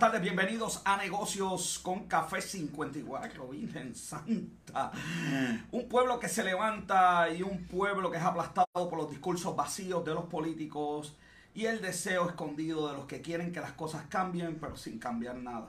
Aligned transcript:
tardes, 0.00 0.22
bienvenidos 0.22 0.80
a 0.86 0.96
Negocios 0.96 1.78
con 1.78 2.08
Café 2.08 2.40
54, 2.40 3.46
Virgen 3.48 3.94
Santa. 3.94 4.92
Un 5.72 5.90
pueblo 5.90 6.18
que 6.18 6.26
se 6.26 6.42
levanta 6.42 7.28
y 7.28 7.42
un 7.42 7.66
pueblo 7.66 8.10
que 8.10 8.16
es 8.16 8.22
aplastado 8.22 8.66
por 8.72 8.96
los 8.96 9.10
discursos 9.10 9.54
vacíos 9.54 10.02
de 10.02 10.14
los 10.14 10.24
políticos 10.24 11.14
y 11.54 11.66
el 11.66 11.82
deseo 11.82 12.26
escondido 12.26 12.88
de 12.88 12.94
los 12.94 13.04
que 13.04 13.20
quieren 13.20 13.52
que 13.52 13.60
las 13.60 13.72
cosas 13.72 14.06
cambien, 14.08 14.58
pero 14.58 14.74
sin 14.74 14.98
cambiar 14.98 15.36
nada. 15.36 15.68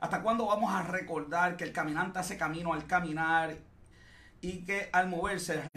¿Hasta 0.00 0.22
cuándo 0.22 0.46
vamos 0.46 0.72
a 0.72 0.84
recordar 0.84 1.58
que 1.58 1.64
el 1.64 1.72
caminante 1.74 2.20
hace 2.20 2.38
camino 2.38 2.72
al 2.72 2.86
caminar 2.86 3.54
y 4.40 4.64
que 4.64 4.88
al 4.94 5.10
moverse 5.10 5.68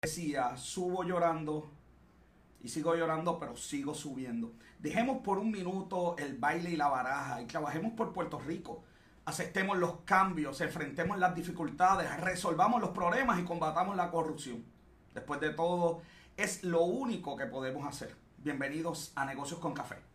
decía, 0.00 0.56
subo 0.56 1.02
llorando 1.02 1.72
y 2.62 2.68
sigo 2.68 2.94
llorando, 2.94 3.38
pero 3.38 3.56
sigo 3.56 3.94
subiendo? 3.94 4.52
Dejemos 4.78 5.18
por 5.18 5.38
un 5.38 5.50
minuto 5.50 6.16
el 6.18 6.36
baile 6.36 6.70
y 6.70 6.76
la 6.76 6.88
baraja 6.88 7.40
y 7.42 7.46
trabajemos 7.46 7.92
por 7.92 8.12
Puerto 8.12 8.38
Rico. 8.38 8.82
Aceptemos 9.24 9.78
los 9.78 10.00
cambios, 10.04 10.60
enfrentemos 10.60 11.18
las 11.18 11.34
dificultades, 11.34 12.20
resolvamos 12.20 12.80
los 12.80 12.90
problemas 12.90 13.38
y 13.38 13.44
combatamos 13.44 13.96
la 13.96 14.10
corrupción. 14.10 14.64
Después 15.14 15.40
de 15.40 15.50
todo, 15.50 16.02
es 16.36 16.64
lo 16.64 16.82
único 16.82 17.36
que 17.36 17.46
podemos 17.46 17.86
hacer. 17.86 18.14
Bienvenidos 18.38 19.12
a 19.14 19.26
Negocios 19.26 19.60
con 19.60 19.74
Café. 19.74 20.09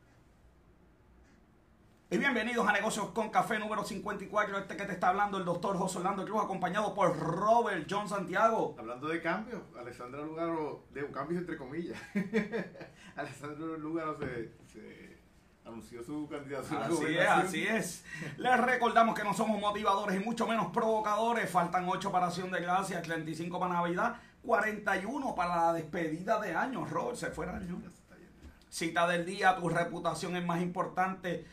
Y 2.08 2.20
bienvenidos 2.20 2.68
a 2.68 2.72
Negocios 2.72 3.08
con 3.16 3.32
Café 3.32 3.58
número 3.58 3.84
54. 3.84 4.59
Este 4.59 4.77
que 4.77 4.86
te 4.86 4.91
está 4.91 5.09
hablando 5.09 5.40
el 5.40 5.44
doctor 5.44 5.76
José 5.76 5.98
Orlando 5.98 6.23
Cruz, 6.23 6.44
acompañado 6.44 6.94
por 6.94 7.18
Robert 7.18 7.88
John 7.90 8.08
Santiago. 8.08 8.76
Hablando 8.78 9.08
de 9.08 9.20
cambios, 9.20 9.64
Alessandra 9.76 10.22
Lugaro, 10.22 10.86
de 10.94 11.09
cambios 11.09 11.41
entre 11.41 11.58
comillas. 11.58 12.00
Alessandro 13.16 13.76
Lugaro 13.78 14.20
se, 14.20 14.52
se, 14.72 15.17
anunció 15.66 16.03
su 16.03 16.30
candidatura. 16.30 16.86
Así 16.86 17.06
es, 17.17 17.28
así 17.28 17.67
es. 17.67 18.06
Les 18.38 18.59
recordamos 18.59 19.17
que 19.17 19.23
no 19.23 19.33
somos 19.33 19.59
motivadores 19.59 20.22
y 20.22 20.23
mucho 20.23 20.45
menos 20.45 20.67
provocadores. 20.67 21.50
Faltan 21.50 21.89
8 21.89 22.11
para 22.11 22.28
Acción 22.28 22.52
de 22.52 22.61
Gracias, 22.61 23.02
35 23.02 23.59
para 23.59 23.73
Navidad, 23.73 24.17
41 24.44 25.33
para 25.33 25.56
la 25.56 25.73
despedida 25.73 26.39
de 26.39 26.53
año. 26.53 26.86
Robert, 26.86 27.17
se 27.17 27.31
fue 27.31 27.45
el 27.45 27.56
año. 27.56 27.81
Cita 28.70 29.08
del 29.08 29.26
día, 29.26 29.56
tu 29.56 29.70
reputación 29.70 30.36
es 30.36 30.45
más 30.45 30.61
importante 30.61 31.45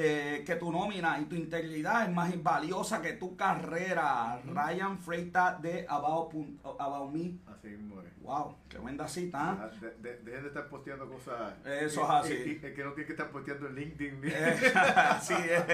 eh, 0.00 0.44
que 0.46 0.54
tu 0.54 0.70
nómina 0.70 1.18
y 1.18 1.24
tu 1.24 1.34
integridad 1.34 2.04
es 2.04 2.10
más 2.14 2.40
valiosa 2.40 3.02
que 3.02 3.14
tu 3.14 3.36
carrera. 3.36 4.40
Ryan 4.44 4.96
Freita 4.96 5.58
de 5.60 5.86
About, 5.88 6.32
About 6.78 7.12
Me. 7.12 7.32
Así 7.52 7.66
mismo 7.66 8.00
es. 8.02 8.22
Wow, 8.22 8.54
tremenda 8.68 9.08
cita. 9.08 9.38
¿eh? 9.38 9.56
Ah, 9.60 9.70
de, 9.80 9.90
de, 9.96 10.18
dejen 10.18 10.42
de 10.42 10.48
estar 10.48 10.68
posteando 10.68 11.10
cosas. 11.10 11.52
Eso 11.66 12.04
es 12.04 12.10
así. 12.10 12.60
Es 12.62 12.74
que 12.74 12.84
no 12.84 12.92
tiene 12.92 13.06
que 13.06 13.12
estar 13.14 13.32
posteando 13.32 13.66
en 13.66 13.74
LinkedIn. 13.74 14.20
Eh, 14.22 14.72
así 14.76 15.34
es. 15.34 15.64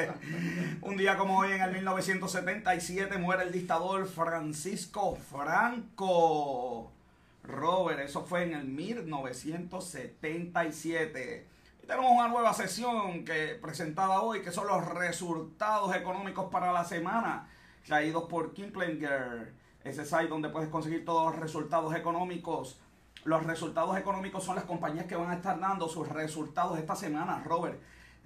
Un 0.80 0.96
día 0.96 1.18
como 1.18 1.40
hoy, 1.40 1.52
en 1.52 1.60
el 1.60 1.72
1977, 1.72 3.18
muere 3.18 3.42
el 3.42 3.52
dictador 3.52 4.06
Francisco 4.06 5.16
Franco. 5.16 6.90
Robert, 7.42 8.00
eso 8.00 8.24
fue 8.24 8.44
en 8.44 8.54
el 8.54 8.64
1977. 8.64 11.52
Y 11.84 11.86
tenemos 11.86 12.12
una 12.12 12.28
nueva 12.28 12.54
sesión 12.54 13.26
que 13.26 13.58
presentada 13.60 14.22
hoy, 14.22 14.40
que 14.40 14.50
son 14.50 14.66
los 14.68 14.88
resultados 14.94 15.94
económicos 15.94 16.46
para 16.50 16.72
la 16.72 16.82
semana, 16.82 17.46
traídos 17.84 18.24
por 18.24 18.54
Kiplinger. 18.54 19.52
Ese 19.84 20.00
es 20.00 20.12
ahí 20.14 20.26
donde 20.26 20.48
puedes 20.48 20.70
conseguir 20.70 21.04
todos 21.04 21.30
los 21.30 21.38
resultados 21.38 21.94
económicos. 21.94 22.80
Los 23.24 23.44
resultados 23.44 23.98
económicos 23.98 24.44
son 24.44 24.56
las 24.56 24.64
compañías 24.64 25.04
que 25.04 25.14
van 25.14 25.30
a 25.30 25.34
estar 25.34 25.60
dando 25.60 25.86
sus 25.86 26.08
resultados 26.08 26.78
esta 26.78 26.96
semana. 26.96 27.42
Robert, 27.44 27.78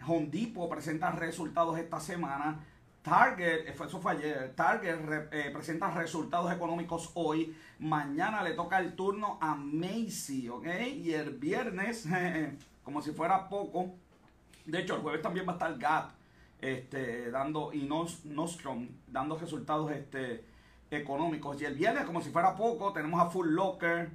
Home 0.06 0.28
Depot 0.30 0.70
presenta 0.70 1.10
resultados 1.10 1.76
esta 1.80 1.98
semana. 1.98 2.64
Target, 3.02 3.68
eso 3.68 4.00
fue 4.00 4.12
ayer, 4.12 4.52
Target 4.54 5.32
eh, 5.32 5.50
presenta 5.52 5.90
resultados 5.90 6.52
económicos 6.52 7.10
hoy. 7.14 7.56
Mañana 7.80 8.44
le 8.44 8.52
toca 8.52 8.78
el 8.78 8.94
turno 8.94 9.36
a 9.40 9.56
Macy, 9.56 10.48
¿ok? 10.48 10.66
Y 10.94 11.12
el 11.12 11.30
viernes, 11.30 12.06
como 12.88 13.02
si 13.02 13.12
fuera 13.12 13.50
poco. 13.50 13.90
De 14.64 14.78
hecho, 14.78 14.94
el 14.94 15.02
jueves 15.02 15.20
también 15.20 15.46
va 15.46 15.52
a 15.52 15.56
estar 15.56 15.78
Gap, 15.78 16.12
este, 16.58 17.30
dando, 17.30 17.70
y 17.70 17.86
Nostrom, 18.24 18.88
dando 19.06 19.36
resultados 19.36 19.92
este, 19.92 20.46
económicos. 20.90 21.60
Y 21.60 21.66
el 21.66 21.74
viernes, 21.74 22.06
como 22.06 22.22
si 22.22 22.30
fuera 22.30 22.56
poco, 22.56 22.94
tenemos 22.94 23.20
a 23.20 23.28
Full 23.28 23.48
Locker 23.50 24.08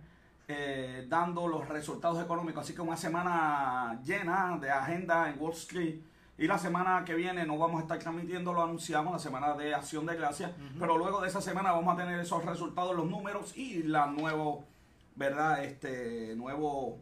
eh, 0.47 1.05
dando 1.07 1.47
los 1.47 1.69
resultados 1.69 2.19
económicos. 2.19 2.63
Así 2.63 2.73
que 2.73 2.81
una 2.81 2.97
semana 2.97 4.01
llena 4.03 4.57
de 4.59 4.71
agenda 4.71 5.29
en 5.29 5.39
Wall 5.39 5.53
Street. 5.53 6.01
Y 6.39 6.47
la 6.47 6.57
semana 6.57 7.03
que 7.05 7.13
viene 7.13 7.45
no 7.45 7.59
vamos 7.59 7.77
a 7.77 7.83
estar 7.83 7.99
transmitiendo, 7.99 8.53
lo 8.53 8.63
anunciamos, 8.63 9.13
la 9.13 9.19
semana 9.19 9.53
de 9.53 9.75
acción 9.75 10.07
de 10.07 10.15
gracias. 10.15 10.49
Uh 10.49 10.53
-huh. 10.63 10.79
Pero 10.79 10.97
luego 10.97 11.21
de 11.21 11.27
esa 11.27 11.41
semana 11.41 11.71
vamos 11.73 11.93
a 11.93 11.97
tener 11.97 12.19
esos 12.19 12.43
resultados, 12.43 12.95
los 12.95 13.07
números 13.07 13.55
y 13.55 13.83
la 13.83 14.07
nuevo, 14.07 14.65
¿verdad? 15.15 15.63
Este 15.63 16.33
nuevo 16.35 16.97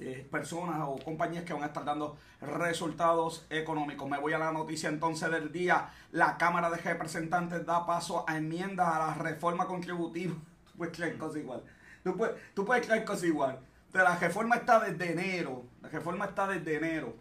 eh, 0.00 0.26
personas 0.30 0.80
o 0.86 0.96
compañías 1.04 1.44
que 1.44 1.52
van 1.52 1.64
a 1.64 1.66
estar 1.66 1.84
dando 1.84 2.16
resultados 2.40 3.44
económicos. 3.50 4.08
Me 4.08 4.18
voy 4.18 4.32
a 4.32 4.38
la 4.38 4.52
noticia 4.52 4.88
entonces 4.88 5.28
del 5.30 5.50
día. 5.50 5.90
La 6.12 6.36
Cámara 6.36 6.70
de 6.70 6.76
Representantes 6.76 7.66
da 7.66 7.84
paso 7.84 8.24
a 8.28 8.36
enmiendas 8.36 8.86
a 8.86 8.98
la 8.98 9.14
reforma 9.14 9.66
contributiva. 9.66 10.34
Tú 10.64 10.78
puedes 10.78 10.96
creer 10.96 11.18
cosas 11.18 11.38
igual. 11.38 11.64
Tú 12.04 12.16
puedes, 12.16 12.36
tú 12.54 12.64
puedes 12.64 12.86
creer 12.86 13.04
cosas 13.04 13.24
igual. 13.24 13.58
La 13.92 14.16
reforma 14.16 14.56
está 14.56 14.78
desde 14.78 15.12
enero. 15.12 15.64
La 15.82 15.88
reforma 15.88 16.26
está 16.26 16.46
desde 16.46 16.76
enero. 16.76 17.16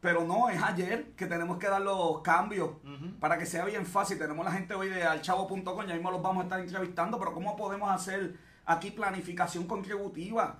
Pero 0.00 0.24
no, 0.24 0.48
es 0.48 0.60
ayer 0.60 1.12
que 1.12 1.26
tenemos 1.26 1.58
que 1.58 1.68
dar 1.68 1.80
los 1.80 2.22
cambios 2.22 2.70
uh 2.82 2.88
-huh. 2.88 3.18
para 3.20 3.38
que 3.38 3.46
sea 3.46 3.64
bien 3.64 3.86
fácil. 3.86 4.18
Tenemos 4.18 4.44
la 4.44 4.50
gente 4.50 4.74
hoy 4.74 4.88
de 4.88 5.04
alchavo.com, 5.04 5.86
ya 5.86 5.94
mismo 5.94 6.10
los 6.10 6.20
vamos 6.20 6.40
a 6.40 6.44
estar 6.44 6.58
entrevistando, 6.58 7.20
pero 7.20 7.32
¿cómo 7.32 7.56
podemos 7.56 7.88
hacer 7.88 8.36
aquí 8.64 8.90
planificación 8.90 9.64
contributiva? 9.68 10.58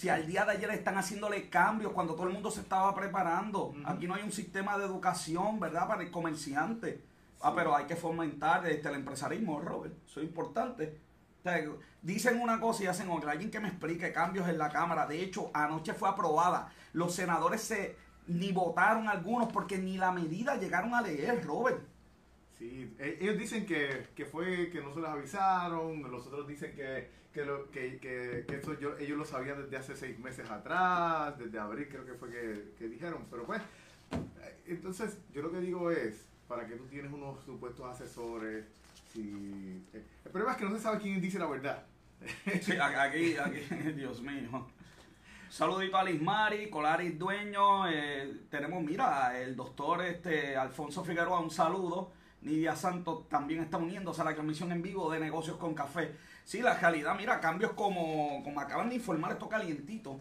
Si 0.00 0.08
al 0.08 0.26
día 0.26 0.46
de 0.46 0.52
ayer 0.52 0.70
están 0.70 0.96
haciéndole 0.96 1.50
cambios 1.50 1.92
cuando 1.92 2.14
todo 2.14 2.26
el 2.26 2.32
mundo 2.32 2.50
se 2.50 2.60
estaba 2.60 2.94
preparando. 2.94 3.66
Uh 3.66 3.74
-huh. 3.74 3.82
Aquí 3.84 4.06
no 4.06 4.14
hay 4.14 4.22
un 4.22 4.32
sistema 4.32 4.78
de 4.78 4.86
educación, 4.86 5.60
¿verdad? 5.60 5.86
Para 5.86 6.02
el 6.02 6.10
comerciante. 6.10 6.96
Sí. 6.96 7.04
Ah, 7.42 7.52
pero 7.54 7.76
hay 7.76 7.84
que 7.84 7.96
fomentar 7.96 8.66
este, 8.66 8.88
el 8.88 8.94
empresarismo, 8.94 9.60
Robert. 9.60 9.94
Eso 10.06 10.20
es 10.20 10.26
importante. 10.26 10.98
O 11.40 11.42
sea, 11.42 11.62
dicen 12.00 12.40
una 12.40 12.58
cosa 12.60 12.84
y 12.84 12.86
hacen 12.86 13.10
otra. 13.10 13.32
Alguien 13.32 13.50
que 13.50 13.60
me 13.60 13.68
explique 13.68 14.10
cambios 14.10 14.48
en 14.48 14.56
la 14.56 14.70
Cámara. 14.70 15.06
De 15.06 15.22
hecho, 15.22 15.50
anoche 15.52 15.92
fue 15.92 16.08
aprobada. 16.08 16.72
Los 16.94 17.14
senadores 17.14 17.62
se 17.62 17.96
ni 18.26 18.52
votaron 18.52 19.06
algunos 19.06 19.52
porque 19.52 19.76
ni 19.76 19.98
la 19.98 20.12
medida 20.12 20.56
llegaron 20.56 20.94
a 20.94 21.02
leer, 21.02 21.44
Robert. 21.44 21.82
Sí, 22.60 22.94
ellos 22.98 23.38
dicen 23.38 23.64
que, 23.64 24.08
que 24.14 24.26
fue 24.26 24.68
que 24.68 24.82
no 24.82 24.92
se 24.92 25.00
les 25.00 25.08
avisaron, 25.08 26.02
los 26.10 26.26
otros 26.26 26.46
dicen 26.46 26.74
que, 26.74 27.08
que, 27.32 27.42
lo, 27.42 27.70
que, 27.70 27.96
que, 27.96 28.44
eso 28.54 28.78
yo, 28.78 28.98
ellos 28.98 29.16
lo 29.16 29.24
sabían 29.24 29.62
desde 29.62 29.78
hace 29.78 29.96
seis 29.96 30.18
meses 30.18 30.50
atrás, 30.50 31.38
desde 31.38 31.58
abril 31.58 31.88
creo 31.88 32.04
que 32.04 32.12
fue 32.12 32.28
que, 32.28 32.86
dijeron, 32.86 33.24
pero 33.30 33.46
pues, 33.46 33.62
entonces 34.66 35.16
yo 35.32 35.40
lo 35.40 35.50
que 35.50 35.60
digo 35.60 35.90
es, 35.90 36.26
para 36.46 36.66
que 36.66 36.74
tú 36.76 36.84
tienes 36.84 37.10
unos 37.10 37.42
supuestos 37.44 37.86
asesores, 37.86 38.66
si, 39.10 39.82
eh, 39.94 40.04
el 40.26 40.30
problema 40.30 40.52
es 40.52 40.58
que 40.58 40.64
no 40.66 40.76
se 40.76 40.82
sabe 40.82 40.98
quién 40.98 41.18
dice 41.18 41.38
la 41.38 41.46
verdad. 41.46 41.86
Sí, 42.60 42.72
aquí, 42.72 43.36
aquí, 43.38 43.74
Dios 43.96 44.20
mío. 44.20 44.66
Saludito 45.48 45.96
a 45.96 46.04
Lismari, 46.04 46.68
Colaris 46.68 47.18
Dueño. 47.18 47.88
Eh, 47.88 48.42
tenemos, 48.50 48.84
mira, 48.84 49.40
el 49.40 49.56
doctor 49.56 50.04
este, 50.04 50.54
Alfonso 50.58 51.02
Figueroa, 51.02 51.40
un 51.40 51.50
saludo. 51.50 52.19
Nidia 52.42 52.74
Santos 52.74 53.28
también 53.28 53.60
está 53.60 53.76
uniéndose 53.76 54.22
a 54.22 54.24
la 54.24 54.32
transmisión 54.32 54.72
en 54.72 54.82
vivo 54.82 55.10
de 55.10 55.20
Negocios 55.20 55.56
con 55.56 55.74
Café. 55.74 56.14
Sí, 56.44 56.62
la 56.62 56.74
realidad, 56.74 57.14
mira, 57.16 57.40
cambios 57.40 57.72
como, 57.72 58.42
como 58.42 58.60
acaban 58.60 58.88
de 58.88 58.96
informar 58.96 59.32
esto 59.32 59.48
calientito, 59.48 60.18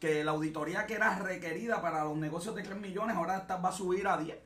que 0.00 0.22
la 0.22 0.32
auditoría 0.32 0.86
que 0.86 0.94
era 0.94 1.18
requerida 1.18 1.80
para 1.80 2.04
los 2.04 2.16
negocios 2.16 2.54
de 2.54 2.62
3 2.62 2.78
millones 2.78 3.16
ahora 3.16 3.38
está, 3.38 3.56
va 3.56 3.70
a 3.70 3.72
subir 3.72 4.06
a 4.06 4.16
10, 4.16 4.36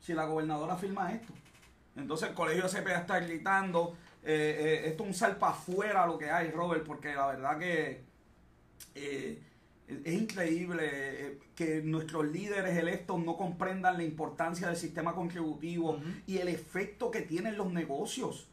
si 0.00 0.14
la 0.14 0.24
gobernadora 0.24 0.76
firma 0.76 1.12
esto. 1.12 1.32
Entonces 1.96 2.30
el 2.30 2.34
colegio 2.34 2.66
CPA 2.68 3.00
está 3.00 3.20
gritando, 3.20 3.96
eh, 4.22 4.82
eh, 4.84 4.88
esto 4.88 5.02
es 5.02 5.08
un 5.08 5.14
salpa 5.14 5.50
afuera 5.50 6.06
lo 6.06 6.16
que 6.16 6.30
hay, 6.30 6.50
Robert, 6.50 6.84
porque 6.84 7.14
la 7.14 7.26
verdad 7.26 7.58
que... 7.58 8.04
Eh, 8.94 9.42
es 10.04 10.14
increíble 10.14 11.38
que 11.54 11.82
nuestros 11.82 12.26
líderes 12.26 12.76
electos 12.76 13.22
no 13.24 13.36
comprendan 13.36 13.96
la 13.96 14.04
importancia 14.04 14.68
del 14.68 14.76
sistema 14.76 15.14
contributivo 15.14 15.92
uh 15.92 15.98
-huh. 15.98 16.22
y 16.26 16.38
el 16.38 16.48
efecto 16.48 17.10
que 17.10 17.22
tienen 17.22 17.56
los 17.56 17.72
negocios. 17.72 18.48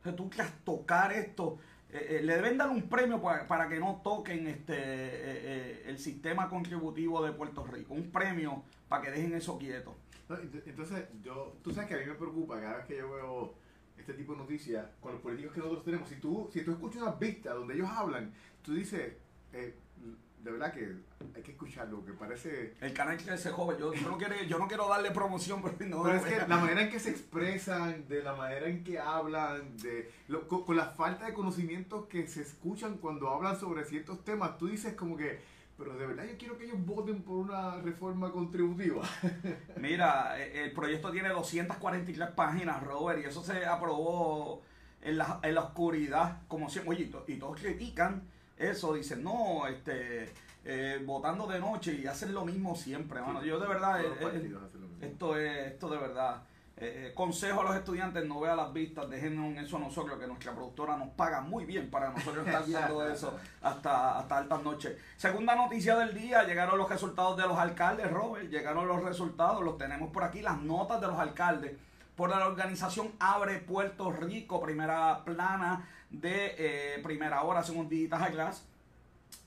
O 0.00 0.02
sea, 0.02 0.16
tú 0.16 0.28
quieres 0.28 0.52
tocar 0.64 1.12
esto, 1.12 1.58
eh, 1.90 2.18
eh, 2.18 2.22
le 2.22 2.34
deben 2.36 2.58
dar 2.58 2.70
un 2.70 2.88
premio 2.88 3.20
para, 3.20 3.46
para 3.46 3.68
que 3.68 3.78
no 3.78 4.00
toquen 4.02 4.46
este 4.46 4.74
eh, 4.76 5.82
el 5.86 5.98
sistema 5.98 6.48
contributivo 6.48 7.22
de 7.24 7.32
Puerto 7.32 7.64
Rico, 7.64 7.94
un 7.94 8.10
premio 8.10 8.62
para 8.88 9.02
que 9.02 9.10
dejen 9.10 9.34
eso 9.34 9.58
quieto. 9.58 9.94
Entonces, 10.66 11.04
yo, 11.22 11.56
tú 11.62 11.72
sabes 11.72 11.88
que 11.88 11.94
a 11.94 11.98
mí 11.98 12.06
me 12.06 12.14
preocupa 12.14 12.60
cada 12.60 12.78
vez 12.78 12.86
que 12.86 12.96
yo 12.96 13.10
veo 13.12 13.54
este 13.98 14.14
tipo 14.14 14.32
de 14.32 14.38
noticias 14.38 14.86
con 15.00 15.12
los 15.12 15.20
políticos 15.20 15.52
que 15.52 15.60
nosotros 15.60 15.84
tenemos. 15.84 16.08
Si 16.08 16.16
tú, 16.16 16.48
si 16.52 16.64
tú 16.64 16.72
escuchas 16.72 17.02
unas 17.02 17.18
vistas 17.18 17.54
donde 17.54 17.74
ellos 17.74 17.88
hablan, 17.88 18.32
tú 18.62 18.74
dices, 18.74 19.14
eh, 19.52 19.74
de 20.42 20.50
verdad 20.50 20.72
que 20.72 20.92
hay 21.36 21.42
que 21.42 21.52
escucharlo, 21.52 22.04
que 22.04 22.12
parece... 22.12 22.74
El 22.80 22.92
canal 22.92 23.16
que 23.16 23.36
se 23.38 23.50
joven, 23.50 23.78
yo, 23.78 23.94
yo, 23.94 24.08
no 24.10 24.18
quiero, 24.18 24.34
yo 24.42 24.58
no 24.58 24.66
quiero 24.66 24.88
darle 24.88 25.10
promoción, 25.12 25.62
pero 25.78 25.88
no. 25.88 26.02
Pero 26.02 26.16
es 26.16 26.22
que 26.24 26.36
la 26.48 26.56
manera 26.56 26.82
en 26.82 26.90
que 26.90 26.98
se 26.98 27.10
expresan, 27.10 28.08
de 28.08 28.22
la 28.22 28.34
manera 28.34 28.66
en 28.66 28.82
que 28.82 28.98
hablan, 28.98 29.76
de 29.78 30.10
lo- 30.28 30.48
con, 30.48 30.64
con 30.64 30.76
la 30.76 30.86
falta 30.86 31.26
de 31.26 31.32
conocimientos 31.32 32.06
que 32.06 32.26
se 32.26 32.42
escuchan 32.42 32.98
cuando 32.98 33.30
hablan 33.30 33.58
sobre 33.58 33.84
ciertos 33.84 34.24
temas, 34.24 34.58
tú 34.58 34.66
dices 34.66 34.94
como 34.94 35.16
que, 35.16 35.38
pero 35.78 35.94
de 35.96 36.06
verdad 36.06 36.24
yo 36.24 36.36
quiero 36.36 36.58
que 36.58 36.64
ellos 36.64 36.84
voten 36.84 37.22
por 37.22 37.36
una 37.36 37.76
reforma 37.80 38.30
contributiva. 38.32 39.02
Mira, 39.76 40.38
eh, 40.40 40.64
el 40.64 40.72
proyecto 40.72 41.10
tiene 41.12 41.28
243 41.30 42.30
páginas, 42.30 42.82
Robert, 42.82 43.20
y 43.22 43.28
eso 43.28 43.42
se 43.44 43.64
aprobó 43.64 44.62
en 45.02 45.18
la, 45.18 45.38
en 45.42 45.54
la 45.54 45.60
oscuridad, 45.62 46.42
como 46.48 46.68
siempre. 46.68 46.96
Oye, 46.96 47.10
y 47.28 47.36
todos 47.36 47.60
critican 47.60 48.22
eso, 48.62 48.94
dicen, 48.94 49.22
no, 49.22 49.66
este, 49.66 50.32
eh, 50.64 51.02
votando 51.04 51.46
de 51.46 51.58
noche 51.58 51.94
y 51.94 52.06
hacen 52.06 52.32
lo 52.32 52.44
mismo 52.44 52.74
siempre, 52.74 53.18
hermano. 53.18 53.44
Yo 53.44 53.58
de 53.58 53.68
verdad, 53.68 54.00
eh, 54.00 54.06
eh, 54.20 54.54
esto 55.00 55.36
es, 55.36 55.72
esto 55.72 55.88
de 55.88 55.98
verdad. 55.98 56.42
Eh, 56.84 57.12
consejo 57.14 57.60
a 57.60 57.64
los 57.64 57.76
estudiantes, 57.76 58.24
no 58.26 58.40
vean 58.40 58.56
las 58.56 58.72
vistas, 58.72 59.08
dejen 59.08 59.56
eso 59.58 59.76
a 59.76 59.80
nosotros, 59.80 60.18
que 60.18 60.26
nuestra 60.26 60.52
productora 60.52 60.96
nos 60.96 61.10
paga 61.10 61.40
muy 61.40 61.64
bien 61.64 61.90
para 61.90 62.10
nosotros 62.10 62.44
estar 62.44 62.64
viendo 62.66 63.06
eso 63.12 63.38
hasta, 63.60 64.18
hasta 64.18 64.38
altas 64.38 64.62
noches. 64.64 64.96
Segunda 65.16 65.54
noticia 65.54 65.96
del 65.96 66.12
día, 66.12 66.42
llegaron 66.44 66.78
los 66.78 66.88
resultados 66.88 67.36
de 67.36 67.44
los 67.44 67.56
alcaldes, 67.56 68.10
Robert, 68.10 68.50
llegaron 68.50 68.88
los 68.88 69.00
resultados, 69.04 69.62
los 69.62 69.78
tenemos 69.78 70.10
por 70.10 70.24
aquí, 70.24 70.40
las 70.42 70.60
notas 70.60 71.00
de 71.00 71.06
los 71.06 71.18
alcaldes. 71.18 71.76
Por 72.16 72.30
la 72.30 72.46
organización 72.46 73.12
Abre 73.20 73.58
Puerto 73.58 74.10
Rico, 74.10 74.60
primera 74.60 75.24
plana 75.24 75.88
de 76.12 76.54
eh, 76.58 77.00
primera 77.02 77.42
hora, 77.42 77.62
según 77.62 77.88
Digital 77.88 78.30
Glass. 78.32 78.64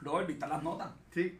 Robert, 0.01 0.27
¿viste 0.27 0.47
las 0.47 0.61
notas? 0.63 0.89
Sí, 1.13 1.39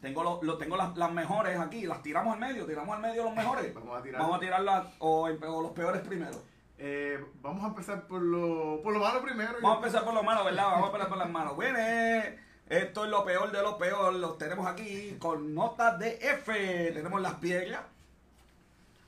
Tengo, 0.00 0.22
lo, 0.24 0.42
lo- 0.42 0.58
tengo 0.58 0.76
las, 0.76 0.96
las 0.96 1.12
mejores 1.12 1.58
aquí, 1.60 1.86
las 1.86 2.02
tiramos 2.02 2.34
al 2.34 2.40
medio, 2.40 2.66
tiramos 2.66 2.94
al 2.96 3.02
medio 3.02 3.24
los 3.24 3.34
mejores. 3.34 3.72
vamos 3.74 3.98
a 3.98 4.02
tirar. 4.02 4.20
Vamos 4.20 4.36
a 4.36 4.40
tirarlas 4.40 4.86
o, 4.98 5.22
o 5.28 5.62
los 5.62 5.72
peores 5.72 6.00
primero. 6.02 6.42
Eh, 6.78 7.24
vamos 7.40 7.62
a 7.62 7.68
empezar 7.68 8.06
por 8.08 8.20
lo, 8.20 8.80
por 8.82 8.92
lo 8.92 8.98
malo 8.98 9.22
primero. 9.22 9.52
Vamos 9.62 9.74
a 9.74 9.78
empezar 9.86 10.04
por 10.04 10.14
los 10.14 10.24
malos, 10.24 10.44
¿verdad? 10.44 10.64
Vamos 10.64 10.84
a 10.84 10.86
empezar 10.88 11.08
por 11.08 11.18
las 11.18 11.30
manos. 11.30 11.54
Bueno, 11.54 11.78
eh, 11.78 12.38
esto 12.68 13.04
es 13.04 13.10
lo 13.10 13.24
peor 13.24 13.52
de 13.52 13.62
lo 13.62 13.78
peor. 13.78 14.14
Los 14.14 14.36
tenemos 14.38 14.66
aquí 14.66 15.16
con 15.20 15.54
notas 15.54 15.98
de 16.00 16.18
F. 16.20 16.90
Tenemos 16.92 17.20
las 17.20 17.34
piedras. 17.34 17.82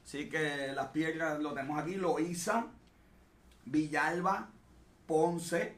Así 0.05 0.29
que 0.29 0.69
las 0.75 0.89
piedras 0.89 1.41
lo 1.41 1.53
tenemos 1.55 1.81
aquí. 1.83 1.95
Loíza, 1.97 2.67
Villalba, 3.65 4.51
Ponce, 5.07 5.77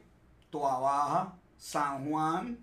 Toabaja, 0.49 1.35
San 1.57 2.09
Juan, 2.09 2.57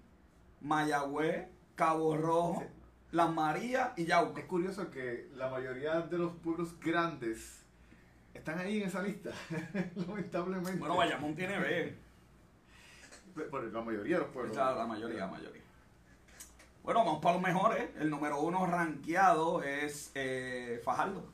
Mayagüez, 0.61 1.47
Cabo 1.75 2.17
Rojo, 2.17 2.61
Sí. 2.61 2.67
Las 3.13 3.33
Marías 3.33 3.91
y 3.97 4.07
Yauco. 4.07 4.39
Es 4.41 4.47
curioso 4.47 4.91
que 4.91 5.31
la 5.37 5.49
mayoría 5.49 6.01
de 6.01 6.19
los 6.19 6.33
pueblos 6.33 6.79
grandes 6.81 7.63
están 8.35 8.59
ahí 8.59 8.83
en 8.83 8.89
esa 8.89 9.03
lista, 9.03 9.31
lamentablemente. 9.95 10.81
Bueno, 10.81 10.97
Bayamón 10.97 11.37
tiene 11.37 11.59
B. 11.59 11.97
La 13.73 13.81
mayoría 13.83 14.17
de 14.17 14.23
los 14.23 14.33
pueblos. 14.33 14.57
La 14.57 14.85
mayoría, 14.87 15.21
la 15.21 15.27
mayoría. 15.29 15.63
Bueno, 16.83 17.05
vamos 17.05 17.23
para 17.23 17.35
los 17.37 17.43
mejores. 17.43 17.89
El 17.99 18.11
número 18.11 18.41
uno 18.41 18.67
rankeado 18.67 19.63
es 19.63 20.11
eh, 20.15 20.81
Fajardo. 20.85 21.25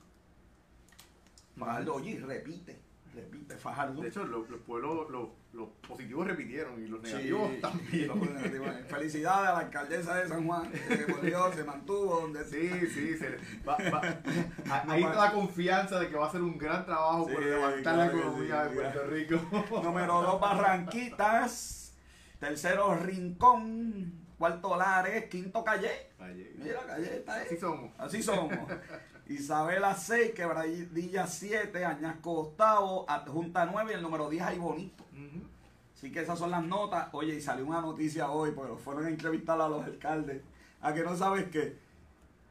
Fajardo, 1.58 1.94
oye, 1.94 2.20
repite, 2.20 2.78
repite 3.14 3.56
Fajardo. 3.56 4.00
De 4.02 4.08
hecho, 4.08 4.24
los, 4.24 4.48
los 4.48 4.60
pueblos, 4.60 5.10
los, 5.10 5.28
los 5.52 5.68
positivos 5.86 6.26
repitieron 6.26 6.82
y 6.82 6.86
los 6.88 7.00
Sí, 7.02 7.12
negativos 7.14 7.52
y 7.52 7.56
también. 7.60 8.08
los 8.08 8.16
negativos. 8.20 8.68
Felicidades 8.88 9.48
a 9.48 9.52
la 9.52 9.58
alcaldesa 9.58 10.14
de 10.16 10.28
San 10.28 10.46
Juan, 10.46 10.70
que 10.72 10.96
por 11.12 11.20
Dios 11.22 11.54
se 11.54 11.64
mantuvo 11.64 12.20
donde 12.20 12.44
Sí, 12.44 12.70
sí, 12.88 13.16
se- 13.16 13.36
va- 13.68 13.76
va- 13.92 14.82
ahí 14.92 15.02
está 15.02 15.24
la 15.26 15.32
confianza 15.32 15.98
de 15.98 16.08
que 16.08 16.16
va 16.16 16.26
a 16.26 16.28
hacer 16.28 16.42
un 16.42 16.56
gran 16.56 16.84
trabajo 16.86 17.26
por 17.26 17.42
Sí, 17.42 17.44
levantar 17.48 17.82
claro 17.94 17.98
la 17.98 18.06
economía 18.20 18.62
sí, 18.64 18.68
de 18.68 18.74
Puerto 18.80 19.06
Rico. 19.06 19.80
Número 19.82 20.22
dos, 20.22 20.40
Barranquitas. 20.40 21.94
Tercero, 22.38 22.94
Rincón. 22.96 24.12
Cuarto, 24.38 24.74
Lares. 24.76 25.26
Quinto, 25.26 25.62
Calle. 25.62 25.90
Ayer. 26.18 26.52
Mira, 26.56 26.80
Calle 26.86 27.16
está 27.16 27.34
ahí. 27.34 27.46
Así 27.46 27.56
somos. 27.58 27.90
Así 27.98 28.22
somos. 28.22 28.54
Isabela 29.30 29.94
6, 29.94 30.32
Quebradilla 30.32 31.26
7, 31.26 31.84
Añasco 31.84 32.32
octavo, 32.32 33.04
Adjunta 33.08 33.64
9 33.64 33.92
y 33.92 33.94
el 33.94 34.02
número 34.02 34.28
10 34.28 34.42
ahí 34.42 34.58
bonito. 34.58 35.04
Ujú. 35.12 35.46
Así 35.96 36.10
que 36.10 36.20
esas 36.22 36.38
son 36.38 36.50
las 36.50 36.64
notas. 36.64 37.08
Oye, 37.12 37.36
y 37.36 37.40
salió 37.40 37.64
una 37.64 37.80
noticia 37.80 38.30
hoy, 38.30 38.50
porque 38.50 38.76
fueron 38.82 39.06
a 39.06 39.08
entrevistar 39.08 39.60
a 39.60 39.68
los 39.68 39.84
alcaldes. 39.84 40.42
A 40.80 40.92
que 40.92 41.04
no 41.04 41.16
sabes 41.16 41.48
que 41.48 41.78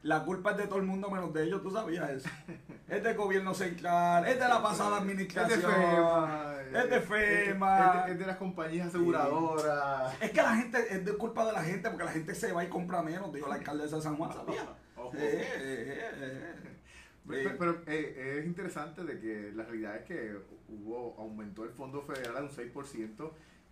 la 0.04 0.24
culpa 0.24 0.52
es 0.52 0.58
de 0.58 0.68
todo 0.68 0.80
el 0.80 0.86
mundo 0.86 1.10
menos 1.10 1.34
de 1.34 1.44
ellos, 1.44 1.62
¿tú 1.62 1.72
sabías 1.72 2.10
eso? 2.10 2.30
Es 2.90 3.04
del 3.04 3.16
gobierno 3.16 3.54
central, 3.54 4.26
es 4.26 4.40
de 4.40 4.48
la 4.48 4.64
pasada 4.64 4.98
Es 4.98 5.06
de 5.06 5.12
administración. 5.12 5.62
FEMA. 5.72 6.56
Es 6.74 6.90
de 6.90 7.02
FEMA. 7.02 7.78
Es 7.78 8.06
de, 8.06 8.12
es 8.14 8.20
de 8.20 8.26
las 8.26 8.38
compañías 8.38 8.88
aseguradoras. 8.88 10.20
Es 10.20 10.32
que 10.32 10.42
la 10.42 10.56
gente, 10.56 10.88
es 10.90 11.06
de 11.06 11.14
culpa 11.16 11.46
de 11.46 11.52
la 11.52 11.62
gente, 11.62 11.88
porque 11.90 12.06
la 12.06 12.12
gente 12.12 12.34
se 12.34 12.52
va 12.52 12.64
y 12.64 12.68
compra 12.68 13.04
menos, 13.04 13.32
dijo 13.32 13.48
la 13.48 13.56
alcaldesa 13.56 13.98
de 13.98 14.02
San 14.02 14.18
Juan, 14.18 14.34
¿sabía? 14.34 14.64
Ojo. 15.00 15.14
Eh, 15.18 15.48
eh, 15.58 16.12
eh. 16.20 16.54
Pero, 17.28 17.52
pero, 17.60 17.82
eh, 17.86 18.38
es 18.40 18.46
interesante 18.46 19.04
de 19.04 19.20
que 19.20 19.52
la 19.56 19.64
realidad 19.64 19.98
es 19.98 20.04
que 20.06 20.36
hubo 20.68 21.16
aumentó 21.20 21.64
el 21.64 21.70
fondo 21.72 22.02
federal 22.02 22.38
a 22.38 22.42
un 22.42 22.50
6% 22.50 23.32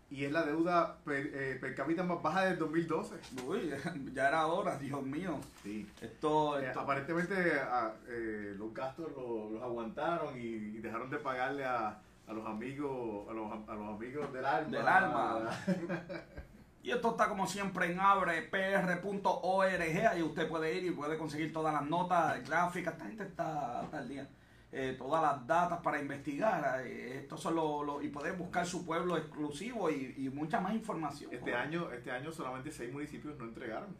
y 0.10 0.24
es 0.26 0.32
la 0.32 0.46
deuda 0.46 0.98
per, 1.04 1.32
eh, 1.34 1.58
per 1.60 1.74
cápita 1.76 2.04
más 2.04 2.22
baja 2.22 2.46
del 2.46 2.58
2012. 2.60 3.16
Uy, 3.48 3.72
ya 4.14 4.28
era 4.28 4.46
hora, 4.48 4.78
Dios 4.78 5.02
mío. 5.04 5.40
Sí. 5.64 5.88
Esto, 6.02 6.60
Eh, 6.60 6.72
aparentemente 6.76 7.34
a- 7.60 7.94
eh, 8.08 8.54
los 8.58 8.74
gastos 8.74 9.12
lo- 9.16 9.50
los 9.52 9.64
aguantaron 9.64 10.38
y, 10.40 10.46
y 10.46 10.78
dejaron 10.78 11.10
de 11.10 11.18
pagarle 11.18 11.66
a, 11.66 12.00
a 12.28 12.34
los 12.34 12.46
amigos 12.46 13.28
a 13.30 13.34
los, 13.34 13.52
a 13.70 13.74
los 13.74 13.96
amigos 13.96 14.32
del 14.34 14.46
alma. 14.46 14.78
Del 14.78 14.88
alma. 14.88 15.50
Y 16.88 16.92
esto 16.92 17.12
está 17.12 17.28
como 17.28 17.46
siempre 17.48 17.92
en 17.92 18.00
abrepr.org, 18.00 19.66
ahí 20.10 20.24
usted 20.24 20.48
puede 20.48 20.74
ir 20.74 20.86
y 20.86 20.92
puede 20.92 21.18
conseguir 21.18 21.52
todas 21.52 21.74
las 21.74 21.86
notas, 21.86 22.48
gráficas, 22.48 22.94
esta 22.94 23.06
gente 23.08 23.24
está, 23.26 23.82
está 23.84 23.98
al 23.98 24.08
día. 24.08 24.26
Eh, 24.72 24.96
todas 24.98 25.22
las 25.22 25.46
datas 25.46 25.80
para 25.82 26.00
investigar, 26.00 26.82
eh, 26.86 27.18
estos 27.20 27.42
son 27.42 27.56
los, 27.56 27.86
los- 27.86 28.02
y 28.06 28.08
poder 28.08 28.38
buscar 28.38 28.66
su 28.66 28.86
pueblo 28.86 29.18
exclusivo 29.18 29.92
y, 29.92 30.14
y 30.18 30.30
mucha 30.30 30.62
más 30.62 30.74
información. 30.76 31.30
Este 31.34 31.54
año 31.54 31.92
este 31.92 32.10
año 32.10 32.32
solamente 32.32 32.72
seis 32.72 32.94
municipios 32.94 33.38
no 33.38 33.44
entregaron. 33.44 33.94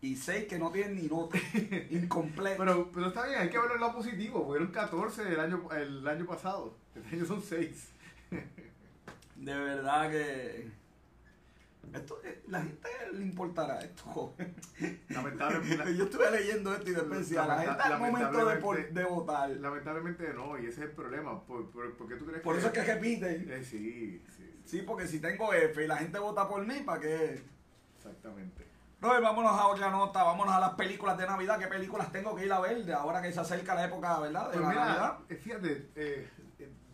Y 0.00 0.16
seis 0.16 0.46
que 0.46 0.58
no 0.58 0.70
tienen 0.70 0.96
ni 0.96 1.08
nota, 1.08 1.36
incompleto. 1.90 2.56
Pero, 2.56 2.90
pero 2.90 3.08
está 3.08 3.26
bien, 3.26 3.40
hay 3.40 3.50
que 3.50 3.58
verlo 3.58 3.74
en 3.74 3.80
lo 3.82 3.92
positivo. 3.92 4.46
Fueron 4.46 4.68
14 4.68 5.28
el 5.30 5.40
año, 5.40 5.68
el 5.72 6.08
año 6.08 6.24
pasado. 6.24 6.74
Este 6.94 7.16
año 7.16 7.26
son 7.26 7.42
6. 7.42 7.92
De 9.36 9.54
verdad 9.54 10.10
que 10.10 10.83
esto, 11.92 12.20
eh, 12.24 12.42
la 12.48 12.62
gente 12.62 12.88
le 13.12 13.24
importará 13.24 13.80
esto. 13.80 14.34
Lamentablemente, 15.08 15.94
Yo 15.96 16.04
estuve 16.04 16.30
leyendo 16.30 16.74
esto 16.74 16.90
y 16.90 16.94
después 16.94 17.18
decía, 17.20 17.46
la 17.46 17.58
gente 17.60 17.82
al 17.82 17.98
momento 17.98 18.44
de, 18.46 18.56
por- 18.56 18.90
de 18.92 19.04
votar. 19.04 19.50
lamentablemente 19.50 20.32
no, 20.34 20.58
y 20.58 20.62
ese 20.66 20.70
es 20.70 20.78
el 20.88 20.90
problema. 20.92 21.42
¿Por, 21.44 21.70
por, 21.70 21.94
por 21.96 22.08
qué 22.08 22.16
tú 22.16 22.26
crees 22.26 22.42
Por 22.42 22.54
que.? 22.54 22.58
eso 22.60 22.68
es 22.68 22.72
que 22.74 22.94
repiten. 22.94 23.50
Eh, 23.50 23.62
sí, 23.64 24.22
sí, 24.28 24.36
sí, 24.36 24.60
Sí, 24.64 24.82
porque 24.82 25.06
si 25.06 25.20
tengo 25.20 25.52
F 25.52 25.84
y 25.84 25.86
la 25.86 25.96
gente 25.98 26.18
vota 26.18 26.48
por 26.48 26.64
mí, 26.66 26.80
¿para 26.84 27.00
qué? 27.00 27.42
exactamente. 27.96 28.64
No, 29.00 29.08
vámonos 29.20 29.52
a 29.52 29.66
otra 29.66 29.90
nota, 29.90 30.22
vámonos 30.22 30.54
a 30.54 30.60
las 30.60 30.70
películas 30.74 31.18
de 31.18 31.26
Navidad. 31.26 31.58
¿Qué 31.58 31.66
películas 31.66 32.10
tengo 32.10 32.34
que 32.34 32.46
ir 32.46 32.52
a 32.52 32.60
ver 32.60 32.82
de 32.84 32.94
ahora 32.94 33.20
que 33.20 33.30
se 33.32 33.40
acerca 33.40 33.74
la 33.74 33.84
época, 33.84 34.18
¿verdad? 34.20 34.46
De 34.50 34.52
Pues 34.52 34.60
la 34.62 34.68
mira, 34.70 34.84
Navidad. 34.86 35.18
eh, 35.28 35.36
fíjate, 35.36 35.90
eh, 35.94 36.28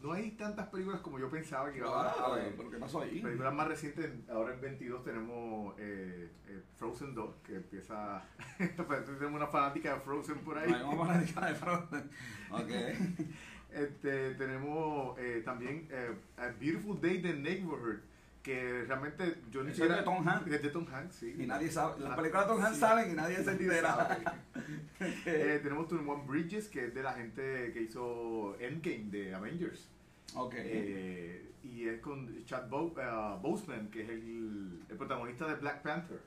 no 0.03 0.13
hay 0.13 0.33
tantas 0.33 0.69
películas 0.69 1.01
como 1.01 1.19
yo 1.19 1.29
pensaba 1.29 1.71
que 1.71 1.79
iba 1.79 2.11
a 2.11 2.27
haber. 2.27 2.57
¿Pero 2.57 2.71
qué 2.71 2.77
pasó 2.79 3.03
ahí? 3.03 3.21
Películas 3.21 3.55
más 3.55 3.69
recientes, 3.69 4.11
ahora 4.29 4.55
en 4.55 4.61
22 4.61 5.05
tenemos 5.05 5.75
eh, 5.79 6.31
eh, 6.47 6.63
Frozen 6.77 7.15
2, 7.15 7.35
que 7.45 7.57
empieza... 7.57 8.23
pues, 8.87 9.05
tenemos 9.05 9.35
una 9.35 9.47
fanática 9.47 9.95
de 9.95 10.01
Frozen 10.01 10.39
por 10.39 10.59
ahí. 10.59 10.73
Ahí 10.73 10.83
vamos 10.83 11.09
a 11.09 11.41
la 11.41 11.47
de 11.49 11.55
Frozen. 11.55 12.11
Ok. 12.51 12.71
Este, 13.73 14.35
tenemos 14.35 15.17
eh, 15.19 15.43
también 15.45 15.87
eh, 15.91 16.17
A 16.39 16.49
Beautiful 16.49 17.01
Day 17.01 17.17
in 17.17 17.23
the 17.23 17.33
Neighborhood, 17.35 18.01
que 18.43 18.85
realmente 18.87 19.37
yo 19.51 19.63
ni 19.63 19.71
es 19.73 19.79
de 19.79 20.03
Tom 20.03 20.27
Hanks. 20.27 20.51
Es 20.51 20.63
de 20.63 20.69
Tom 20.71 20.87
Hanks, 20.93 21.15
sí. 21.15 21.35
Y 21.39 21.47
nadie 21.47 21.71
sabe. 21.71 22.01
Las 22.01 22.13
Ah, 22.13 22.17
películas 22.17 22.47
de 22.47 22.53
Tom 22.55 22.63
Hanks 22.63 22.75
sí. 22.77 22.81
salen 22.81 23.11
y 23.11 23.15
nadie 23.15 23.43
se 23.45 23.51
entera. 23.51 24.19
Eh, 25.25 25.61
tenemos 25.63 25.89
21 25.89 26.25
Bridges, 26.27 26.69
que 26.69 26.87
es 26.87 26.95
de 26.95 27.03
la 27.03 27.15
gente 27.15 27.71
que 27.73 27.81
hizo 27.83 28.55
Endgame 28.61 29.07
de 29.11 29.35
Avengers. 29.35 29.89
ok. 30.35 30.55
Eh, 30.59 31.47
y 31.65 31.89
es 31.89 32.01
con 32.01 32.45
Chad 32.45 32.69
Bo 32.69 32.95
eh, 32.99 33.39
Boseman, 33.43 33.89
que 33.91 34.03
es 34.03 34.09
el, 34.11 34.83
el 34.91 34.97
protagonista 34.99 35.47
de 35.47 35.55
Black 35.55 35.81
Panther. 35.83 36.21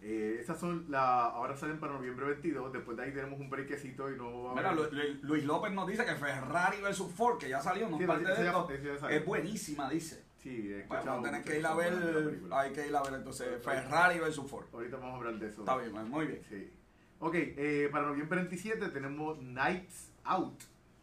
Eh, 0.00 0.36
estas 0.40 0.60
son 0.60 0.86
la, 0.88 1.24
ahora 1.26 1.56
salen 1.56 1.78
para 1.80 1.92
noviembre 1.94 2.24
22. 2.26 2.72
Después 2.72 2.96
de 2.96 3.02
ahí 3.02 3.12
tenemos 3.12 3.38
un 3.40 3.50
brequecito 3.50 4.10
y 4.10 4.16
no 4.16 4.44
va 4.44 4.52
a 4.52 4.54
Mira, 4.54 4.72
Lu- 4.72 4.90
Lu- 4.90 5.18
Luis 5.22 5.44
López 5.44 5.72
nos 5.72 5.88
dice 5.88 6.04
que 6.04 6.14
Ferrari 6.14 6.80
versus 6.80 7.12
Ford, 7.12 7.38
que 7.38 7.48
ya 7.48 7.60
salió, 7.60 7.88
no 7.88 7.98
Sí, 7.98 8.06
parte 8.06 8.24
de 8.24 8.34
ya- 8.36 8.46
esto, 8.46 8.70
ese 8.70 8.86
ya 8.86 8.98
salió. 8.98 9.18
es 9.18 9.24
buenísima, 9.26 9.90
dice. 9.90 10.24
Sí, 10.42 10.72
he 10.72 10.86
Bueno, 10.86 11.22
que 11.44 11.58
ir 11.58 11.66
a 11.66 11.74
ver, 11.74 11.92
hay 12.52 12.72
que 12.72 12.86
ir 12.86 12.94
a 12.94 13.02
ver 13.02 13.14
entonces 13.14 13.48
Ferrari 13.62 14.20
versus 14.20 14.48
Ford. 14.48 14.66
Ahorita 14.72 14.96
vamos 14.96 15.14
a 15.14 15.16
hablar 15.16 15.38
de 15.38 15.48
eso. 15.48 15.60
Está 15.62 15.76
bien, 15.76 15.92
man, 15.92 16.08
muy 16.08 16.26
bien. 16.26 16.42
Sí. 16.48 16.70
Ok, 17.18 17.34
eh, 17.34 17.88
para 17.90 18.06
noviembre 18.06 18.38
27 18.38 18.88
tenemos 18.90 19.40
Nights 19.42 20.12
Out, 20.24 20.62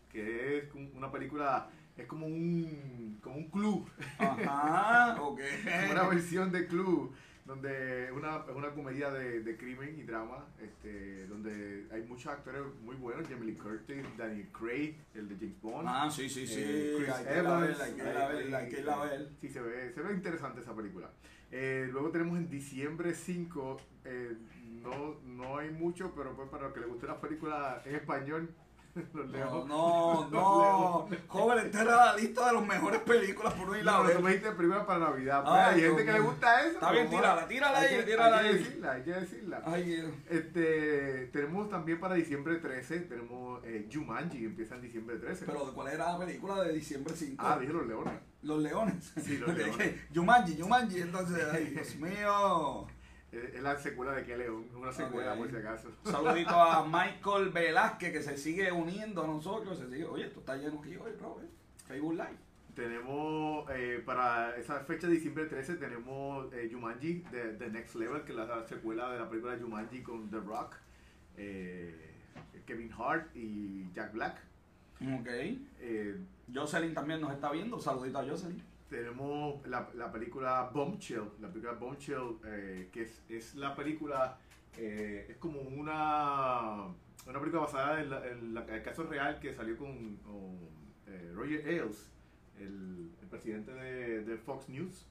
que 0.09 0.57
es 0.59 0.73
un- 0.73 0.91
una 0.95 1.11
película, 1.11 1.69
es 1.97 2.07
como 2.07 2.25
un, 2.25 3.19
como 3.21 3.35
un 3.35 3.49
club, 3.49 3.89
Ajá, 4.17 5.21
ok. 5.21 5.41
como 5.81 5.91
una 5.91 6.07
versión 6.07 6.51
de 6.53 6.67
club, 6.67 7.13
donde 7.45 8.05
es 8.05 8.11
una, 8.11 8.37
es 8.49 8.55
una 8.55 8.71
comedia 8.71 9.11
de, 9.11 9.41
de 9.41 9.57
crimen 9.57 9.97
y 9.99 10.03
drama, 10.03 10.45
este, 10.59 11.27
donde 11.27 11.87
hay 11.91 12.01
muchos 12.03 12.27
actores 12.33 12.61
muy 12.83 12.95
buenos, 12.95 13.27
Jamie 13.27 13.51
Lee 13.51 13.57
Curtis, 13.57 14.03
Daniel 14.17 14.47
Craig, 14.51 14.95
el 15.13 15.29
de 15.29 15.35
James 15.35 15.61
Bond. 15.61 15.87
Ah, 15.87 16.09
sí, 16.09 16.27
sí, 16.27 16.47
sí. 16.47 16.55
eh, 16.57 16.93
Chris 16.97 17.09
hay 17.09 17.37
Evans, 17.37 17.79
hay 17.79 17.93
que 17.93 18.01
ver, 18.03 18.55
hay 18.55 18.69
que 18.69 18.81
ver. 18.81 19.29
Sí, 19.39 19.49
se 19.49 19.61
ve, 19.61 19.93
se 19.93 20.01
ve 20.01 20.13
interesante 20.13 20.61
esa 20.61 20.75
película. 20.75 21.11
Eh, 21.51 21.87
luego 21.91 22.09
tenemos 22.09 22.37
en 22.37 22.49
diciembre 22.49 23.13
5, 23.13 23.77
eh, 24.05 24.35
no, 24.81 25.19
no 25.25 25.57
hay 25.59 25.69
mucho, 25.69 26.13
pero 26.15 26.35
pues 26.35 26.49
para 26.49 26.63
los 26.63 26.73
que 26.73 26.79
les 26.79 26.89
guste 26.89 27.05
las 27.05 27.17
películas 27.17 27.85
en 27.85 27.95
español, 27.95 28.49
los 29.13 29.25
No, 29.27 29.31
leo. 29.31 29.65
no, 29.67 30.29
no. 30.31 31.07
leo. 31.09 31.19
Joven, 31.27 31.65
esta 31.65 31.81
era 31.81 31.95
la 31.97 32.15
lista 32.15 32.47
de 32.47 32.53
las 32.53 32.65
mejores 32.65 33.01
películas 33.01 33.53
por 33.53 33.69
un 33.69 33.77
y 33.77 33.81
la 33.83 33.91
No, 33.91 34.03
vez. 34.03 34.15
tú 34.17 34.23
me 34.23 34.29
dijiste 34.31 34.51
películas 34.53 34.85
para 34.85 34.99
Navidad. 34.99 35.41
Pues, 35.43 35.53
Ay, 35.55 35.73
hay 35.75 35.81
gente 35.81 36.03
Dios 36.03 36.05
que 36.05 36.11
le 36.13 36.19
gusta 36.25 36.61
eso. 36.61 36.71
Está 36.71 36.91
bien, 36.91 37.09
tírala, 37.09 37.47
tírala 37.47 37.79
ahí, 37.79 38.03
tírala 38.05 38.37
hay 38.37 38.43
que 38.43 38.49
ahí. 38.49 38.57
decirla, 38.63 38.91
hay 38.93 39.03
que 39.03 39.11
decirla. 39.13 39.61
Ay. 39.65 40.13
Este, 40.29 41.27
tenemos 41.33 41.69
también 41.69 41.99
para 41.99 42.15
diciembre 42.15 42.55
13, 42.55 42.99
tenemos 43.01 43.61
eh, 43.65 43.87
Jumanji, 43.91 44.39
que 44.39 44.45
empieza 44.45 44.75
en 44.75 44.81
diciembre 44.81 45.17
13. 45.17 45.45
Pero, 45.45 45.73
¿cuál 45.73 45.93
era 45.93 46.13
la 46.13 46.17
película 46.19 46.61
de 46.63 46.73
diciembre 46.73 47.13
5? 47.15 47.43
ah, 47.45 47.57
dije 47.59 47.73
los 47.73 47.85
leones. 47.87 48.13
Los 48.41 48.61
Leones. 48.61 49.11
Sí, 49.23 49.39
Los 49.39 49.53
Leones. 49.57 49.95
Yumanji, 50.11 50.55
Yumanji. 50.55 51.01
Entonces, 51.01 51.43
ay, 51.51 51.65
Dios 51.65 51.95
mío. 51.95 52.85
Eh, 53.35 53.53
Es 53.55 53.61
la 53.61 53.77
secuela 53.77 54.13
de 54.13 54.23
Que 54.23 54.37
León, 54.37 54.65
una 54.75 54.91
secuela 54.91 55.35
por 55.35 55.49
si 55.49 55.55
acaso. 55.57 55.89
Un 56.05 56.11
saludito 56.11 56.51
a 56.55 56.85
Michael 56.85 57.49
Velázquez 57.49 58.11
que 58.11 58.21
se 58.23 58.37
sigue 58.37 58.71
uniendo 58.71 59.23
a 59.23 59.27
nosotros. 59.27 59.77
Se 59.77 59.89
sigue, 59.89 60.05
oye, 60.05 60.25
esto 60.27 60.39
está 60.39 60.55
lleno 60.55 60.79
aquí 60.79 60.95
hoy, 60.95 61.11
Robert. 61.19 61.49
Facebook 61.85 62.13
Live. 62.13 62.37
Tenemos 62.75 63.69
eh, 63.69 64.01
para 64.05 64.55
esa 64.57 64.81
fecha 64.81 65.07
de 65.07 65.13
diciembre 65.13 65.45
13 65.45 65.75
tenemos 65.75 66.51
eh, 66.53 66.69
Jumanji 66.69 67.23
The, 67.31 67.53
The 67.53 67.69
Next 67.69 67.95
Level, 67.95 68.23
que 68.23 68.31
es 68.33 68.37
la 68.37 68.65
secuela 68.67 69.11
de 69.13 69.19
la 69.19 69.29
película 69.29 69.57
Jumanji 69.57 70.01
con 70.01 70.29
The 70.29 70.39
Rock, 70.41 70.75
eh, 71.37 72.11
Kevin 72.65 72.91
Hart 72.97 73.33
y 73.33 73.89
Jack 73.93 74.11
Black. 74.11 74.41
Ok. 75.01 75.27
Eh, 75.27 76.19
Jocelyn 76.53 76.93
también 76.93 77.21
nos 77.21 77.31
está 77.31 77.51
viendo. 77.51 77.79
Saludito 77.79 78.19
a 78.19 78.23
Jocelyn. 78.25 78.61
Tenemos 78.89 79.65
la, 79.67 79.89
la 79.95 80.11
película 80.11 80.69
Bombshell, 80.73 81.23
la 81.41 81.47
película 81.49 81.73
Bombshell, 81.73 82.37
eh, 82.45 82.89
que 82.91 83.03
es, 83.03 83.23
es 83.29 83.55
la 83.55 83.75
película, 83.75 84.37
eh, 84.77 85.25
es 85.29 85.37
como 85.37 85.61
una, 85.61 86.87
una 87.27 87.39
película 87.39 87.61
basada 87.63 88.01
en, 88.01 88.09
la- 88.53 88.65
el 88.65 88.83
caso 88.83 89.03
real 89.03 89.39
que 89.39 89.53
salió 89.53 89.77
con, 89.77 90.17
con, 90.17 90.57
eh, 91.07 91.31
Roger 91.33 91.65
Ailes, 91.67 92.11
el, 92.59 93.11
el 93.21 93.27
presidente 93.27 93.71
de, 93.73 94.23
de 94.23 94.37
Fox 94.37 94.69
News, 94.69 95.07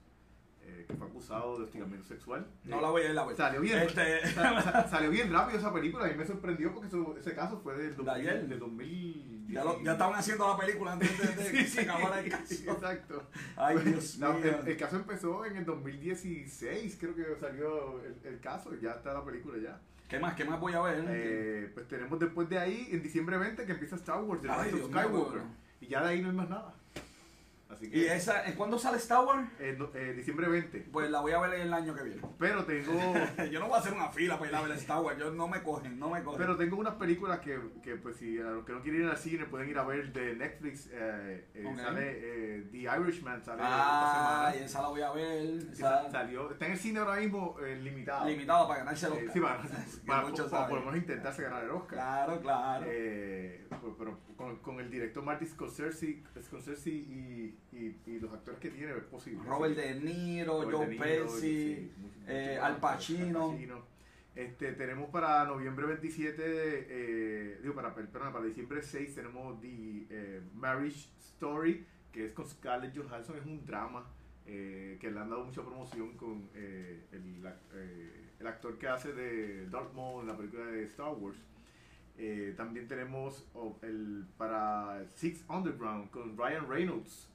eh, 0.66 0.84
que 0.88 0.94
fue 0.94 1.06
acusado 1.06 1.58
de 1.58 1.64
hostigamiento 1.64 2.06
sexual. 2.06 2.46
No 2.64 2.80
la 2.80 2.90
voy 2.90 3.02
a 3.02 3.10
ir 3.12 3.18
a 3.18 3.24
ver. 3.24 3.36
Salió 3.36 3.60
bien, 3.60 3.78
Este, 3.78 4.26
sa- 4.34 4.60
sa- 4.62 4.88
salió 4.88 5.10
bien 5.10 5.32
rápido 5.32 5.58
esa 5.58 5.72
película 5.72 6.10
y 6.10 6.16
me 6.16 6.24
sorprendió 6.26 6.72
porque 6.72 6.88
eso- 6.88 7.16
ese 7.18 7.34
caso 7.34 7.60
fue 7.62 7.76
del 7.76 7.96
De 7.96 8.10
ayer. 8.10 8.34
2000, 8.40 8.48
de 8.48 8.56
2000 8.58 9.46
ya, 9.48 9.62
lo- 9.64 9.82
ya 9.82 9.92
estaban 9.92 10.14
haciendo 10.18 10.48
la 10.48 10.56
película 10.58 10.92
antes 10.92 11.18
de, 11.18 11.44
de 11.44 11.50
que 11.58 11.66
se 11.66 11.80
acabara 11.82 12.20
el 12.20 12.30
caso. 12.30 12.54
Exacto. 12.72 13.22
Ay, 13.56 13.78
Dios 13.78 14.18
La- 14.18 14.30
mío. 14.32 14.58
el, 14.62 14.68
el 14.68 14.76
caso 14.76 14.96
empezó 14.96 15.44
en 15.44 15.56
el 15.56 15.64
2016, 15.64 16.96
creo 17.00 17.14
que 17.14 17.24
salió 17.40 18.00
el, 18.02 18.16
el 18.24 18.40
caso, 18.40 18.74
ya 18.80 18.92
está 18.92 19.12
la 19.12 19.24
película 19.24 19.58
ya. 19.62 19.80
¿Qué 20.08 20.18
más? 20.18 20.34
¿Qué 20.34 20.44
más 20.44 20.60
voy 20.60 20.74
a 20.74 20.80
ver? 20.82 21.04
Eh, 21.08 21.70
pues 21.74 21.88
tenemos 21.88 22.18
después 22.18 22.48
de 22.48 22.58
ahí, 22.58 22.88
en 22.92 23.02
diciembre 23.02 23.38
20, 23.38 23.64
que 23.64 23.72
empieza 23.72 23.96
Star 23.96 24.22
Wars, 24.22 24.42
The 24.42 24.50
Ay, 24.50 24.70
Dios 24.72 24.88
mío, 24.90 24.98
Skywalker. 25.00 25.38
bueno. 25.40 25.54
Y 25.80 25.86
ya 25.88 26.02
de 26.02 26.08
ahí 26.10 26.20
no 26.22 26.28
hay 26.30 26.36
más 26.36 26.48
nada. 26.50 26.74
Así 27.74 27.90
que, 27.90 27.98
¿Y 27.98 28.04
esa, 28.06 28.46
¿en 28.46 28.54
cuándo 28.54 28.78
sale 28.78 28.96
Star 28.98 29.24
Wars? 29.24 29.48
eh, 29.58 29.76
eh, 29.94 30.12
diciembre 30.16 30.48
20. 30.48 30.80
Pues 30.92 31.10
la 31.10 31.20
voy 31.20 31.32
a 31.32 31.40
ver 31.40 31.60
el 31.60 31.72
año 31.72 31.94
que 31.94 32.02
viene. 32.04 32.22
Pero 32.38 32.64
tengo, 32.64 32.92
Yo 33.50 33.60
no 33.60 33.66
voy 33.66 33.76
a 33.76 33.80
hacer 33.80 33.92
una 33.92 34.08
fila 34.10 34.38
para 34.38 34.50
ir 34.50 34.56
a 34.56 34.62
ver 34.62 34.72
Star 34.78 35.00
Wars. 35.02 35.18
Yo 35.18 35.30
no 35.32 35.48
me 35.48 35.62
cogen, 35.62 35.98
no 35.98 36.10
me 36.10 36.22
cogen. 36.22 36.38
pero 36.38 36.56
tengo 36.56 36.76
unas 36.76 36.94
películas 36.94 37.40
que, 37.40 37.58
que, 37.82 37.96
pues 37.96 38.16
si 38.16 38.38
a 38.38 38.44
los 38.44 38.64
que 38.64 38.72
no 38.72 38.80
quieren 38.82 39.02
ir 39.02 39.08
al 39.10 39.16
cine 39.16 39.44
pueden 39.46 39.68
ir 39.68 39.78
a 39.78 39.84
ver 39.84 40.12
de 40.12 40.34
Netflix. 40.34 40.88
eh, 40.92 41.48
eh. 41.54 41.74
Sale 41.76 42.12
eh, 42.14 42.68
The 42.70 42.78
Irishman, 42.78 43.44
sale 43.44 43.62
ah, 43.64 44.52
y 44.58 44.62
esa 44.62 44.82
la 44.82 44.88
voy 44.88 45.02
a 45.02 45.10
ver. 45.10 45.58
Esa, 45.72 46.10
Salió, 46.10 46.50
está 46.52 46.66
en 46.66 46.72
el 46.72 46.78
cine 46.78 47.00
ahora 47.00 47.16
mismo 47.20 47.56
limitado. 47.82 48.26
limitado 48.28 48.68
para 48.68 48.78
ganarse 48.80 49.06
el 49.06 49.12
Oscar. 49.12 49.32
sí, 49.32 49.40
para, 49.40 49.62
para- 50.06 50.28
muchos 50.28 50.50
para 50.50 50.68
por 50.68 50.78
lo 50.78 50.84
saben. 50.84 50.84
menos 50.84 50.96
intentarse 50.96 51.42
ganar 51.42 51.64
el 51.64 51.70
Oscar. 51.70 51.88
Claro, 51.98 52.40
claro. 52.40 52.86
Pero 52.86 53.96
pero 53.98 54.18
con, 54.36 54.56
con 54.60 54.80
el 54.80 54.90
director 54.90 55.22
Martin 55.22 55.48
Scorsese, 55.48 56.22
Scorsese 56.42 56.90
y, 56.90 57.58
y, 57.74 58.10
y 58.10 58.18
los 58.20 58.32
actores 58.32 58.60
que 58.60 58.70
tiene 58.70 58.92
es 58.92 59.04
posible. 59.04 59.42
Robert. 59.44 59.76
De 59.76 59.94
Niro, 60.00 60.62
Robert 60.62 60.76
Joe 60.76 60.98
Pesci, 60.98 61.40
sí, 61.40 61.92
eh, 62.26 62.58
Al 62.62 62.76
Pacino. 62.78 63.48
Este, 64.34 64.72
tenemos 64.72 65.10
para 65.10 65.44
noviembre 65.44 65.86
27, 65.86 66.42
eh, 66.44 67.58
digo, 67.62 67.74
para, 67.74 67.94
perdón, 67.94 68.32
para 68.32 68.44
diciembre 68.44 68.82
6 68.82 69.14
tenemos 69.14 69.60
The 69.60 70.06
eh, 70.10 70.42
Marriage 70.54 71.08
Story, 71.20 71.86
que 72.10 72.26
es 72.26 72.32
con 72.32 72.48
Scarlett 72.48 72.96
Johansson, 72.96 73.36
es 73.38 73.46
un 73.46 73.64
drama 73.64 74.04
eh, 74.46 74.98
que 75.00 75.10
le 75.10 75.20
han 75.20 75.30
dado 75.30 75.44
mucha 75.44 75.62
promoción 75.62 76.16
con 76.16 76.48
el, 76.54 77.44
ac- 77.44 78.40
el 78.40 78.46
actor 78.46 78.76
que 78.76 78.88
hace 78.88 79.12
de 79.12 79.68
Darth 79.68 79.94
Maul 79.94 80.22
en 80.22 80.26
la 80.28 80.36
película 80.36 80.64
de 80.66 80.82
Star 80.84 81.12
Wars. 81.14 81.38
También 82.56 82.86
tenemos 82.88 83.48
oh, 83.54 83.76
el 83.82 84.24
para 84.36 85.04
Six 85.14 85.44
Underground 85.48 86.10
con 86.10 86.36
Ryan 86.36 86.68
Reynolds 86.68 87.28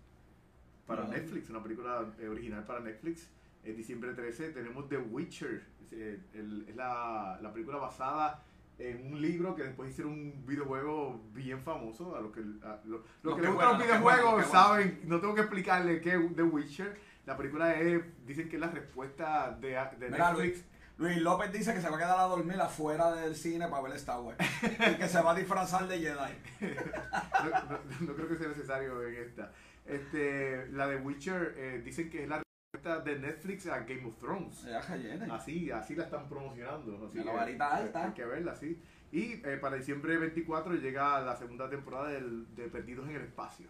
para. 0.96 1.08
Netflix, 1.08 1.50
una 1.50 1.64
película 1.64 2.06
eh, 2.20 2.28
original 2.28 2.64
para 2.66 2.80
Netflix. 2.82 3.30
En 3.64 3.76
diciembre 3.76 4.14
13 4.14 4.50
tenemos 4.52 4.88
The 4.90 4.98
Witcher, 4.98 5.64
es, 5.86 5.94
eh, 5.94 6.20
el- 6.34 6.66
es 6.68 6.76
la, 6.76 7.38
la 7.42 7.52
película 7.54 7.78
basada 7.78 8.44
en 8.78 9.12
un 9.12 9.22
libro 9.22 9.54
que 9.56 9.64
después 9.64 9.90
hicieron 9.92 10.14
un 10.14 10.46
videojuego 10.46 11.22
bien 11.34 11.62
famoso. 11.62 12.16
A 12.16 12.22
los 12.22 12.32
que, 12.34 12.40
a 12.64 12.80
lo- 12.86 13.04
los 13.24 13.36
que 13.36 13.42
les 13.42 13.52
gustan 13.52 13.70
los 13.78 13.84
videojuegos 13.86 14.44
que 14.46 14.50
saben, 14.50 15.00
no 15.06 15.20
tengo 15.20 15.36
que 15.36 15.42
explicarle 15.42 16.00
qué 16.02 16.16
es 16.16 16.36
The 16.36 16.44
Witcher. 16.44 16.98
La 17.26 17.36
película 17.38 17.76
es, 17.80 18.02
dicen 18.26 18.48
que 18.50 18.56
es 18.56 18.62
la 18.62 18.70
respuesta 18.72 19.52
de, 19.60 19.70
de 20.00 20.10
Mira, 20.10 20.32
Netflix. 20.32 20.64
Luis 20.98 21.22
López 21.22 21.52
dice 21.54 21.74
que 21.74 21.80
se 21.82 21.90
va 21.90 21.96
a 21.96 22.00
quedar 22.00 22.20
a 22.20 22.24
dormir 22.24 22.60
afuera 22.60 23.12
del 23.16 23.36
cine 23.36 23.68
para 23.68 23.82
ver 23.84 23.94
Star 23.94 24.20
Wars. 24.22 24.38
y 24.64 24.96
que 24.96 25.08
se 25.08 25.22
va 25.22 25.32
a 25.32 25.36
disfrazar 25.36 25.88
de 25.88 25.98
Jedi. 26.00 26.34
no, 27.44 27.50
no- 27.70 28.08
no 28.08 28.14
creo 28.16 28.28
que 28.28 28.38
sea 28.38 28.48
necesario 28.50 29.06
en 29.08 29.16
esta. 29.16 29.52
Este, 29.86 30.68
la 30.72 30.88
de 30.88 30.98
Witcher 30.98 31.56
eh, 31.58 31.82
dicen 31.84 32.10
que 32.10 32.24
es 32.24 32.30
la 32.30 32.42
respuesta 32.74 33.00
de 33.04 33.18
Netflix 33.20 33.66
a 33.68 33.80
Game 33.80 34.06
of 34.06 34.18
Thrones. 34.20 34.64
Así, 35.32 35.72
así 35.72 35.96
la 35.96 36.04
están 36.06 36.30
promocionando. 36.30 37.06
Así 37.08 37.18
la 37.24 37.32
varita 37.34 37.76
alta. 37.76 38.06
Hay 38.06 38.14
que 38.14 38.26
verla, 38.26 38.56
sí. 38.56 38.80
Y 39.12 39.42
eh, 39.48 39.58
para 39.60 39.76
diciembre 39.78 40.18
24 40.18 40.76
llega 40.76 41.20
la 41.22 41.36
segunda 41.36 41.68
temporada 41.70 42.10
del- 42.10 42.54
de 42.56 42.68
Perdidos 42.68 43.10
en 43.10 43.16
el 43.16 43.24
Espacio. 43.24 43.68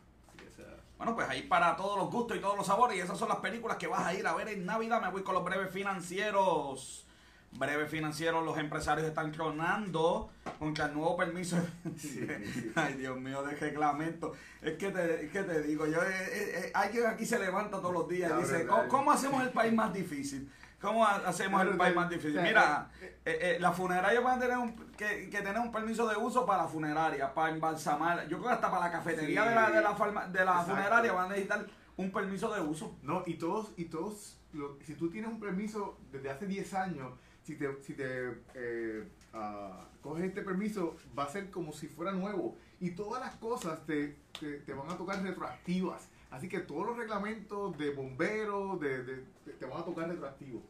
Bueno, 0.98 1.16
pues 1.16 1.30
ahí 1.30 1.44
para 1.44 1.78
todos 1.78 1.98
los 1.98 2.12
gustos 2.12 2.36
y 2.36 2.42
todos 2.42 2.58
los 2.58 2.68
sabores. 2.68 2.98
Y 2.98 3.00
esas 3.00 3.18
son 3.18 3.30
las 3.30 3.38
películas 3.38 3.78
que 3.78 3.88
vas 3.88 4.06
a 4.06 4.13
ir 4.13 4.28
a 4.28 4.34
ver 4.36 4.50
en 4.50 4.66
Navidad. 4.66 5.01
Me 5.01 5.10
voy 5.10 5.24
con 5.24 5.34
los 5.36 5.46
breves 5.46 5.72
financieros. 5.72 7.08
Breves 7.51 7.89
financieros, 7.89 8.46
los 8.46 8.58
empresarios 8.58 9.08
están 9.08 9.32
tronando 9.32 10.29
contra 10.60 10.86
el 10.86 10.94
nuevo 10.94 11.18
permiso. 11.18 11.58
Sí, 11.98 12.25
sí. 12.53 12.72
Ay, 12.75 12.94
Dios 12.94 13.20
mío, 13.20 13.41
de 13.44 13.56
reglamento. 13.56 14.34
Es 14.62 14.77
que 14.77 14.91
te, 14.91 15.25
es 15.25 15.32
que 15.32 15.44
te 15.44 15.62
digo, 15.63 15.86
yo, 15.88 16.01
eh, 16.03 16.08
eh, 16.10 16.51
eh, 16.65 16.72
alguien 16.74 17.08
aquí 17.08 17.25
se 17.25 17.39
levanta 17.39 17.77
todos 17.79 17.94
los 17.94 18.08
días 18.08 18.29
y 18.29 18.34
La 18.34 18.39
dice. 18.39 18.65
¿cómo, 18.68 18.88
cómo 18.88 19.12
hacemos 19.12 19.41
el 19.44 19.50
país 19.50 19.74
más 19.74 19.91
difícil? 19.94 20.50
¿Cómo 20.79 21.06
ha- 21.06 21.15
hacemos 21.27 21.62
el 21.63 21.75
país 21.75 21.94
más 21.96 22.10
difícil? 22.10 22.39
Mira, 22.41 22.89
eh, 23.01 23.10
eh, 23.25 23.58
las 23.60 23.75
funerarias 23.75 24.24
van 24.24 24.38
a 24.38 24.41
tener 24.41 24.58
un, 24.58 24.74
que, 24.96 25.29
que 25.29 25.41
tener 25.41 25.58
un 25.60 25.72
permiso 25.72 26.08
de 26.08 26.15
uso 26.15 26.46
para 26.46 26.63
la 26.63 26.70
funeraria, 26.70 27.34
para 27.34 27.51
embalsamar. 27.53 28.22
Yo 28.29 28.38
creo 28.38 28.44
que 28.50 28.53
hasta 28.56 28.72
para 28.72 28.86
la 28.86 28.91
cafetería 28.91 29.44
Sí. 29.44 29.50
de 29.50 29.56
la, 29.56 29.70
de 29.72 29.82
la, 29.82 29.98
farma- 29.98 30.27
de 30.27 30.46
la 30.46 30.51
Exacto. 30.51 30.72
funeraria 30.72 31.12
van 31.12 31.25
a 31.25 31.29
necesitar 31.29 31.65
un 31.98 32.12
permiso 32.12 32.53
de 32.53 32.62
uso. 32.62 32.96
No, 33.01 33.24
y 33.25 33.34
todos, 33.34 33.74
y 33.75 33.86
todos, 33.86 34.39
lo- 34.53 34.77
si 34.86 34.94
tú 34.94 35.10
tienes 35.10 35.29
un 35.29 35.39
permiso 35.41 35.98
desde 36.13 36.29
hace 36.29 36.46
10 36.48 36.74
años, 36.75 37.12
si 37.50 37.56
te, 37.56 37.82
si 37.82 37.94
te 37.94 38.41
eh, 38.53 39.08
ah, 39.34 39.88
coges 40.01 40.25
este 40.25 40.44
permiso, 40.44 40.96
va 41.18 41.24
a 41.24 41.29
ser 41.29 41.50
como 41.50 41.74
si 41.74 41.88
fuera 41.88 42.12
nuevo. 42.12 42.56
Y 42.79 42.91
todas 42.91 43.20
las 43.22 43.36
cosas 43.38 43.84
te, 43.88 44.15
te, 44.39 44.58
te 44.60 44.74
van 44.74 44.88
a 44.89 44.98
tocar 44.98 45.22
retroactivas. 45.24 46.08
Así 46.29 46.48
que 46.48 46.60
todos 46.60 46.86
los 46.86 46.96
reglamentos 46.98 47.75
de 47.79 47.89
bomberos 47.89 48.79
de, 48.79 49.03
de- 49.03 49.24
te- 49.46 49.53
te 49.53 49.65
van 49.65 49.82
a 49.82 49.86
tocar 49.86 50.08
retroactivos. 50.08 50.62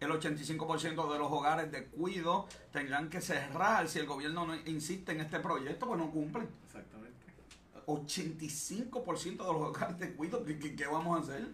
El 0.00 0.10
85% 0.10 1.12
de 1.12 1.18
los 1.18 1.30
hogares 1.30 1.70
de 1.70 1.84
cuido 1.84 2.46
tendrán 2.72 3.10
que 3.10 3.20
cerrar 3.20 3.86
si 3.88 3.98
el 3.98 4.06
gobierno 4.06 4.46
no 4.46 4.54
insiste 4.64 5.12
en 5.12 5.20
este 5.20 5.38
proyecto, 5.38 5.86
pues 5.86 5.98
no 5.98 6.10
cumplen. 6.10 6.48
Exactamente. 6.66 7.12
85% 7.86 9.22
de 9.22 9.36
los 9.36 9.46
hogares 9.68 9.98
de 9.98 10.12
cuido, 10.14 10.44
¿qué, 10.44 10.58
qué- 10.58 10.74
qué 10.74 10.86
vamos 10.86 11.18
a 11.18 11.22
hacer? 11.22 11.46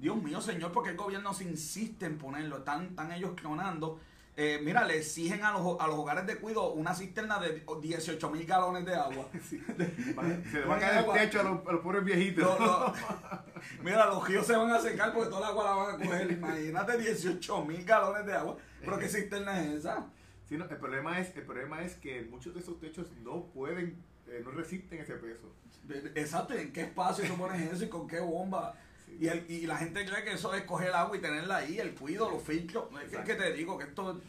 Dios 0.00 0.16
mío, 0.22 0.40
señor, 0.40 0.72
porque 0.72 0.90
el 0.90 0.96
gobierno 0.96 1.32
se 1.34 1.44
insiste 1.44 2.06
en 2.06 2.16
ponerlo? 2.18 2.58
Están, 2.58 2.86
están 2.86 3.12
ellos 3.12 3.32
clonando. 3.36 4.00
Eh, 4.36 4.58
mira, 4.64 4.84
le 4.86 4.96
exigen 4.98 5.44
a 5.44 5.52
los, 5.52 5.78
a 5.78 5.86
los 5.86 5.96
hogares 5.96 6.26
de 6.26 6.36
cuido 6.36 6.72
una 6.72 6.94
cisterna 6.94 7.38
de 7.38 7.62
18 7.82 8.30
mil 8.30 8.46
galones 8.46 8.86
de 8.86 8.94
agua. 8.94 9.28
Sí. 9.48 9.62
Se 9.66 10.60
le 10.60 10.64
va 10.66 10.76
a 10.76 10.78
caer 10.78 11.04
el 11.04 11.12
techo 11.12 11.40
a 11.40 11.42
los, 11.42 11.66
a 11.66 11.72
los 11.72 11.80
pobres 11.82 12.04
viejitos. 12.04 12.58
Lo- 12.58 12.68
lo- 12.86 12.94
mira, 13.82 14.06
los 14.06 14.26
ríos 14.26 14.46
se 14.46 14.56
van 14.56 14.70
a 14.70 14.80
secar 14.80 15.12
porque 15.12 15.28
toda 15.28 15.40
el 15.42 15.46
agua 15.48 15.64
la 15.64 15.70
van 15.72 15.94
a 15.94 16.04
coger. 16.04 16.30
Imagínate 16.32 16.96
18 16.98 17.64
mil 17.66 17.84
galones 17.84 18.24
de 18.24 18.32
agua. 18.34 18.56
¿Pero 18.80 18.98
qué 18.98 19.08
cisterna 19.08 19.60
es 19.62 19.70
esa? 19.80 20.06
Sí, 20.48 20.56
no, 20.56 20.64
el, 20.64 20.76
problema 20.78 21.18
es, 21.20 21.36
el 21.36 21.42
problema 21.44 21.82
es 21.82 21.94
que 21.96 22.22
muchos 22.22 22.54
de 22.54 22.60
esos 22.60 22.80
techos 22.80 23.08
no 23.22 23.42
pueden, 23.52 24.02
eh, 24.26 24.40
no 24.42 24.50
resisten 24.52 25.00
ese 25.00 25.14
peso. 25.14 25.52
Exacto, 26.14 26.54
¿en 26.54 26.72
qué 26.72 26.82
espacio 26.82 27.26
tú 27.26 27.36
pones 27.36 27.60
eso 27.70 27.84
y 27.84 27.88
con 27.88 28.06
qué 28.08 28.20
bomba? 28.20 28.74
Y, 29.18 29.28
el- 29.28 29.44
y 29.50 29.66
la 29.66 29.76
gente 29.76 30.04
cree 30.06 30.24
que 30.24 30.32
eso 30.32 30.54
es 30.54 30.64
coger 30.64 30.88
el 30.88 30.94
agua 30.94 31.16
y 31.16 31.20
tenerla 31.20 31.56
ahí, 31.56 31.78
el 31.78 31.94
cuido, 31.94 32.30
los 32.30 32.42
filtros. 32.42 32.84
Es 33.02 33.24
que, 33.24 33.34
te 33.34 33.52
digo 33.52 33.76
que 33.78 33.84
esto. 33.84 34.20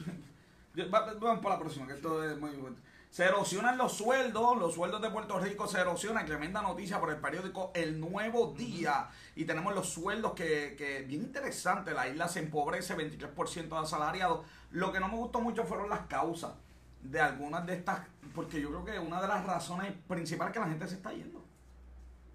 Vamos 0.90 1.40
para 1.42 1.56
la 1.56 1.60
próxima, 1.60 1.88
que 1.88 1.94
esto 1.94 2.24
es 2.24 2.38
muy 2.38 2.52
bueno. 2.52 2.76
Se 3.10 3.26
erosionan 3.26 3.78
los 3.78 3.92
sueldos, 3.92 4.58
los 4.58 4.74
sueldos 4.74 5.02
de 5.02 5.10
Puerto 5.10 5.38
Rico 5.38 5.68
se 5.68 5.80
erosionan. 5.82 6.26
Tremenda 6.26 6.62
noticia 6.62 6.98
por 6.98 7.10
el 7.10 7.18
periódico 7.18 7.72
El 7.76 8.00
Nuevo 8.00 8.54
Día. 8.58 9.10
Y 9.36 9.44
tenemos 9.44 9.76
los 9.76 9.90
sueldos 9.90 10.32
que, 10.34 10.76
que 10.78 11.02
bien 11.02 11.24
interesante. 11.24 11.92
La 11.92 12.08
isla 12.08 12.30
se 12.30 12.40
empobrece, 12.40 12.96
23% 12.96 13.68
de 13.68 13.78
asalariados. 13.78 14.46
Lo 14.72 14.94
que 14.94 15.02
no 15.02 15.10
me 15.10 15.16
gustó 15.18 15.42
mucho 15.42 15.66
fueron 15.66 15.90
las 15.90 16.08
causas 16.08 16.54
de 17.02 17.20
algunas 17.20 17.66
de 17.66 17.74
estas, 17.74 18.00
porque 18.34 18.62
yo 18.62 18.70
creo 18.70 18.86
que 18.86 19.00
una 19.00 19.22
de 19.22 19.28
las 19.28 19.44
razones 19.46 19.92
principales 20.08 20.52
es 20.52 20.54
que 20.54 20.60
la 20.66 20.70
gente 20.72 20.88
se 20.88 20.96
está 20.96 21.12
yendo. 21.12 21.44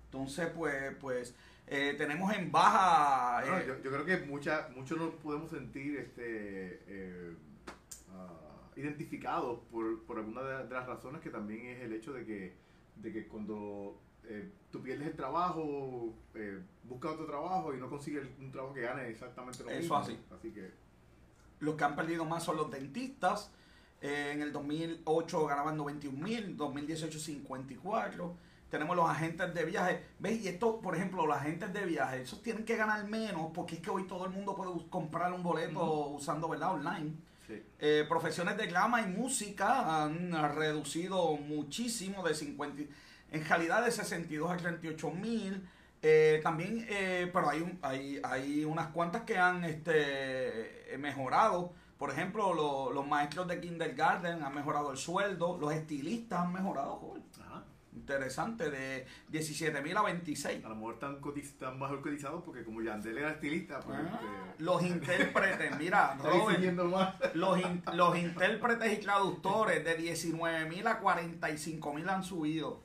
Entonces, 0.07 0.49
pues, 0.55 0.95
pues 1.01 1.35
eh, 1.67 1.95
tenemos 1.99 2.33
en 2.35 2.51
baja. 2.53 3.45
No, 3.47 3.59
eh, 3.59 3.65
yo, 3.67 3.83
yo 3.83 3.91
creo 3.91 4.05
que 4.05 4.19
mucha, 4.27 4.69
muchos 4.75 4.99
nos 4.99 5.15
podemos 5.15 5.51
sentir 5.51 5.97
este, 5.99 6.83
eh, 6.87 7.35
ah, 8.13 8.71
identificados 8.77 9.61
por, 9.71 10.03
por 10.05 10.19
alguna 10.19 10.43
de, 10.43 10.67
de 10.67 10.75
las 10.75 10.87
razones 10.87 11.21
que 11.21 11.31
también 11.31 11.67
es 11.67 11.81
el 11.83 11.93
hecho 11.93 12.13
de 12.13 12.25
que, 12.25 12.55
de 12.97 13.13
que 13.13 13.27
cuando 13.27 14.01
eh, 14.29 14.51
tú 14.71 14.83
pierdes 14.83 15.09
el 15.09 15.15
trabajo, 15.17 16.13
eh, 16.35 16.61
buscas 16.85 17.13
otro 17.13 17.27
trabajo 17.27 17.75
y 17.75 17.79
no 17.79 17.89
consigues 17.89 18.27
un 18.41 18.51
trabajo 18.51 18.75
que 18.75 18.83
gane 18.83 19.09
exactamente 19.09 19.63
lo 19.63 19.71
Eso 19.71 19.81
mismo. 19.81 19.97
así. 19.97 20.19
Así 20.37 20.51
que 20.51 20.71
Los 21.61 21.77
que 21.77 21.85
han 21.85 21.95
perdido 21.97 22.25
más 22.25 22.43
son 22.45 22.57
los 22.57 22.71
dentistas. 22.71 23.51
En 24.01 24.43
el 24.43 24.53
2008 24.53 25.47
ganaban 25.47 25.77
91 25.77 26.19
mil, 26.23 26.57
2018 26.57 27.19
54. 27.19 28.37
Tenemos 28.71 28.97
los 28.97 29.09
agentes 29.09 29.55
de 29.55 29.65
viaje. 29.65 30.03
¿Ves? 30.19 30.41
Y 30.43 30.49
esto, 30.49 30.81
por 30.81 30.97
ejemplo, 30.97 31.25
los 31.27 31.37
agentes 31.37 31.73
de 31.73 31.85
viaje, 31.85 32.23
esos 32.23 32.43
tienen 32.43 32.65
que 32.65 32.77
ganar 32.77 33.05
menos 33.07 33.51
porque 33.55 33.77
es 33.77 33.81
que 33.81 33.91
hoy 33.91 34.05
todo 34.07 34.25
el 34.25 34.33
mundo 34.33 34.55
puede 34.57 34.71
comprar 34.91 35.33
un 35.33 35.43
boleto 35.43 36.09
usando, 36.09 36.49
¿verdad? 36.49 36.73
Online. 36.75 37.13
sí. 37.47 37.63
Eh, 37.79 38.05
profesiones 38.09 38.57
de 38.57 38.67
drama 38.67 39.03
y 39.03 39.07
música 39.07 40.03
han 40.05 40.33
reducido 40.57 41.37
muchísimo 41.37 42.27
de 42.27 42.35
50, 42.35 42.83
en 43.31 43.45
realidad 43.45 43.85
de 43.85 43.93
62 43.93 44.51
a 44.51 44.57
38 44.57 45.11
mil. 45.13 45.69
Eh, 46.03 46.41
también, 46.43 46.85
eh, 46.91 47.31
pero 47.33 47.49
hay, 47.49 47.61
un- 47.63 47.79
hay, 47.83 48.21
hay 48.23 48.65
unas 48.65 48.89
cuantas 48.89 49.23
que 49.23 49.39
han 49.39 49.65
este, 49.65 50.93
eh, 50.95 50.99
mejorado. 50.99 51.73
Por 51.99 52.11
ejemplo, 52.11 52.53
lo- 52.53 52.93
los 52.93 53.07
maestros 53.07 53.47
de 53.49 53.61
kindergarten 53.61 54.43
han 54.43 54.55
mejorado 54.55 54.91
el 54.91 54.99
sueldo, 54.99 55.57
los 55.59 55.73
estilistas 55.73 56.41
han 56.41 56.53
mejorado, 56.53 56.97
joder. 56.97 57.23
Interesante, 57.97 58.71
de 58.71 59.07
17 59.31 59.81
mil 59.81 59.97
a 59.97 60.03
26. 60.03 60.65
A 60.65 60.69
lo 60.69 60.77
mejor 60.77 60.95
están, 60.95 61.21
cotiz- 61.21 61.45
están 61.45 61.79
mejor 61.79 62.03
cotizados 62.03 62.43
porque 62.45 62.63
como 62.63 62.83
Yandel 62.83 63.17
era 63.19 63.31
estilista, 63.33 63.81
pues 63.81 63.99
Ah, 63.99 64.21
este, 64.53 64.63
los 64.63 64.83
intérpretes, 64.83 65.79
mira, 65.79 66.17
Robert. 66.23 66.61
Los, 67.35 67.59
in- 67.61 67.83
los 67.95 68.17
intérpretes 68.19 68.93
y 68.99 69.01
traductores 69.03 69.83
de 69.85 69.97
19 69.97 70.69
mil 70.69 70.87
a 70.87 70.99
45 71.01 71.93
mil 71.95 72.09
han 72.09 72.23
subido. 72.23 72.81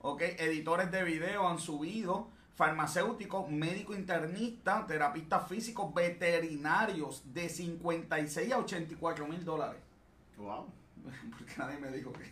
¿Ok? 0.00 0.22
Editores 0.22 0.90
de 0.90 1.04
video 1.04 1.46
han 1.48 1.58
subido. 1.58 2.28
Farmacéuticos, 2.56 3.50
médico 3.50 3.94
internista, 3.94 4.86
terapistas 4.86 5.46
físicos, 5.46 5.92
veterinarios 5.92 7.22
de 7.34 7.50
56 7.50 8.50
a 8.52 8.58
84 8.58 9.26
mil 9.26 9.44
dólares. 9.44 9.80
Wow. 10.38 10.66
Porque 11.38 11.52
nadie 11.56 11.78
me 11.78 11.90
dijo 11.90 12.12
que. 12.12 12.26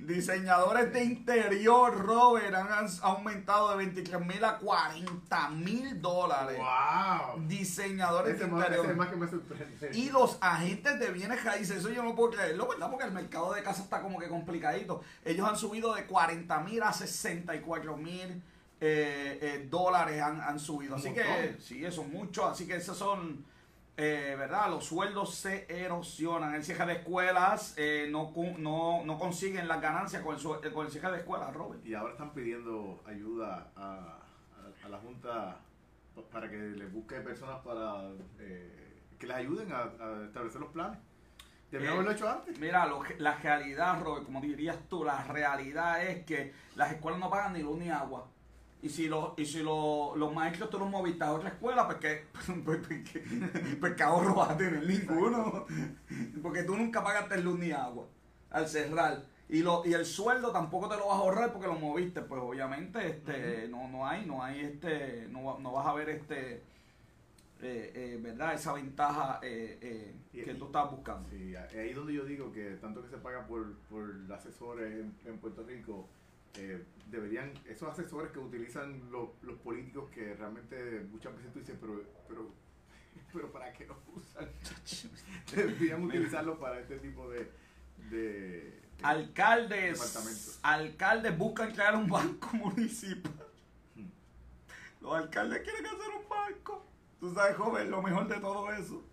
Diseñadores 0.00 0.92
de 0.92 1.04
interior, 1.04 1.96
Robert, 1.96 2.54
han 2.54 2.86
aumentado 3.02 3.70
de 3.70 3.76
23 3.76 4.20
mil 4.24 4.44
a 4.44 4.58
40 4.58 5.50
mil 5.50 6.00
dólares. 6.00 6.58
Wow. 6.58 7.46
Diseñadores 7.46 8.34
Ese 8.34 8.44
de 8.44 8.46
ese 8.46 8.56
interior. 8.56 8.84
es 8.84 8.90
el 8.90 8.96
más 8.96 9.08
que 9.08 9.16
me 9.16 9.28
sorprende. 9.28 9.90
Y 9.94 10.10
los 10.10 10.38
agentes 10.40 10.98
de 10.98 11.10
bienes 11.10 11.44
raíces, 11.44 11.78
eso 11.78 11.90
yo 11.90 12.02
no 12.02 12.14
puedo 12.14 12.32
creerlo, 12.32 12.68
¿verdad? 12.68 12.90
Porque 12.90 13.04
el 13.04 13.12
mercado 13.12 13.52
de 13.54 13.62
casa 13.62 13.82
está 13.82 14.02
como 14.02 14.18
que 14.18 14.28
complicadito. 14.28 15.02
Ellos 15.24 15.48
han 15.48 15.56
subido 15.56 15.94
de 15.94 16.06
40 16.06 16.60
mil 16.60 16.82
a 16.82 16.92
64 16.92 17.96
mil 17.96 18.42
eh, 18.78 19.38
eh, 19.40 19.66
dólares 19.70 20.20
han, 20.20 20.40
han 20.40 20.58
subido. 20.58 20.94
Un 20.94 21.00
Así 21.00 21.12
que, 21.12 21.56
sí, 21.60 21.84
eso 21.84 22.02
es 22.02 22.08
mucho. 22.08 22.46
Así 22.46 22.66
que 22.66 22.76
esos 22.76 22.96
son, 22.96 23.44
eh, 23.96 24.34
¿verdad? 24.38 24.68
Los 24.70 24.84
sueldos 24.84 25.34
se 25.34 25.66
erosionan. 25.84 26.54
El 26.54 26.64
cierre 26.64 26.86
de 26.86 26.92
escuelas 26.94 27.74
eh, 27.76 28.08
no, 28.10 28.32
no, 28.58 29.04
no 29.04 29.18
consiguen 29.18 29.68
las 29.68 29.80
ganancias 29.80 30.22
con 30.22 30.34
el, 30.34 30.40
su- 30.40 30.60
con 30.74 30.86
el 30.86 30.92
cierre 30.92 31.12
de 31.12 31.18
escuelas, 31.18 31.52
Robert. 31.54 31.84
Y 31.84 31.94
ahora 31.94 32.12
están 32.12 32.32
pidiendo 32.34 33.02
ayuda 33.06 33.70
a, 33.76 34.18
a- 34.56 34.86
a 34.86 34.88
la 34.88 34.98
Junta 34.98 35.56
pa- 36.14 36.22
para 36.30 36.50
que 36.50 36.56
les 36.56 36.92
busque 36.92 37.16
personas 37.20 37.58
para 37.64 38.10
eh, 38.38 39.02
que 39.18 39.26
les 39.26 39.36
ayuden 39.36 39.72
a, 39.72 39.82
a 39.82 40.24
establecer 40.26 40.60
los 40.60 40.70
planes. 40.70 40.98
Debían 41.70 41.90
Eh, 41.90 41.94
haberlo 41.94 42.12
hecho 42.12 42.28
antes. 42.28 42.58
Mira, 42.60 42.86
lo 42.86 43.00
que- 43.02 43.16
la 43.18 43.34
realidad, 43.38 44.00
Robert, 44.02 44.24
como 44.26 44.40
dirías 44.40 44.76
tú, 44.88 45.04
la 45.04 45.24
realidad 45.24 46.04
es 46.04 46.24
que 46.24 46.52
las 46.76 46.92
escuelas 46.92 47.18
no 47.18 47.28
pagan 47.30 47.54
ni 47.54 47.60
luz 47.62 47.78
ni 47.78 47.88
agua. 47.90 48.28
Y 48.82 48.88
si, 48.88 49.08
los 49.08 49.32
y 49.36 49.44
si 49.46 49.62
lo- 49.62 50.14
los 50.16 50.32
maestros 50.34 50.70
tú 50.70 50.78
los 50.78 50.88
moviste 50.90 51.24
a 51.24 51.32
otra 51.32 51.48
escuela, 51.50 51.86
pues 51.86 51.98
que, 51.98 52.26
pues, 52.64 52.78
pues 52.86 53.10
que, 53.10 53.20
pues 53.80 53.94
que 53.94 54.02
ahorro 54.02 54.34
vas 54.34 54.50
a 54.50 54.56
tener 54.56 54.86
ninguno. 54.86 55.66
Porque 56.42 56.62
tú 56.62 56.76
nunca 56.76 57.02
pagaste 57.02 57.38
luz 57.40 57.58
ni 57.58 57.72
agua 57.72 58.06
al 58.50 58.68
cerrar. 58.68 59.24
Y, 59.48 59.62
lo, 59.62 59.82
y 59.86 59.92
el 59.94 60.04
sueldo 60.04 60.52
tampoco 60.52 60.88
te 60.88 60.96
lo 60.96 61.06
vas 61.08 61.16
a 61.16 61.20
ahorrar 61.20 61.52
porque 61.52 61.68
lo 61.68 61.74
moviste. 61.74 62.20
Pues 62.22 62.40
obviamente 62.42 63.06
este 63.08 63.68
no, 63.68 63.88
no 63.88 64.06
hay, 64.06 64.26
no 64.26 64.42
hay 64.42 64.60
este, 64.60 65.26
no, 65.30 65.58
no 65.58 65.72
vas 65.72 65.86
a 65.86 65.94
ver 65.94 66.08
este 66.10 66.62
eh, 67.62 67.92
eh, 67.94 68.18
verdad, 68.20 68.54
esa 68.54 68.72
ventaja 68.74 69.40
eh, 69.42 69.78
eh, 69.80 70.14
que 70.44 70.54
tú 70.54 70.66
estás 70.66 70.90
buscando. 70.90 71.28
Sí, 71.30 71.54
ahí 71.56 71.90
es 71.90 71.96
donde 71.96 72.12
yo 72.14 72.24
digo 72.24 72.52
que 72.52 72.72
tanto 72.80 73.02
que 73.02 73.08
se 73.08 73.16
paga 73.18 73.46
por, 73.46 73.74
por 73.90 74.10
asesores 74.32 74.92
en, 74.92 75.14
en 75.24 75.38
Puerto 75.38 75.62
Rico, 75.64 76.08
eh, 76.58 76.84
deberían, 77.10 77.52
esos 77.66 77.88
asesores 77.88 78.32
que 78.32 78.38
utilizan 78.38 79.10
los, 79.10 79.30
los 79.42 79.58
políticos 79.58 80.10
que 80.10 80.34
realmente 80.34 81.06
muchas 81.10 81.34
veces 81.36 81.52
tú 81.52 81.60
dices, 81.60 81.76
pero, 81.80 82.02
pero, 82.28 82.50
pero 83.32 83.52
¿para 83.52 83.72
qué 83.72 83.86
los 83.86 83.96
usan? 84.14 84.48
Deberían 85.54 86.04
utilizarlos 86.04 86.58
para 86.58 86.80
este 86.80 86.98
tipo 86.98 87.28
de... 87.30 87.50
de 88.10 88.82
Alcaldes, 89.02 90.58
alcaldes 90.62 91.36
buscan 91.36 91.70
crear 91.72 91.94
un 91.94 92.08
banco 92.08 92.48
municipal. 92.56 93.46
Hmm. 93.94 94.08
Los 95.02 95.14
alcaldes 95.16 95.60
quieren 95.62 95.84
hacer 95.84 96.08
un 96.18 96.28
banco. 96.28 96.86
Tú 97.20 97.34
sabes, 97.34 97.56
joven, 97.56 97.90
lo 97.90 98.00
mejor 98.00 98.26
de 98.26 98.40
todo 98.40 98.72
eso. 98.72 99.04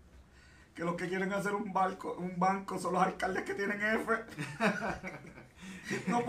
Que 0.74 0.84
los 0.84 0.96
que 0.96 1.06
quieren 1.06 1.30
hacer 1.34 1.54
un 1.54 1.70
banco, 1.70 2.14
un 2.14 2.38
banco 2.38 2.78
son 2.78 2.94
los 2.94 3.02
alcaldes 3.02 3.44
que 3.44 3.54
tienen 3.54 3.80
F. 3.80 4.12
No, 6.08 6.24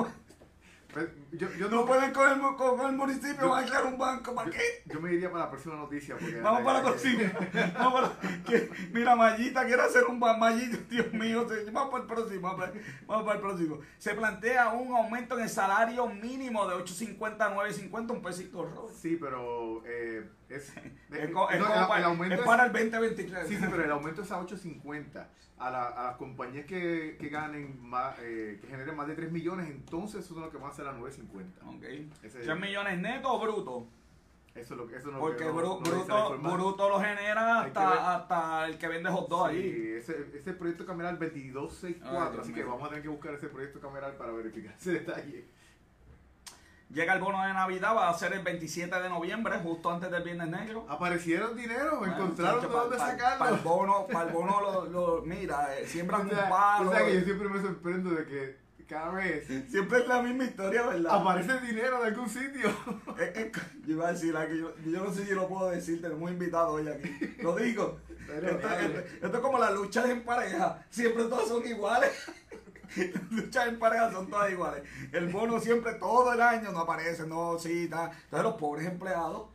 yo, 1.31 1.51
yo 1.53 1.69
no 1.69 1.85
pueden 1.85 2.13
con 2.13 2.31
el, 2.31 2.39
con 2.55 2.85
el 2.85 2.91
municipio, 2.93 3.51
un 3.85 3.97
banco. 3.97 4.33
¿Para 4.35 4.49
qué? 4.51 4.83
yo 4.85 4.99
me 5.01 5.13
iría 5.13 5.31
para 5.31 5.45
la 5.45 5.49
próxima 5.51 5.75
noticia. 5.75 6.15
Porque 6.17 6.39
Vamos 6.41 6.61
para 6.61 6.79
la 6.79 6.85
próxima. 6.85 7.31
Vamos 7.77 8.09
para, 8.09 8.43
que- 8.43 8.69
mira, 8.93 9.15
Mayita 9.15 9.65
quiere 9.65 9.81
hacer 9.81 10.05
un 10.05 10.19
ban- 10.19 10.37
Mayita, 10.39 10.77
Dios 10.89 11.11
mío. 11.13 11.47
se- 11.47 11.69
Vamos 11.71 11.89
para 11.91 12.03
el 12.03 12.09
próximo. 12.09 12.41
Vamos 12.41 12.59
para, 12.59 12.73
vamos 13.07 13.25
para 13.25 13.35
el 13.35 13.41
próximo. 13.41 13.79
Se 13.97 14.13
plantea 14.13 14.69
un 14.69 14.95
aumento 14.95 15.37
en 15.37 15.43
el 15.43 15.49
salario 15.49 16.07
mínimo 16.07 16.67
de 16.67 16.75
8.50 16.75 17.41
a 17.41 17.55
9.50, 17.55 18.11
un 18.11 18.21
pesito 18.21 18.63
rojo. 18.65 18.89
Sí, 18.95 19.17
pero 19.19 19.81
eh, 19.85 20.29
es, 20.49 20.73
Es, 21.11 21.29
co- 21.31 21.49
es 21.49 21.59
no, 21.59 21.65
como 21.67 21.79
el- 21.81 21.87
para, 21.87 21.99
el 21.99 22.05
aumento 22.05 22.33
es 22.35 22.39
es- 22.41 22.45
para 22.45 22.65
el 22.65 22.71
2023. 22.71 23.47
Sí, 23.47 23.55
sí, 23.57 23.65
pero 23.69 23.83
el 23.83 23.91
aumento 23.91 24.21
es 24.21 24.31
a 24.31 24.39
8.50. 24.39 25.27
A, 25.57 25.71
la- 25.71 25.87
a 25.87 26.03
las 26.07 26.17
compañías 26.17 26.65
que, 26.65 27.15
que 27.17 27.29
ganen 27.29 27.79
más, 27.81 28.17
eh, 28.19 28.57
que 28.61 28.67
generen 28.67 28.93
más 28.93 29.07
de 29.07 29.15
3 29.15 29.31
millones, 29.31 29.69
entonces 29.69 30.25
eso 30.25 30.33
es 30.33 30.41
lo 30.41 30.51
que 30.51 30.57
van 30.57 30.65
a 30.67 30.69
hacer 30.73 30.84
a 30.87 30.93
9.50. 30.93 31.75
Ok. 31.75 31.83
Ese- 32.23 32.39
3 32.39 32.59
millones 32.59 32.97
netos 32.99 33.31
o 33.33 33.39
bruto. 33.39 33.87
Eso 34.53 34.73
es 34.73 34.79
lo 34.79 34.87
que 34.87 34.95
eso 34.95 35.09
es 35.09 35.13
lo 35.15 35.19
Porque 35.19 35.39
que 35.43 35.45
no- 35.45 35.53
bru- 35.53 35.79
no 35.81 36.29
bruto, 36.37 36.37
bruto 36.55 36.89
lo 36.89 36.99
genera 37.01 37.61
hasta, 37.61 38.15
hasta 38.15 38.65
el 38.67 38.77
que 38.77 38.87
vende 38.87 39.09
hot 39.09 39.27
dog 39.27 39.49
Sí, 39.49 39.55
ahí. 39.57 39.93
ese, 39.97 40.29
ese 40.33 40.53
proyecto 40.53 40.85
cameral 40.85 41.19
2264, 41.19 42.09
Ay, 42.25 42.31
Dios 42.31 42.39
así 42.41 42.53
que 42.53 42.61
mío. 42.63 42.69
vamos 42.71 42.85
a 42.85 42.89
tener 42.89 43.03
que 43.03 43.09
buscar 43.09 43.33
ese 43.33 43.47
proyecto 43.49 43.81
cameral 43.81 44.13
para 44.13 44.31
verificar 44.31 44.73
ese 44.79 44.91
detalle. 44.93 45.45
Llega 46.89 47.15
el 47.15 47.19
bono 47.19 47.41
de 47.45 47.51
Navidad, 47.51 47.95
va 47.95 48.09
a 48.09 48.13
ser 48.13 48.31
el 48.33 48.43
27 48.43 49.01
de 49.01 49.09
noviembre, 49.09 49.57
justo 49.59 49.89
antes 49.91 50.09
del 50.11 50.23
Viernes 50.23 50.47
Negro. 50.47 50.85
Aparecieron 50.87 51.57
dinero, 51.57 51.97
Bueno, 51.97 52.13
encontraron 52.15 52.61
de 52.61 52.67
dónde 52.67 52.97
pa- 52.97 53.07
sacarlo. 53.11 53.39
Para 53.39 53.51
el 53.57 53.61
bono, 53.61 54.07
para 54.07 54.27
el 54.29 54.33
bono 54.33 54.61
lo, 54.61 54.85
lo- 54.85 55.21
mira, 55.23 55.75
eh, 55.77 55.85
siembran 55.87 56.21
O 56.27 56.29
sea, 56.29 56.43
un 56.43 56.49
palo. 56.49 56.89
o 56.91 56.93
sea, 56.93 57.05
que 57.05 57.13
yo 57.15 57.21
siempre 57.25 57.49
me 57.49 57.59
sorprendo 57.61 58.11
de 58.11 58.25
que 58.25 58.57
cada 58.87 59.11
vez 59.11 59.47
Siempre 59.69 59.99
es 59.99 60.07
la 60.07 60.21
misma 60.21 60.43
historia, 60.45 60.85
¿verdad? 60.85 61.15
aparece 61.15 61.59
dinero 61.61 62.01
de 62.01 62.07
algún 62.07 62.29
sitio. 62.29 62.69
Eh, 63.17 63.31
eh, 63.35 63.51
yo 63.85 63.93
iba 63.93 64.09
a 64.09 64.11
decir 64.13 64.35
algo, 64.35 64.53
yo, 64.53 64.91
yo 64.91 65.03
no 65.03 65.13
sé 65.13 65.25
si 65.25 65.33
lo 65.33 65.47
puedo 65.47 65.69
decir, 65.71 66.01
tenemos 66.01 66.29
invitado 66.29 66.73
hoy 66.73 66.87
aquí. 66.89 67.09
Lo 67.41 67.55
digo. 67.55 67.99
Pero 68.27 68.49
esto, 68.49 68.67
dale. 68.67 68.85
esto- 68.87 69.25
esto 69.25 69.37
es 69.37 69.39
como 69.43 69.57
las 69.59 69.73
luchas 69.73 70.09
en 70.09 70.23
pareja, 70.23 70.83
siempre 70.89 71.23
todas 71.25 71.47
son 71.47 71.65
iguales. 71.65 72.11
Las 72.95 73.31
luchas 73.31 73.67
en 73.67 73.79
pareja 73.79 74.11
son 74.11 74.29
todas 74.29 74.51
iguales. 74.51 74.83
El 75.11 75.27
bono 75.29 75.59
siempre 75.59 75.93
todo 75.95 76.31
el 76.33 76.41
año 76.41 76.71
no 76.71 76.79
aparece, 76.79 77.25
no, 77.27 77.57
sí, 77.59 77.85
está. 77.85 78.05
Entonces 78.25 78.43
los 78.43 78.53
pobres 78.55 78.85
empleados 78.87 79.47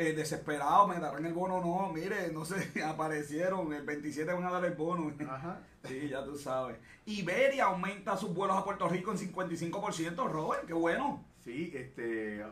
eh, 0.00 0.12
desesperados 0.14 0.88
me 0.88 0.98
darán 0.98 1.24
el 1.26 1.32
bono, 1.34 1.60
no, 1.60 1.92
mire, 1.92 2.32
no 2.32 2.44
sé, 2.44 2.82
aparecieron, 2.84 3.72
el 3.72 3.82
27 3.82 4.32
van 4.32 4.44
a 4.44 4.50
dar 4.50 4.64
el 4.64 4.74
bono. 4.74 5.12
Ajá. 5.28 5.60
Sí, 5.82 6.08
ya 6.10 6.22
tú 6.22 6.36
sabes. 6.36 6.76
Iberia 7.06 7.64
aumenta 7.64 8.14
sus 8.14 8.34
vuelos 8.34 8.54
a 8.54 8.62
Puerto 8.64 8.86
Rico 8.86 9.12
en 9.12 9.16
55%, 9.18 10.28
Robert, 10.30 10.66
qué 10.66 10.74
bueno. 10.74 11.24
Sí, 11.42 11.72
este, 11.74 12.40
eh, 12.40 12.44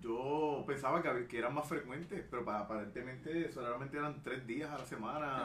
yo 0.00 0.64
pensaba 0.66 1.02
que, 1.02 1.26
que 1.26 1.38
eran 1.38 1.52
más 1.52 1.68
frecuentes, 1.68 2.24
pero 2.30 2.42
pa- 2.42 2.60
aparentemente 2.60 3.52
solamente 3.52 3.98
eran 3.98 4.22
tres 4.22 4.46
días 4.46 4.70
a 4.70 4.78
la 4.78 4.84
semana, 4.86 5.42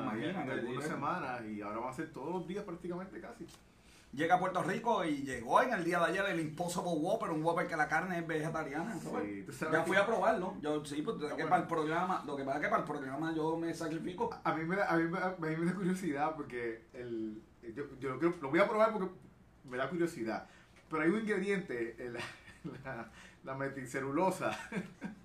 algunas 0.54 0.84
semanas, 0.96 1.42
y 1.46 1.62
ahora 1.62 1.80
van 1.80 1.90
a 1.90 1.94
ser 1.94 2.10
todos 2.14 2.32
los 2.34 2.48
días 2.48 2.64
prácticamente 2.64 3.20
casi. 3.20 3.46
Llega 4.12 4.36
a 4.36 4.40
Puerto 4.40 4.64
Rico 4.64 5.06
y 5.06 5.18
llegó 5.22 5.62
en 5.62 5.72
el 5.72 5.84
día 5.84 6.00
de 6.00 6.06
ayer 6.06 6.26
el 6.30 6.40
Impossible 6.40 6.90
Whopper, 6.94 7.30
un 7.30 7.44
Whopper 7.44 7.68
que 7.68 7.78
la 7.78 7.88
carne 7.88 8.18
es 8.20 8.26
vegetariana. 8.28 8.96
Sí, 9.00 9.44
tú 9.46 9.54
sabes 9.54 9.74
ya 9.74 9.84
que- 9.84 9.88
fui 9.88 9.98
a 9.98 10.06
probarlo. 10.06 10.56
Yo 10.62 10.84
sí, 10.84 11.04
pues 11.04 11.18
que 11.36 11.44
para 11.46 11.62
el 11.62 11.68
programa, 11.68 12.24
lo 12.26 12.36
que 12.36 12.44
pasa 12.44 12.58
es 12.58 12.64
que 12.64 12.70
para 12.70 12.82
el 12.82 12.88
programa 12.88 13.34
yo 13.36 13.56
me 13.56 13.72
sacrifico. 13.74 14.32
A 14.44 14.54
mí 14.56 14.66
me 14.66 14.76
da, 14.78 14.88
a 14.90 14.98
mí 14.98 15.16
a 15.16 15.36
mí 15.40 15.56
me 15.58 15.66
da 15.66 15.74
curiosidad 15.76 16.36
porque 16.36 16.86
el, 16.94 17.40
yo, 17.76 17.84
yo 18.00 18.10
lo, 18.10 18.20
quiero- 18.20 18.36
lo 18.42 18.50
voy 18.50 18.60
a 18.60 18.68
probar 18.68 18.92
porque 18.94 19.10
me 19.66 19.78
da 19.78 19.88
curiosidad. 19.90 20.48
Pero 20.90 21.04
hay 21.04 21.10
un 21.10 21.20
ingrediente, 21.20 21.96
en 22.04 22.14
la, 22.16 22.20
la, 22.84 23.12
la 23.44 23.54
metilcelulosa. 23.56 24.58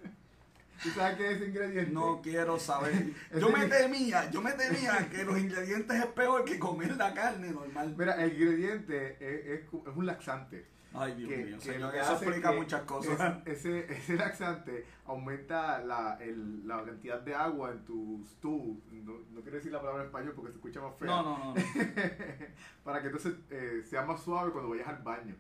¿Tú 0.83 0.91
sabes 0.91 1.17
qué 1.17 1.31
es 1.31 1.37
ese 1.37 1.47
ingrediente? 1.47 1.93
No 1.93 2.21
quiero 2.23 2.59
saber. 2.59 3.13
Yo 3.41 3.49
me 3.49 3.67
temía, 3.67 4.31
yo 4.31 4.43
me 4.43 4.53
temía 4.53 5.09
que 5.11 5.25
los 5.25 5.39
ingredientes 5.39 5.97
es 5.97 6.07
peor 6.07 6.45
que 6.45 6.59
comer 6.59 6.97
la 6.97 7.15
carne 7.15 7.51
normal. 7.51 7.95
Mira, 7.97 8.23
el 8.23 8.33
ingrediente 8.33 9.17
es, 9.21 9.47
es, 9.47 9.61
es 9.65 9.97
un 9.97 10.07
laxante. 10.07 10.75
Ay, 10.97 11.15
Dios 11.15 11.29
que, 11.29 11.37
mío, 11.39 11.59
que 11.59 11.65
señor, 11.73 11.95
eso 11.97 12.13
explica 12.13 12.53
muchas 12.53 12.83
cosas. 12.83 13.39
Ese, 13.47 13.93
ese, 13.93 14.15
laxante 14.15 14.87
aumenta 15.07 15.81
la, 15.81 16.17
el, 16.21 16.67
la 16.69 16.85
cantidad 16.85 17.21
de 17.21 17.35
agua 17.35 17.73
en 17.73 17.85
tu. 17.85 18.25
No, 18.43 19.13
no 19.33 19.41
quiero 19.41 19.57
decir 19.57 19.73
la 19.73 19.81
palabra 19.81 20.03
en 20.03 20.07
español 20.07 20.35
porque 20.37 20.53
se 20.53 20.59
escucha 20.59 20.81
más 20.81 20.95
fea. 20.97 21.09
No, 21.09 21.23
no, 21.23 21.39
no. 21.39 21.55
no. 21.55 21.63
para 22.85 23.01
que 23.01 23.09
entonces 23.09 23.35
eh, 23.51 23.83
sea 23.85 24.03
más 24.03 24.23
suave 24.23 24.53
cuando 24.53 24.71
vayas 24.71 24.87
al 24.87 25.03
baño. 25.03 25.35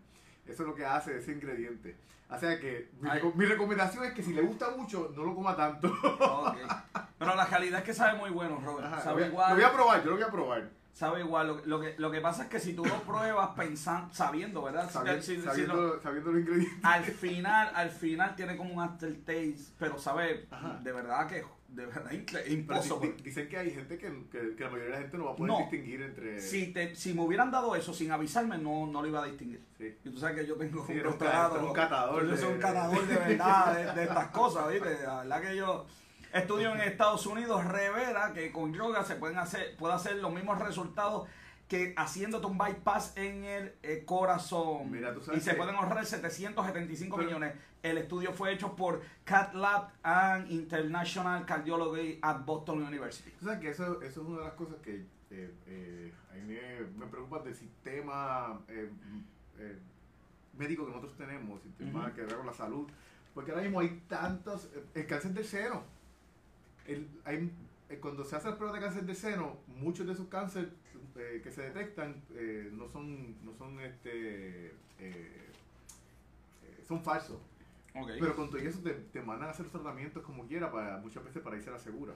Eso 0.46 0.62
es 0.62 0.68
lo 0.68 0.74
que 0.74 0.84
hace 0.84 1.18
ese 1.18 1.32
ingrediente. 1.32 1.96
O 2.30 2.38
sea 2.38 2.58
que 2.58 2.90
mi, 3.00 3.08
Ay. 3.10 3.20
reco- 3.20 3.34
mi 3.34 3.44
recomendación 3.44 4.04
es 4.04 4.12
que 4.12 4.22
si 4.22 4.32
le 4.32 4.42
gusta 4.42 4.70
mucho, 4.76 5.12
no 5.14 5.24
lo 5.24 5.34
coma 5.34 5.54
tanto. 5.56 5.92
Pero 7.18 7.34
la 7.34 7.46
calidad 7.46 7.80
es 7.80 7.84
que 7.84 7.94
sabe 7.94 8.18
muy 8.18 8.30
bueno, 8.30 8.60
Robert. 8.64 8.86
Ajá, 8.86 9.00
sabe 9.00 9.14
voy, 9.14 9.22
a- 9.24 9.26
igual. 9.28 9.48
lo 9.50 9.54
voy 9.56 9.64
a 9.64 9.72
probar, 9.72 10.04
yo 10.04 10.10
lo 10.10 10.16
voy 10.16 10.24
a 10.24 10.30
probar. 10.30 10.70
Sabe 10.92 11.20
igual. 11.20 11.46
Lo, 11.48 11.66
lo 11.66 11.80
que, 11.80 11.94
lo 11.98 12.10
que 12.10 12.20
pasa 12.20 12.44
es 12.44 12.48
que 12.48 12.60
si 12.60 12.72
tú 12.74 12.84
lo 12.84 13.02
pruebas 13.02 13.50
pensando, 13.56 14.12
sabiendo, 14.14 14.62
¿verdad? 14.62 14.88
Si- 15.20 15.36
si- 15.36 15.42
sabiendo, 15.42 15.74
lo- 15.74 16.02
sabiendo 16.02 16.30
los 16.32 16.40
ingredientes. 16.40 16.84
al 16.84 17.04
final, 17.04 17.70
al 17.74 17.90
final 17.90 18.36
tiene 18.36 18.56
como 18.56 18.74
un 18.74 18.80
aftertaste, 18.82 19.56
pero 19.78 19.98
sabe 19.98 20.46
Ajá. 20.50 20.78
de 20.82 20.92
verdad 20.92 21.26
que 21.26 21.44
de 21.74 21.86
verdad 21.86 22.10
imposible. 22.48 23.12
di- 23.16 23.22
dicen 23.22 23.48
que 23.48 23.56
hay 23.58 23.70
gente 23.70 23.98
que, 23.98 24.06
que, 24.30 24.54
que 24.56 24.64
la 24.64 24.70
mayoría 24.70 24.84
de 24.84 24.90
la 24.90 24.98
gente 24.98 25.18
no 25.18 25.24
va 25.26 25.32
a 25.32 25.36
poder 25.36 25.52
No. 25.52 25.58
distinguir 25.58 26.02
entre... 26.02 26.40
Si, 26.40 26.68
te, 26.72 26.94
si 26.94 27.14
me 27.14 27.22
hubieran 27.22 27.50
dado 27.50 27.74
eso 27.76 27.92
sin 27.92 28.10
avisarme, 28.12 28.58
no, 28.58 28.86
no 28.86 29.02
lo 29.02 29.08
iba 29.08 29.22
a 29.22 29.26
distinguir. 29.26 29.60
Sí. 29.78 29.96
Y 30.04 30.10
tú 30.10 30.18
sabes 30.18 30.36
que 30.40 30.46
yo 30.46 30.56
tengo 30.56 30.86
Sí, 30.86 30.92
un 30.92 31.02
doctorado. 31.02 31.66
un 31.66 31.72
catador 31.72 32.28
Yo 32.28 32.36
soy 32.36 32.52
un 32.54 32.58
catador 32.60 33.06
de 33.06 33.16
verdad 33.16 33.74
de, 33.76 33.92
de 34.00 34.02
estas 34.04 34.28
cosas, 34.32 34.70
¿viste? 34.72 35.02
La 35.04 35.18
verdad 35.22 35.42
que 35.42 35.56
yo 35.56 35.86
estudio 36.32 36.74
en 36.74 36.80
Estados 36.80 37.26
Unidos, 37.26 37.64
revela 37.64 38.32
que 38.32 38.50
con 38.50 38.72
yoga 38.74 39.04
se 39.04 39.14
pueden 39.16 39.38
hacer, 39.38 39.76
puede 39.76 39.94
hacer 39.94 40.16
los 40.16 40.32
mismos 40.32 40.58
resultados 40.58 41.28
que 41.74 41.92
haciéndote 41.96 42.46
un 42.46 42.56
bypass 42.56 43.16
en 43.16 43.44
el 43.44 43.74
eh, 43.82 44.04
corazón. 44.06 44.90
Mira, 44.90 45.12
tú 45.12 45.20
sabes 45.20 45.40
y 45.40 45.44
se 45.44 45.54
pueden 45.54 45.74
ahorrar 45.74 46.06
775 46.06 47.16
Pero- 47.16 47.26
millones. 47.26 47.54
El 47.82 47.98
estudio 47.98 48.32
fue 48.32 48.52
hecho 48.52 48.74
por 48.76 49.02
Cat 49.24 49.52
Lab 49.54 49.90
and 50.02 50.50
International 50.50 51.44
Cardiology 51.44 52.18
at 52.22 52.42
Boston 52.46 52.82
University. 52.82 53.30
Tú 53.32 53.44
sabes 53.44 53.60
que 53.60 53.70
eso, 53.70 54.00
eso 54.00 54.22
es 54.22 54.26
una 54.26 54.38
de 54.38 54.44
las 54.44 54.54
cosas 54.54 54.76
que 54.82 55.04
eh, 55.30 55.52
eh, 55.66 56.12
a 56.30 56.34
mí 56.36 56.56
me, 56.96 57.06
preocupa 57.08 57.40
del 57.40 57.54
sistema 57.54 58.58
eh, 58.68 58.88
eh, 59.58 59.78
médico 60.56 60.84
que 60.86 60.92
nosotros 60.92 61.16
tenemos, 61.18 61.60
sistema 61.62 62.06
Ujú. 62.06 62.14
que 62.14 62.22
ve 62.22 62.34
con 62.34 62.46
la 62.46 62.54
salud, 62.54 62.88
porque 63.34 63.50
ahora 63.50 63.64
mismo 63.64 63.80
hay 63.80 64.02
tantos, 64.08 64.70
eh, 64.74 64.82
el 64.94 65.06
cáncer 65.06 65.32
del 65.34 65.44
seno, 65.44 65.82
el- 66.86 67.08
hay- 67.24 67.52
cuando 68.00 68.24
se 68.24 68.34
hace 68.36 68.48
el 68.48 68.54
prueba 68.54 68.74
de 68.74 68.80
cáncer 68.80 69.04
del 69.04 69.16
seno, 69.16 69.58
muchos 69.66 70.06
de 70.06 70.14
esos 70.14 70.28
cánceres 70.28 70.70
eh, 71.16 71.40
que 71.42 71.50
se 71.50 71.62
detectan 71.62 72.22
eh, 72.34 72.70
no 72.72 72.88
son, 72.88 73.44
no 73.44 73.54
son 73.54 73.80
este, 73.80 74.74
eh, 74.98 75.50
son 76.86 77.02
falsos. 77.02 77.38
Pero 77.92 78.34
con 78.34 78.50
todo 78.50 78.58
eso 78.58 78.80
te, 78.80 78.92
te 78.92 79.22
mandan 79.22 79.48
a 79.48 79.52
hacer 79.52 79.68
tratamientos 79.68 80.24
como 80.24 80.46
quiera, 80.46 80.72
para, 80.72 80.96
muchas 80.98 81.22
veces 81.24 81.40
para 81.42 81.56
irse 81.56 81.70
a 81.70 81.74
la 81.74 81.78
segura. 81.78 82.14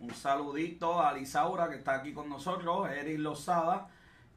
Un 0.00 0.12
saludito 0.12 1.00
a 1.00 1.12
Lisaura 1.12 1.68
que 1.68 1.76
está 1.76 1.94
aquí 1.96 2.12
con 2.12 2.28
nosotros, 2.28 2.90
Eric 2.90 3.18
Lozada 3.20 3.88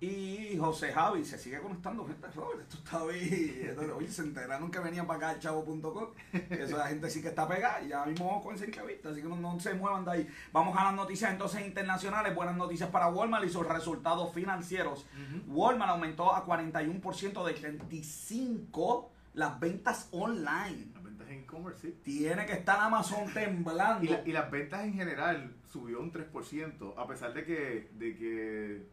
y 0.02 0.58
José 0.58 0.92
Javi. 0.92 1.24
Se 1.24 1.38
sigue 1.38 1.60
conectando 1.60 2.06
gente, 2.06 2.28
Robert. 2.36 2.62
Esto 2.62 2.78
está 2.78 3.06
bien. 3.06 3.76
Oye, 3.96 4.10
se 4.10 4.22
enteraron 4.24 4.70
que 4.70 4.80
venían 4.80 5.08
para 5.08 5.18
acá 5.18 5.30
al 5.30 5.40
chavo.com. 5.40 6.10
Eso 6.50 6.78
la 6.78 6.88
gente 6.88 7.10
sí 7.10 7.22
que 7.22 7.30
está 7.30 7.48
pegada. 7.48 7.82
Y 7.82 7.90
ya 7.90 8.06
mismo 8.06 8.42
con 8.44 8.54
esa 8.56 8.66
entrevista. 8.66 9.10
Así 9.10 9.22
que 9.22 9.30
no, 9.30 9.38
no 9.38 9.58
se 9.60 9.74
muevan 9.74 10.04
de 10.04 10.12
ahí. 10.12 10.28
Vamos 10.52 10.78
a 10.78 10.84
las 10.86 10.94
noticias 10.96 11.32
entonces 11.32 11.66
internacionales. 11.66 12.36
Buenas 12.36 12.58
noticias 12.58 12.90
para 12.90 13.08
Walmart 13.08 13.46
y 13.46 13.50
sus 13.50 13.66
resultados 13.66 14.34
financieros. 14.34 15.06
Walmart 15.48 15.92
aumentó 15.92 16.34
a 16.34 16.46
41% 16.46 17.46
de 17.46 17.54
35 17.54 19.10
las 19.36 19.60
ventas 19.60 20.10
online. 20.12 20.88
Las 20.94 21.04
ventas 21.04 21.28
en 21.30 21.40
e-commerce, 21.40 21.82
sí. 21.88 21.98
Tiene 22.04 22.46
que 22.46 22.54
estar 22.54 22.80
Amazon 22.80 23.34
temblando. 23.34 24.04
Y, 24.06 24.10
la- 24.10 24.22
y 24.28 24.32
las 24.34 24.52
ventas 24.52 24.84
en 24.84 24.94
general 24.94 25.56
subió 25.72 26.00
un 26.02 26.12
3%, 26.12 26.94
a 26.98 27.08
pesar 27.08 27.34
de 27.34 27.44
que, 27.46 27.90
de 27.94 28.16
que 28.18 28.86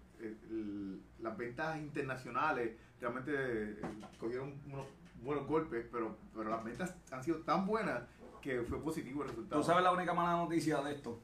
las 1.21 1.37
ventas 1.37 1.79
internacionales 1.79 2.77
realmente 3.01 3.33
eh, 3.35 3.81
cogieron 4.19 4.55
unos 4.67 4.87
buenos 5.23 5.47
golpes, 5.47 5.87
pero, 5.91 6.17
pero 6.35 6.51
las 6.51 6.65
ventas 6.65 6.95
han 7.11 7.23
sido 7.23 7.39
tan 7.39 7.67
buenas 7.67 8.03
que 8.41 8.63
fue 8.63 8.83
positivo 8.83 9.23
el 9.23 9.29
resultado. 9.29 9.61
¿Tú 9.61 9.67
sabes 9.67 9.85
la 9.85 9.93
única 9.93 10.15
mala 10.15 10.33
noticia 10.33 10.81
de 10.83 10.93
esto? 10.93 11.21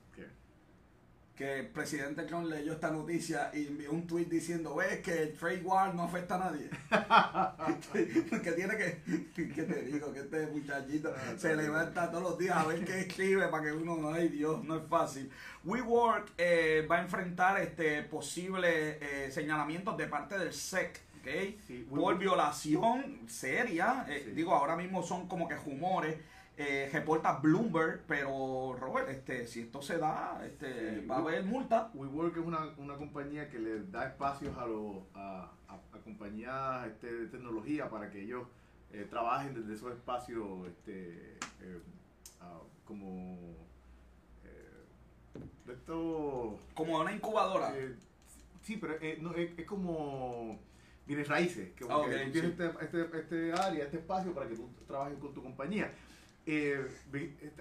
Que 1.37 1.61
el 1.61 1.67
presidente 1.67 2.23
Trump 2.23 2.47
leyó 2.49 2.73
esta 2.73 2.91
noticia 2.91 3.51
y 3.53 3.67
envió 3.67 3.91
un 3.93 4.07
tweet 4.07 4.25
diciendo, 4.25 4.75
ves 4.75 5.01
que 5.01 5.23
el 5.25 5.35
trade 5.35 5.61
war 5.63 5.95
no 5.95 6.05
afecta 6.05 6.37
a 6.37 6.39
nadie. 6.51 6.71
que 8.43 8.53
tiene 8.53 8.75
que, 8.77 9.03
¿qué 9.35 9.63
te 9.63 9.83
digo? 9.83 10.13
Que 10.13 10.21
este 10.21 10.47
muchachito 10.47 11.13
se 11.37 11.55
levanta 11.55 12.11
todos 12.11 12.23
los 12.23 12.39
días 12.39 12.57
a 12.57 12.65
ver 12.67 12.85
qué 12.85 13.01
escribe 13.01 13.49
para 13.49 13.65
que 13.65 13.73
uno, 13.73 14.13
ay 14.15 14.29
Dios, 14.29 14.65
no 14.65 14.77
es 14.77 14.87
fácil. 14.89 15.31
WeWork 15.65 16.33
eh, 16.39 16.87
va 16.91 16.97
a 16.97 17.03
enfrentar 17.03 17.61
este 17.61 18.03
posibles 18.05 18.97
eh, 19.01 19.29
señalamientos 19.31 19.97
de 19.99 20.07
parte 20.07 20.39
del 20.39 20.53
SEC. 20.55 21.01
¿ok? 21.21 21.29
Sí, 21.67 21.87
por 21.91 22.17
violación 22.19 23.21
seria, 23.29 24.07
eh, 24.09 24.23
Sí. 24.25 24.31
digo, 24.31 24.55
ahora 24.55 24.77
mismo 24.77 25.03
son 25.03 25.29
como 25.29 25.49
que 25.49 25.57
rumores, 25.57 26.17
eh, 26.59 26.89
reporta 26.93 27.39
Bloomberg, 27.39 28.03
pero 28.07 28.75
Robert, 28.79 29.09
este, 29.11 29.47
si 29.47 29.61
esto 29.61 29.83
se 29.83 29.99
da, 29.99 30.41
este, 30.47 31.01
Sí, 31.01 31.07
va 31.07 31.17
a 31.17 31.19
haber 31.19 31.45
multa. 31.45 31.91
WeWork 31.95 32.37
es 32.39 32.45
una, 32.47 32.69
una 32.79 32.97
compañía 32.97 33.49
que 33.51 33.59
le 33.59 33.83
da 33.85 34.07
espacios 34.07 34.57
a, 34.57 34.65
los 34.67 35.03
a, 35.15 35.51
a- 35.69 35.97
a 35.97 35.99
compañías 36.03 36.87
este, 36.87 37.13
de 37.13 37.27
tecnología 37.27 37.91
para 37.91 38.11
que 38.11 38.23
ellos 38.23 38.47
eh, 38.93 39.07
trabajen 39.11 39.53
desde 39.55 39.75
esos 39.75 39.93
espacios 39.93 40.67
este, 40.69 41.35
eh, 41.61 41.81
ah, 42.41 42.61
como 42.87 43.55
eh, 44.45 45.37
de 45.67 45.73
estos 45.75 46.59
Como 46.75 46.99
una 46.99 47.13
incubadora. 47.13 47.73
Eh, 47.77 47.95
sí, 48.63 48.79
pero 48.79 48.95
eh, 49.01 49.19
no, 49.21 49.35
es, 49.35 49.51
es 49.59 49.67
como 49.67 50.59
bienes 51.07 51.29
raíces, 51.29 51.73
que, 51.75 51.85
Ah, 51.89 52.03
que 52.09 52.25
tú 52.25 52.33
tienes 52.33 52.55
sí. 52.57 52.63
este, 52.63 52.85
este, 52.85 53.19
este 53.19 53.53
área, 53.53 53.85
este 53.85 53.99
espacio 53.99 54.33
para 54.33 54.49
que 54.49 54.57
tú 54.57 54.69
trabajes 54.89 55.19
con 55.19 55.35
tu 55.35 55.43
compañía. 55.43 55.93
Eh, 56.47 56.87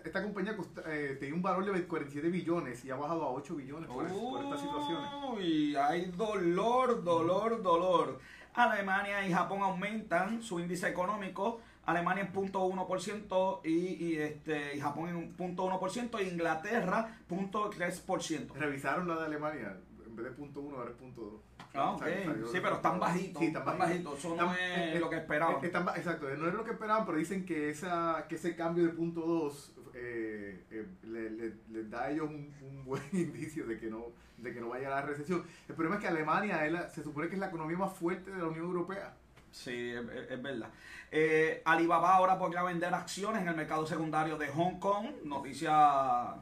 esta, 0.03 0.21
compañía 0.21 0.55
costa- 0.55 0.83
eh, 0.87 1.17
tenía 1.19 1.33
un 1.33 1.41
valor 1.41 1.73
de 1.73 1.87
47 1.87 2.29
billones 2.29 2.85
y 2.85 2.91
ha 2.91 2.95
bajado 2.95 3.23
a 3.23 3.31
8 3.31 3.55
billones 3.55 3.89
por, 3.89 4.07
por 4.07 4.43
estas 4.43 4.61
situaciones. 4.61 5.09
Uy, 5.33 5.75
hay 5.75 6.05
dolor, 6.11 7.03
dolor, 7.03 7.61
dolor. 7.63 8.19
Alemania 8.53 9.27
y 9.27 9.33
Japón 9.33 9.61
aumentan 9.63 10.41
su 10.41 10.59
índice 10.59 10.87
económico 10.87 11.59
Alemania 11.85 12.23
en 12.23 12.33
0.1% 12.33 13.61
y, 13.63 13.69
y, 14.05 14.17
este, 14.17 14.75
y 14.75 14.79
Japón 14.79 15.09
en 15.09 15.35
0.1% 15.37 16.19
e 16.19 16.23
Inglaterra 16.29 17.17
0.3%. 17.29 18.53
Revisaron 18.53 19.07
la 19.07 19.15
de 19.17 19.25
Alemania, 19.25 19.77
en 20.05 20.15
vez 20.15 20.25
de 20.25 20.31
punto 20.31 20.61
uno 20.61 20.77
ahora 20.77 20.91
es 20.91 20.97
punto 20.97 21.21
dos. 21.21 21.41
Ah, 21.75 21.91
ok. 21.91 22.05
Sí, 22.51 22.59
pero 22.61 22.75
están 22.75 22.99
bajitos. 22.99 23.39
Sí, 23.39 23.47
están 23.47 23.77
bajitos. 23.77 24.19
Eso 24.19 24.35
no 24.35 24.53
es 24.53 24.99
lo 24.99 25.09
que 25.09 25.17
esperaban. 25.17 25.63
Están, 25.63 25.87
exacto, 25.95 26.27
no 26.37 26.47
es 26.47 26.53
lo 26.53 26.63
que 26.63 26.71
esperaban, 26.71 27.05
pero 27.05 27.17
dicen 27.17 27.45
que 27.45 27.69
esa 27.69 28.25
que 28.27 28.35
ese 28.35 28.55
cambio 28.55 28.83
de 28.85 28.89
punto 28.89 29.21
2 29.21 29.75
eh, 29.93 30.63
eh, 30.71 30.85
les 31.03 31.31
le, 31.31 31.53
le 31.71 31.89
da 31.89 32.03
a 32.03 32.11
ellos 32.11 32.29
un, 32.29 32.53
un, 32.61 32.85
buen 32.85 33.03
indicio 33.13 33.65
de 33.65 33.79
que 33.79 33.87
no 33.87 34.07
de 34.37 34.53
que 34.53 34.59
no 34.59 34.69
vaya 34.69 34.87
a 34.87 35.01
la 35.01 35.01
recesión. 35.01 35.43
El 35.67 35.75
problema 35.75 35.95
es 35.95 36.01
que 36.01 36.07
Alemania 36.07 36.65
es 36.65 36.71
la, 36.71 36.89
se 36.89 37.03
supone 37.03 37.27
que 37.27 37.35
es 37.35 37.39
la 37.39 37.47
economía 37.47 37.77
más 37.77 37.93
fuerte 37.93 38.31
de 38.31 38.37
la 38.37 38.47
Unión 38.47 38.65
Europea. 38.65 39.13
Sí, 39.51 39.91
es, 39.91 40.31
es 40.31 40.41
verdad. 40.41 40.69
Eh, 41.11 41.61
Alibaba 41.63 42.15
ahora 42.15 42.37
podría 42.37 42.63
vender 42.63 42.93
acciones 42.93 43.41
en 43.41 43.47
el 43.47 43.55
mercado 43.55 43.87
secundario 43.87 44.37
de 44.37 44.49
Hong 44.49 44.79
Kong. 44.79 45.07
Noticia. 45.23 46.35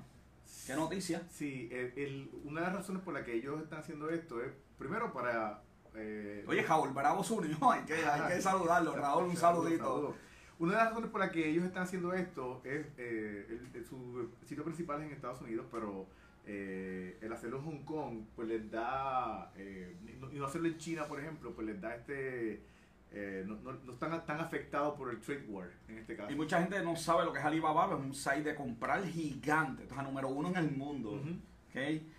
¿Qué 0.66 0.76
noticia? 0.76 1.22
Sí, 1.30 1.70
el, 1.72 1.94
el, 1.96 2.32
una 2.46 2.62
de 2.62 2.68
las 2.68 2.76
razones 2.78 3.04
por 3.04 3.14
las 3.14 3.24
que 3.24 3.34
ellos 3.36 3.62
están 3.62 3.80
haciendo 3.80 4.10
esto 4.10 4.42
es, 4.42 4.52
primero, 4.78 5.12
para. 5.14 5.62
Eh, 5.96 6.44
Oye, 6.48 6.64
Raúl 6.64 6.90
Bravo 6.90 7.24
unió, 7.30 7.58
hay 7.72 7.84
que, 7.84 7.94
hay 7.94 8.36
que 8.36 8.42
saludarlo. 8.42 8.96
Raúl, 8.96 9.26
un 9.26 9.38
saludito. 9.38 9.84
Saludo. 9.84 10.16
Una 10.60 10.72
de 10.72 10.78
las 10.78 10.88
razones 10.90 11.10
por 11.10 11.20
las 11.20 11.32
que 11.32 11.50
ellos 11.50 11.66
están 11.66 11.84
haciendo 11.84 12.14
esto 12.14 12.62
es 12.64 12.86
eh, 12.98 13.60
el, 13.74 13.86
su 13.86 14.30
sitio 14.46 14.64
principal 14.64 15.02
es 15.02 15.08
en 15.08 15.14
Estados 15.14 15.42
Unidos, 15.42 15.66
pero 15.72 16.08
eh, 16.46 17.18
el 17.22 17.32
hacerlo 17.32 17.58
en 17.58 17.64
Hong 17.64 17.84
Kong, 17.86 18.26
pues 18.36 18.48
les 18.48 18.70
da, 18.70 19.52
eh, 19.56 19.96
y 20.32 20.38
no 20.38 20.46
hacerlo 20.46 20.68
en 20.68 20.78
China, 20.78 21.06
por 21.08 21.20
ejemplo, 21.20 21.54
pues 21.54 21.68
les 21.68 21.80
da 21.80 21.96
este, 21.96 22.62
eh, 23.12 23.44
no, 23.48 23.56
no, 23.58 23.74
no, 23.74 23.94
están 23.94 24.26
tan 24.26 24.40
afectados 24.42 24.98
por 24.98 25.10
el 25.10 25.22
trade 25.22 25.46
war 25.48 25.70
en 25.88 26.00
este 26.00 26.18
caso. 26.18 26.32
Y 26.32 26.36
mucha 26.36 26.60
gente 26.60 26.82
no 26.84 26.96
sabe 26.96 27.24
lo 27.24 27.32
que 27.32 27.40
es 27.40 27.46
Alibaba, 27.46 27.86
es 27.86 28.00
un 28.00 28.14
site 28.14 28.44
de 28.44 28.56
comprar 28.56 29.06
gigante, 29.06 29.84
entonces 29.84 30.06
número 30.06 30.30
uno 30.30 30.50
en 30.50 30.58
el 30.58 30.72
mundo. 30.72 31.12
Uh 31.12 31.20
-huh. 31.20 31.40
¿okay? 31.70 32.12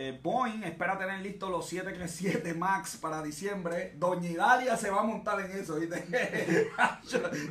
Eh, 0.00 0.20
Boeing 0.22 0.62
espera 0.62 0.96
tener 0.96 1.20
listos 1.22 1.50
los 1.50 1.66
737 1.66 2.54
MAX 2.54 2.98
para 2.98 3.20
diciembre. 3.20 3.94
Doña 3.96 4.28
Idalia 4.28 4.76
se 4.76 4.90
va 4.90 5.00
a 5.00 5.02
montar 5.02 5.40
en 5.40 5.50
eso, 5.58 5.74
¿viste? 5.74 6.70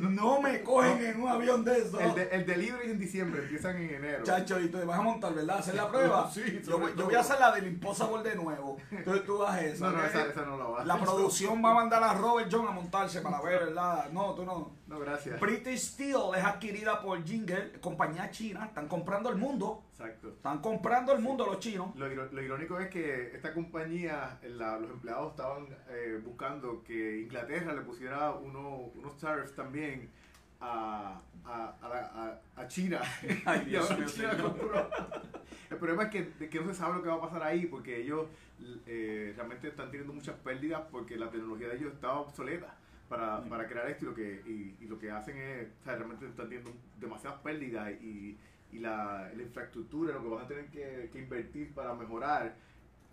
no 0.00 0.40
me 0.40 0.62
cogen 0.62 1.04
en 1.04 1.20
un 1.20 1.28
avión 1.28 1.62
de 1.62 1.78
eso. 1.78 2.00
El, 2.00 2.14
de, 2.14 2.22
el 2.32 2.46
delivery 2.46 2.90
en 2.90 2.98
diciembre, 2.98 3.42
empiezan 3.42 3.76
en 3.76 3.96
enero. 3.96 4.24
Chacho, 4.24 4.58
y 4.60 4.68
te 4.68 4.82
vas 4.82 4.98
a 4.98 5.02
montar, 5.02 5.34
¿verdad? 5.34 5.58
¿Hacer 5.58 5.74
la 5.74 5.90
prueba? 5.90 6.30
sí, 6.34 6.62
yo, 6.64 6.88
yo, 6.96 7.04
voy 7.04 7.14
a 7.14 7.20
hacer 7.20 7.38
la 7.38 7.52
del 7.52 7.66
Impossible 7.66 8.22
de 8.22 8.34
nuevo. 8.34 8.78
Entonces 8.90 9.26
tú 9.26 9.36
vas 9.36 9.62
eso. 9.62 9.84
No, 9.84 9.98
no, 9.98 10.04
esa, 10.06 10.24
esa, 10.24 10.46
no 10.46 10.56
la 10.56 10.64
va. 10.64 10.84
La 10.86 10.98
producción 10.98 11.62
va 11.62 11.72
a 11.72 11.74
mandar 11.74 12.02
a 12.02 12.14
Robert 12.14 12.48
John 12.50 12.66
a 12.66 12.70
montarse 12.70 13.20
para 13.20 13.42
ver, 13.42 13.66
¿verdad? 13.66 14.08
No, 14.10 14.34
tú 14.34 14.46
no. 14.46 14.78
No, 14.86 14.98
gracias. 14.98 15.38
British 15.38 15.80
Steel 15.80 16.34
es 16.34 16.42
adquirida 16.42 17.02
por 17.02 17.22
Jingle, 17.22 17.72
compañía 17.78 18.30
china. 18.30 18.64
Están 18.64 18.88
comprando 18.88 19.28
el 19.28 19.36
mundo. 19.36 19.84
Exacto. 19.98 20.28
Están 20.28 20.60
comprando 20.60 21.12
el 21.12 21.20
mundo 21.20 21.44
los 21.44 21.58
chinos. 21.58 21.94
Lo, 21.96 22.08
lo 22.08 22.42
irónico 22.42 22.78
es 22.78 22.88
que 22.88 23.34
esta 23.34 23.52
compañía, 23.52 24.38
la, 24.44 24.78
los 24.78 24.92
empleados 24.92 25.32
estaban 25.32 25.66
eh, 25.90 26.20
buscando 26.24 26.84
que 26.84 27.22
Inglaterra 27.22 27.74
le 27.74 27.80
pusiera 27.80 28.30
uno, 28.30 28.92
unos 28.94 29.18
tariffs 29.18 29.56
también 29.56 30.08
a, 30.60 31.20
a, 31.44 31.74
a, 31.82 32.40
a, 32.54 32.68
China. 32.68 33.00
Ay, 33.44 33.64
Dios 33.66 33.88
China 34.14 34.36
El 35.68 35.76
problema 35.78 36.04
es 36.04 36.10
que, 36.10 36.48
que, 36.48 36.60
no 36.60 36.68
se 36.68 36.74
sabe 36.74 36.94
lo 36.94 37.02
que 37.02 37.08
va 37.08 37.16
a 37.16 37.20
pasar 37.20 37.42
ahí 37.42 37.66
porque 37.66 38.00
ellos 38.00 38.28
eh, 38.86 39.32
realmente 39.34 39.66
están 39.66 39.90
teniendo 39.90 40.12
muchas 40.12 40.36
pérdidas 40.36 40.82
porque 40.92 41.16
la 41.16 41.28
tecnología 41.28 41.68
de 41.68 41.76
ellos 41.76 41.92
estaba 41.92 42.20
obsoleta. 42.20 42.72
Para, 43.08 43.42
para 43.44 43.66
crear 43.66 43.88
esto 43.88 44.04
y 44.04 44.08
lo 44.08 44.14
que, 44.14 44.42
y, 44.46 44.84
y 44.84 44.86
lo 44.86 44.98
que 44.98 45.10
hacen 45.10 45.38
es, 45.38 45.68
o 45.80 45.84
sea, 45.84 45.96
realmente 45.96 46.26
están 46.26 46.46
teniendo 46.46 46.70
demasiadas 47.00 47.40
pérdidas 47.40 47.90
y, 48.02 48.36
y 48.72 48.78
la, 48.78 49.30
la, 49.34 49.42
infraestructura, 49.42 50.12
lo 50.14 50.22
que 50.22 50.28
van 50.28 50.44
a 50.44 50.48
tener 50.48 50.66
que, 50.66 51.08
que 51.12 51.18
invertir 51.18 51.72
para 51.74 51.94
mejorar, 51.94 52.54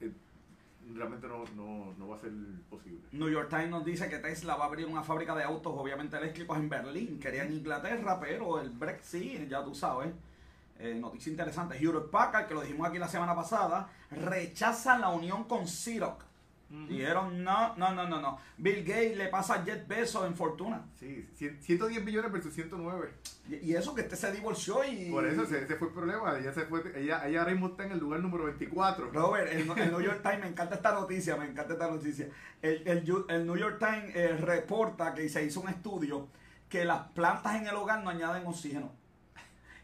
eh, 0.01 0.11
realmente 0.93 1.27
no, 1.27 1.43
no, 1.55 1.93
no, 1.97 2.07
va 2.07 2.17
a 2.17 2.19
ser 2.19 2.31
posible. 2.69 3.01
New 3.11 3.29
York 3.29 3.49
Times 3.49 3.69
nos 3.69 3.85
dice 3.85 4.09
que 4.09 4.19
Tesla 4.19 4.55
va 4.55 4.65
a 4.65 4.67
abrir 4.67 4.85
una 4.85 5.03
fábrica 5.03 5.35
de 5.35 5.43
autos, 5.43 5.73
obviamente 5.75 6.17
eléctricos, 6.17 6.57
en 6.57 6.69
Berlín. 6.69 7.19
Quería 7.19 7.43
en 7.43 7.53
Inglaterra, 7.53 8.19
pero 8.19 8.59
el 8.59 8.69
Brexit, 8.69 9.47
ya 9.47 9.63
tú 9.63 9.73
sabes. 9.73 10.13
Eh, 10.77 10.95
noticia 10.95 11.31
interesante. 11.31 11.77
Hewlett 11.77 12.09
Packard, 12.09 12.47
que 12.47 12.53
lo 12.53 12.61
dijimos 12.61 12.87
aquí 12.87 12.99
la 12.99 13.07
semana 13.07 13.33
pasada, 13.33 13.89
rechaza 14.11 14.97
la 14.97 15.09
unión 15.09 15.45
con 15.45 15.67
Xerox. 15.67 16.25
-huh. 16.69 16.87
Dijeron, 16.87 17.43
no, 17.43 17.75
no, 17.75 17.93
no, 17.93 18.07
no, 18.07 18.21
no. 18.21 18.37
Bill 18.57 18.83
Gates 18.83 19.17
le 19.17 19.27
pasa 19.27 19.55
a 19.55 19.65
Jet 19.65 19.87
Bezos 19.87 20.25
en 20.25 20.35
fortuna. 20.35 20.85
Sí, 20.99 21.27
110 21.35 22.03
millones 22.03 22.31
versus 22.31 22.53
109. 22.53 23.09
Y, 23.49 23.55
y 23.71 23.75
eso 23.75 23.93
que 23.93 24.01
este 24.01 24.15
se 24.15 24.31
divorció 24.31 24.83
y... 24.83 25.11
Por 25.11 25.25
eso 25.25 25.43
ese, 25.43 25.63
ese 25.63 25.75
fue 25.75 25.89
el 25.89 25.93
problema. 25.93 26.37
Ella, 26.37 26.53
se 26.53 26.65
fue, 26.65 26.81
ella, 26.95 27.27
ella 27.27 27.39
ahora 27.39 27.51
mismo 27.51 27.67
está 27.67 27.85
en 27.85 27.91
el 27.91 27.99
lugar 27.99 28.19
número 28.19 28.45
24. 28.45 29.11
Robert, 29.11 29.51
el, 29.51 29.69
el 29.69 29.91
New 29.91 30.01
York 30.01 30.21
Times, 30.23 30.39
me 30.39 30.47
encanta 30.47 30.75
esta 30.75 30.93
noticia, 30.93 31.35
me 31.35 31.45
encanta 31.45 31.73
esta 31.73 31.89
noticia. 31.89 32.27
El, 32.61 32.87
el, 32.87 33.25
el 33.29 33.45
New 33.45 33.57
York 33.57 33.77
Times 33.79 34.15
eh, 34.15 34.35
reporta 34.37 35.13
que 35.13 35.29
se 35.29 35.43
hizo 35.45 35.61
un 35.61 35.69
estudio 35.69 36.27
que 36.69 36.83
las 36.83 37.07
plantas 37.09 37.55
en 37.55 37.67
el 37.67 37.75
hogar 37.75 38.03
no 38.03 38.09
añaden 38.09 38.45
oxígeno. 38.47 38.91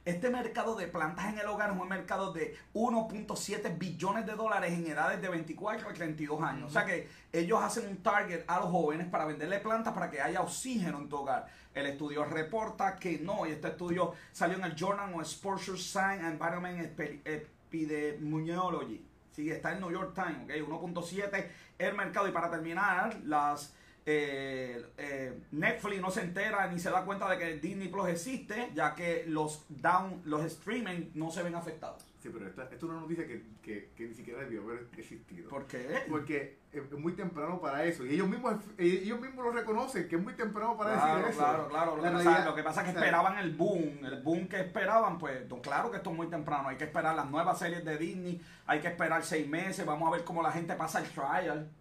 Este 0.03 0.31
mercado 0.31 0.75
de 0.75 0.87
plantas 0.87 1.31
en 1.31 1.37
el 1.37 1.45
hogar 1.45 1.69
es 1.69 1.77
un 1.79 1.87
mercado 1.87 2.33
de 2.33 2.57
1.7 2.73 3.77
billones 3.77 4.25
de 4.25 4.33
dólares 4.33 4.73
en 4.73 4.87
edades 4.87 5.21
de 5.21 5.29
24 5.29 5.89
a 5.89 5.93
32 5.93 6.41
años. 6.41 6.69
O 6.69 6.73
sea 6.73 6.85
que 6.85 7.07
ellos 7.31 7.61
hacen 7.61 7.87
un 7.87 7.97
target 7.97 8.43
a 8.47 8.59
los 8.61 8.71
jóvenes 8.71 9.05
para 9.07 9.25
venderle 9.25 9.59
plantas 9.59 9.93
para 9.93 10.09
que 10.09 10.19
haya 10.19 10.41
oxígeno 10.41 10.97
en 10.97 11.07
tu 11.07 11.17
hogar. 11.17 11.45
El 11.75 11.85
estudio 11.85 12.25
reporta 12.25 12.95
que 12.95 13.19
no, 13.19 13.45
y 13.45 13.51
este 13.51 13.67
estudio 13.67 14.13
salió 14.31 14.57
en 14.57 14.63
el 14.63 14.75
Journal 14.75 15.13
of 15.13 15.21
Exposure 15.21 15.77
Science 15.77 16.25
and 16.25 16.33
Environment 16.33 16.99
Epidemiology. 17.23 19.05
Sí, 19.31 19.51
está 19.51 19.73
en 19.73 19.81
New 19.81 19.91
York 19.91 20.15
Times, 20.15 20.43
¿ok? 20.45 20.49
1.7 20.67 21.47
el 21.77 21.93
mercado. 21.93 22.27
Y 22.27 22.31
para 22.31 22.49
terminar, 22.49 23.19
las 23.23 23.75
eh, 24.05 24.83
eh, 24.97 25.43
Netflix 25.51 26.01
no 26.01 26.09
se 26.09 26.21
entera 26.21 26.67
ni 26.71 26.79
se 26.79 26.89
da 26.89 27.05
cuenta 27.05 27.29
de 27.29 27.37
que 27.37 27.57
Disney 27.57 27.87
Plus 27.87 28.07
existe, 28.09 28.71
ya 28.73 28.95
que 28.95 29.25
los 29.27 29.65
down, 29.69 30.21
los 30.25 30.43
streaming 30.45 31.11
no 31.13 31.29
se 31.31 31.43
ven 31.43 31.55
afectados. 31.55 32.03
Sí, 32.21 32.29
pero 32.31 32.47
esta, 32.47 32.63
esta 32.63 32.75
es 32.75 32.83
una 32.83 32.99
noticia 32.99 33.25
que, 33.25 33.43
que, 33.63 33.91
que, 33.95 34.07
ni 34.07 34.13
siquiera 34.13 34.41
debió 34.41 34.61
haber 34.61 34.87
existido. 34.95 35.49
¿Por 35.49 35.65
qué? 35.65 36.03
Porque 36.07 36.59
es 36.71 36.91
muy 36.91 37.13
temprano 37.13 37.59
para 37.59 37.83
eso. 37.83 38.05
Y 38.05 38.13
ellos 38.13 38.27
mismos, 38.27 38.55
ellos 38.77 39.19
mismos 39.19 39.45
lo 39.45 39.51
reconocen, 39.51 40.07
que 40.07 40.17
es 40.17 40.23
muy 40.23 40.33
temprano 40.33 40.77
para 40.77 40.93
claro, 40.93 41.15
decir 41.15 41.29
eso. 41.31 41.39
Claro, 41.39 41.67
claro, 41.67 41.97
lo, 41.97 42.03
que 42.03 42.09
pasa, 42.11 42.45
lo 42.45 42.55
que 42.55 42.63
pasa 42.63 42.81
es 42.81 42.91
que 42.91 42.99
esperaban 42.99 43.39
el 43.39 43.55
boom, 43.55 44.05
el 44.05 44.21
boom 44.21 44.47
que 44.47 44.59
esperaban, 44.59 45.17
pues 45.17 45.41
claro 45.63 45.89
que 45.89 45.97
esto 45.97 46.11
es 46.11 46.15
muy 46.15 46.27
temprano. 46.27 46.69
Hay 46.69 46.77
que 46.77 46.83
esperar 46.83 47.15
las 47.15 47.29
nuevas 47.29 47.57
series 47.57 47.83
de 47.83 47.97
Disney, 47.97 48.39
hay 48.67 48.79
que 48.79 48.89
esperar 48.89 49.23
seis 49.23 49.47
meses, 49.47 49.83
vamos 49.83 50.07
a 50.07 50.11
ver 50.15 50.23
cómo 50.23 50.43
la 50.43 50.51
gente 50.51 50.75
pasa 50.75 50.99
el 50.99 51.09
trial. 51.09 51.71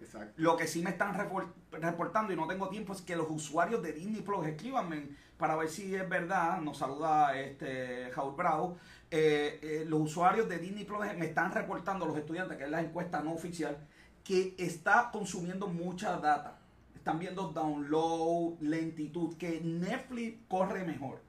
Exacto. 0.00 0.32
Lo 0.36 0.56
que 0.56 0.66
sí 0.66 0.82
me 0.82 0.90
están 0.90 1.14
reportando 1.70 2.32
y 2.32 2.36
no 2.36 2.46
tengo 2.46 2.68
tiempo 2.68 2.92
es 2.92 3.02
que 3.02 3.16
los 3.16 3.26
usuarios 3.30 3.82
de 3.82 3.92
Disney 3.92 4.22
Plus 4.22 4.46
escríbanme 4.46 5.08
para 5.36 5.56
ver 5.56 5.68
si 5.68 5.94
es 5.94 6.08
verdad. 6.08 6.60
Nos 6.60 6.78
saluda 6.78 7.36
este 7.38 8.10
Raúl 8.14 8.34
Bravo. 8.36 8.78
Eh, 9.10 9.58
eh, 9.62 9.84
los 9.86 10.00
usuarios 10.02 10.48
de 10.48 10.58
Disney 10.58 10.84
Plus 10.84 11.00
me 11.16 11.26
están 11.26 11.52
reportando, 11.52 12.06
los 12.06 12.16
estudiantes, 12.16 12.56
que 12.56 12.64
es 12.64 12.70
la 12.70 12.80
encuesta 12.80 13.20
no 13.20 13.32
oficial, 13.32 13.76
que 14.24 14.54
está 14.58 15.10
consumiendo 15.12 15.66
mucha 15.66 16.16
data. 16.18 16.58
Están 16.94 17.18
viendo 17.18 17.48
download, 17.48 18.60
lentitud, 18.60 19.36
que 19.36 19.60
Netflix 19.60 20.38
corre 20.48 20.84
mejor. 20.84 21.22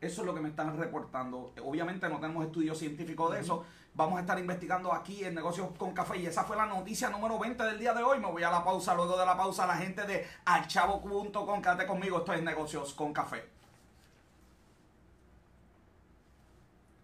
Eso 0.00 0.22
es 0.22 0.26
lo 0.26 0.34
que 0.34 0.40
me 0.40 0.48
están 0.48 0.76
reportando. 0.78 1.52
Obviamente 1.62 2.08
no 2.08 2.20
tenemos 2.20 2.46
estudios 2.46 2.78
científicos 2.78 3.32
de 3.32 3.40
eso. 3.40 3.64
Vamos 3.98 4.16
a 4.16 4.20
estar 4.20 4.38
investigando 4.38 4.92
aquí 4.92 5.24
en 5.24 5.34
Negocios 5.34 5.70
con 5.76 5.92
Café. 5.92 6.18
Y 6.18 6.26
esa 6.26 6.44
fue 6.44 6.56
la 6.56 6.66
noticia 6.66 7.10
número 7.10 7.36
20 7.36 7.60
del 7.64 7.80
día 7.80 7.92
de 7.92 8.04
hoy. 8.04 8.20
Me 8.20 8.28
voy 8.28 8.44
a 8.44 8.48
la 8.48 8.62
pausa. 8.62 8.94
Luego 8.94 9.18
de 9.18 9.26
la 9.26 9.36
pausa, 9.36 9.66
la 9.66 9.74
gente 9.74 10.06
de 10.06 10.24
alchavo.com, 10.44 11.60
quédate 11.60 11.84
conmigo. 11.84 12.18
Esto 12.18 12.32
es 12.32 12.40
Negocios 12.40 12.94
con 12.94 13.12
Café. 13.12 13.44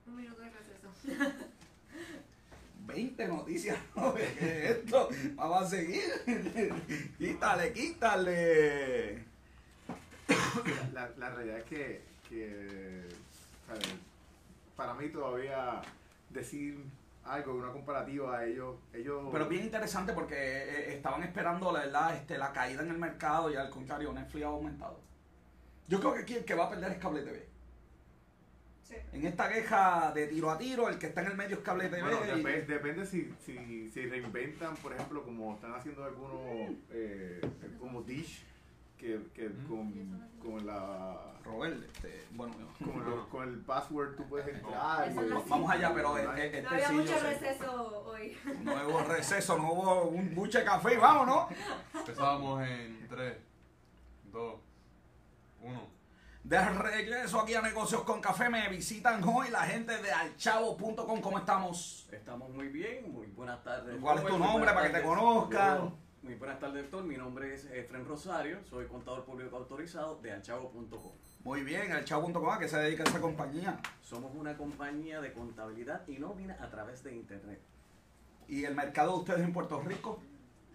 Un 0.06 0.14
minuto 0.14 0.40
de 0.40 0.50
receso. 0.50 1.34
20 2.86 3.26
noticias. 3.26 3.78
¿no? 3.96 4.14
¿Qué 4.38 4.70
es 4.70 4.70
esto? 4.76 5.08
Vamos 5.34 5.62
a 5.64 5.66
seguir. 5.66 6.04
quítale, 7.18 7.72
quítale. 7.72 9.24
La, 10.92 11.10
la 11.16 11.30
realidad 11.30 11.58
es 11.58 11.64
que, 11.64 13.08
para 14.76 14.94
mí 14.94 15.08
todavía 15.08 15.82
decir 16.34 16.84
algo, 17.24 17.54
una 17.54 17.72
comparativa 17.72 18.36
a 18.38 18.44
ellos, 18.44 18.76
ellos... 18.92 19.28
Pero 19.32 19.48
bien 19.48 19.64
interesante 19.64 20.12
porque 20.12 20.34
eh, 20.36 20.94
estaban 20.94 21.22
esperando 21.22 21.72
la 21.72 21.80
verdad 21.80 22.14
este, 22.16 22.36
la 22.36 22.52
caída 22.52 22.82
en 22.82 22.90
el 22.90 22.98
mercado 22.98 23.50
y 23.50 23.56
al 23.56 23.70
contrario 23.70 24.12
Netflix 24.12 24.44
ha 24.44 24.48
aumentado. 24.48 25.00
Yo 25.88 26.00
creo 26.00 26.12
que 26.14 26.20
aquí 26.20 26.34
el 26.34 26.44
que 26.44 26.54
va 26.54 26.66
a 26.66 26.70
perder 26.70 26.92
es 26.92 26.98
Cable 26.98 27.22
TV. 27.22 27.46
Sí. 28.82 28.96
En 29.14 29.26
esta 29.26 29.48
queja 29.48 30.12
de 30.14 30.26
tiro 30.26 30.50
a 30.50 30.58
tiro, 30.58 30.90
el 30.90 30.98
que 30.98 31.06
está 31.06 31.22
en 31.22 31.28
el 31.28 31.36
medio 31.36 31.56
es 31.56 31.62
Cable 31.62 31.88
TV. 31.88 32.02
Bueno, 32.02 32.38
y- 32.38 32.60
depende 32.66 33.06
si, 33.06 33.32
si, 33.44 33.88
si 33.88 34.06
reinventan, 34.06 34.76
por 34.76 34.92
ejemplo, 34.92 35.22
como 35.24 35.54
están 35.54 35.74
haciendo 35.74 36.04
algunos, 36.04 36.40
eh, 36.90 37.40
como 37.80 38.02
Dish, 38.02 38.44
que, 39.04 39.22
que 39.34 39.50
con, 39.68 39.92
con 40.42 40.66
la 40.66 41.34
Robert, 41.44 41.76
este, 41.84 42.24
bueno, 42.30 42.54
con, 43.30 43.48
el 43.48 43.60
password 43.60 44.16
tú 44.16 44.26
puedes 44.26 44.48
entrar. 44.48 45.12
No 45.12 45.44
vamos 45.46 45.70
allá, 45.70 45.92
pero 45.94 46.16
este, 46.16 46.30
No 46.30 46.42
este 46.42 46.68
había 46.68 46.88
sí, 46.88 46.94
mucho 46.94 47.20
receso 47.20 48.04
hoy. 48.06 48.36
No 48.62 48.88
hubo 48.88 49.00
receso, 49.02 49.58
no 49.58 49.72
hubo 49.72 50.04
un 50.04 50.34
buche 50.34 50.60
de 50.60 50.64
café 50.64 50.94
y 50.94 50.96
vámonos. 50.96 51.48
Empezábamos 51.94 52.66
en 52.66 53.06
3, 53.08 53.36
2, 54.32 54.54
1. 55.60 55.94
De 56.44 56.60
regreso 56.60 57.40
aquí 57.40 57.54
a 57.54 57.62
Negocios 57.62 58.02
con 58.02 58.20
Café, 58.20 58.50
me 58.50 58.68
visitan 58.68 59.22
hoy 59.24 59.48
la 59.50 59.62
gente 59.62 59.96
de 59.96 60.12
alchavo.com. 60.12 61.20
¿Cómo 61.20 61.38
estamos? 61.38 62.06
Estamos 62.10 62.50
muy 62.50 62.68
bien, 62.68 63.12
muy 63.12 63.26
buenas 63.28 63.62
tardes. 63.64 63.96
¿Cuál 64.00 64.18
es 64.18 64.26
tu 64.26 64.38
nombre 64.38 64.72
para 64.72 64.88
que 64.88 64.98
te 64.98 65.02
conozcan? 65.02 66.03
Muy 66.24 66.36
buenas 66.36 66.58
tardes, 66.58 66.80
doctor. 66.84 67.04
Mi 67.04 67.18
nombre 67.18 67.52
es 67.52 67.66
Efren 67.66 68.06
Rosario, 68.06 68.64
soy 68.64 68.86
contador 68.86 69.26
público 69.26 69.58
autorizado 69.58 70.18
de 70.22 70.32
alchavo.com. 70.32 71.12
Muy 71.44 71.62
bien, 71.64 71.92
alchavo.com, 71.92 72.48
¿a 72.48 72.58
qué 72.58 72.66
se 72.66 72.78
dedica 72.78 73.02
esa 73.02 73.20
compañía? 73.20 73.78
Somos 74.00 74.34
una 74.34 74.56
compañía 74.56 75.20
de 75.20 75.34
contabilidad 75.34 76.08
y 76.08 76.16
nómina 76.18 76.56
a 76.62 76.70
través 76.70 77.04
de 77.04 77.14
Internet. 77.14 77.60
¿Y 78.48 78.64
el 78.64 78.74
mercado 78.74 79.12
de 79.12 79.18
ustedes 79.18 79.40
en 79.40 79.52
Puerto 79.52 79.78
Rico? 79.82 80.18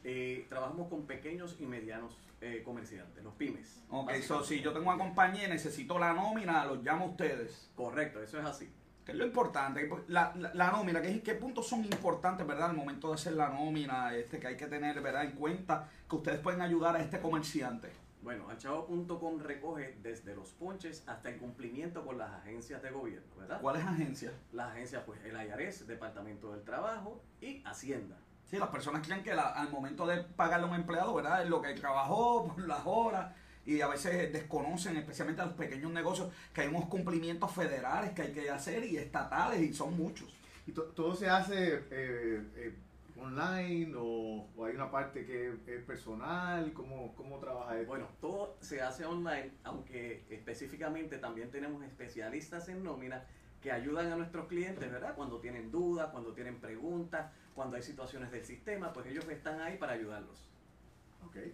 Eh, 0.04 0.46
trabajamos 0.50 0.88
con 0.88 1.08
pequeños 1.08 1.58
y 1.60 1.66
medianos 1.66 2.16
eh, 2.42 2.62
comerciantes, 2.64 3.24
los 3.24 3.34
pymes. 3.34 3.82
Ok, 3.90 4.12
so, 4.22 4.44
si 4.44 4.62
yo 4.62 4.72
tengo 4.72 4.88
una 4.92 5.04
compañía 5.04 5.48
y 5.48 5.50
necesito 5.50 5.98
la 5.98 6.14
nómina, 6.14 6.64
los 6.66 6.84
llamo 6.84 7.06
a 7.06 7.08
ustedes. 7.10 7.72
Correcto, 7.76 8.22
eso 8.22 8.38
es 8.38 8.46
así. 8.46 8.70
¿Qué 9.10 9.14
es 9.14 9.20
lo 9.20 9.26
importante? 9.26 9.90
La, 10.10 10.32
la, 10.36 10.54
la 10.54 10.72
nómina, 10.72 11.02
¿qué, 11.02 11.20
¿qué 11.24 11.34
puntos 11.34 11.68
son 11.68 11.84
importantes, 11.84 12.46
verdad? 12.46 12.70
Al 12.70 12.76
momento 12.76 13.08
de 13.08 13.16
hacer 13.16 13.34
la 13.34 13.50
nómina, 13.50 14.14
este, 14.14 14.38
que 14.40 14.46
hay 14.46 14.56
que 14.56 14.68
tener, 14.68 15.02
¿verdad? 15.02 15.24
En 15.24 15.32
cuenta 15.32 15.90
que 16.08 16.16
ustedes 16.16 16.40
pueden 16.42 16.62
ayudar 16.62 16.96
a 16.96 17.00
este 17.02 17.20
comerciante. 17.20 17.92
Bueno, 18.22 18.48
alchavo.com 18.52 19.40
recoge 19.40 19.98
desde 20.04 20.36
los 20.36 20.52
ponches 20.52 21.04
hasta 21.08 21.30
el 21.30 21.38
cumplimiento 21.40 22.06
con 22.06 22.20
las 22.20 22.30
agencias 22.34 22.84
de 22.84 22.92
gobierno, 22.92 23.36
¿verdad? 23.36 23.60
¿Cuáles 23.62 23.84
agencias? 23.84 24.32
Las 24.52 24.74
agencias, 24.74 25.02
pues, 25.08 25.20
el 25.26 25.36
IRS, 25.42 25.88
Departamento 25.88 26.52
del 26.52 26.62
Trabajo 26.64 27.20
y 27.42 27.64
Hacienda. 27.66 28.16
Sí, 28.46 28.60
las 28.60 28.70
personas 28.70 29.08
creen 29.08 29.24
que 29.24 29.34
la- 29.34 29.54
al 29.54 29.72
momento 29.72 30.06
de 30.06 30.18
pagarle 30.22 30.68
a 30.68 30.70
un 30.70 30.76
empleado, 30.76 31.16
¿verdad? 31.16 31.42
Es 31.42 31.50
lo 31.50 31.64
que 31.64 31.74
trabajó 31.74 32.46
por 32.48 32.68
las 32.68 32.82
horas 32.86 33.34
y 33.66 33.82
a 33.82 33.88
veces 33.88 34.32
desconocen, 34.34 34.98
especialmente 34.98 35.42
a 35.42 35.46
los 35.46 35.54
pequeños 35.56 35.92
negocios, 35.92 36.32
que 36.54 36.62
hay 36.62 36.68
unos 36.68 36.86
cumplimientos 36.86 37.52
federales 37.52 38.12
que 38.12 38.24
hay 38.24 38.32
que 38.32 38.50
hacer 38.50 38.84
y 38.86 38.98
estatales 38.98 39.62
y 39.62 39.74
son 39.74 39.96
muchos. 39.96 40.28
¿Y 40.66 40.72
to- 40.72 40.84
todo 40.96 41.16
se 41.16 41.30
hace 41.30 41.76
eh, 41.92 42.42
eh, 42.56 42.74
online 43.20 43.94
o, 43.98 44.48
o 44.56 44.66
hay 44.66 44.76
una 44.76 44.90
parte 44.90 45.26
que 45.26 45.50
es 45.68 45.84
personal? 45.84 46.72
¿Cómo, 46.74 47.14
cómo 47.16 47.38
trabaja 47.40 47.76
esto? 47.78 47.88
Bueno, 47.88 48.08
todo 48.22 48.56
se 48.62 48.82
hace 48.82 49.06
online, 49.06 49.52
aunque 49.64 50.24
específicamente 50.30 51.18
también 51.18 51.52
tenemos 51.52 51.84
especialistas 51.84 52.70
en 52.70 52.84
nómina 52.84 53.24
que 53.62 53.72
ayudan 53.72 54.12
a 54.12 54.16
nuestros 54.16 54.48
clientes, 54.48 54.90
¿verdad? 54.90 55.16
Cuando 55.16 55.40
tienen 55.40 55.70
dudas, 55.70 56.10
cuando 56.12 56.34
tienen 56.34 56.60
preguntas, 56.62 57.30
cuando 57.54 57.76
hay 57.76 57.84
situaciones 57.84 58.32
del 58.32 58.46
sistema, 58.46 58.94
pues 58.94 59.08
ellos 59.08 59.28
están 59.30 59.60
ahí 59.60 59.78
para 59.78 59.94
ayudarlos. 59.94 60.46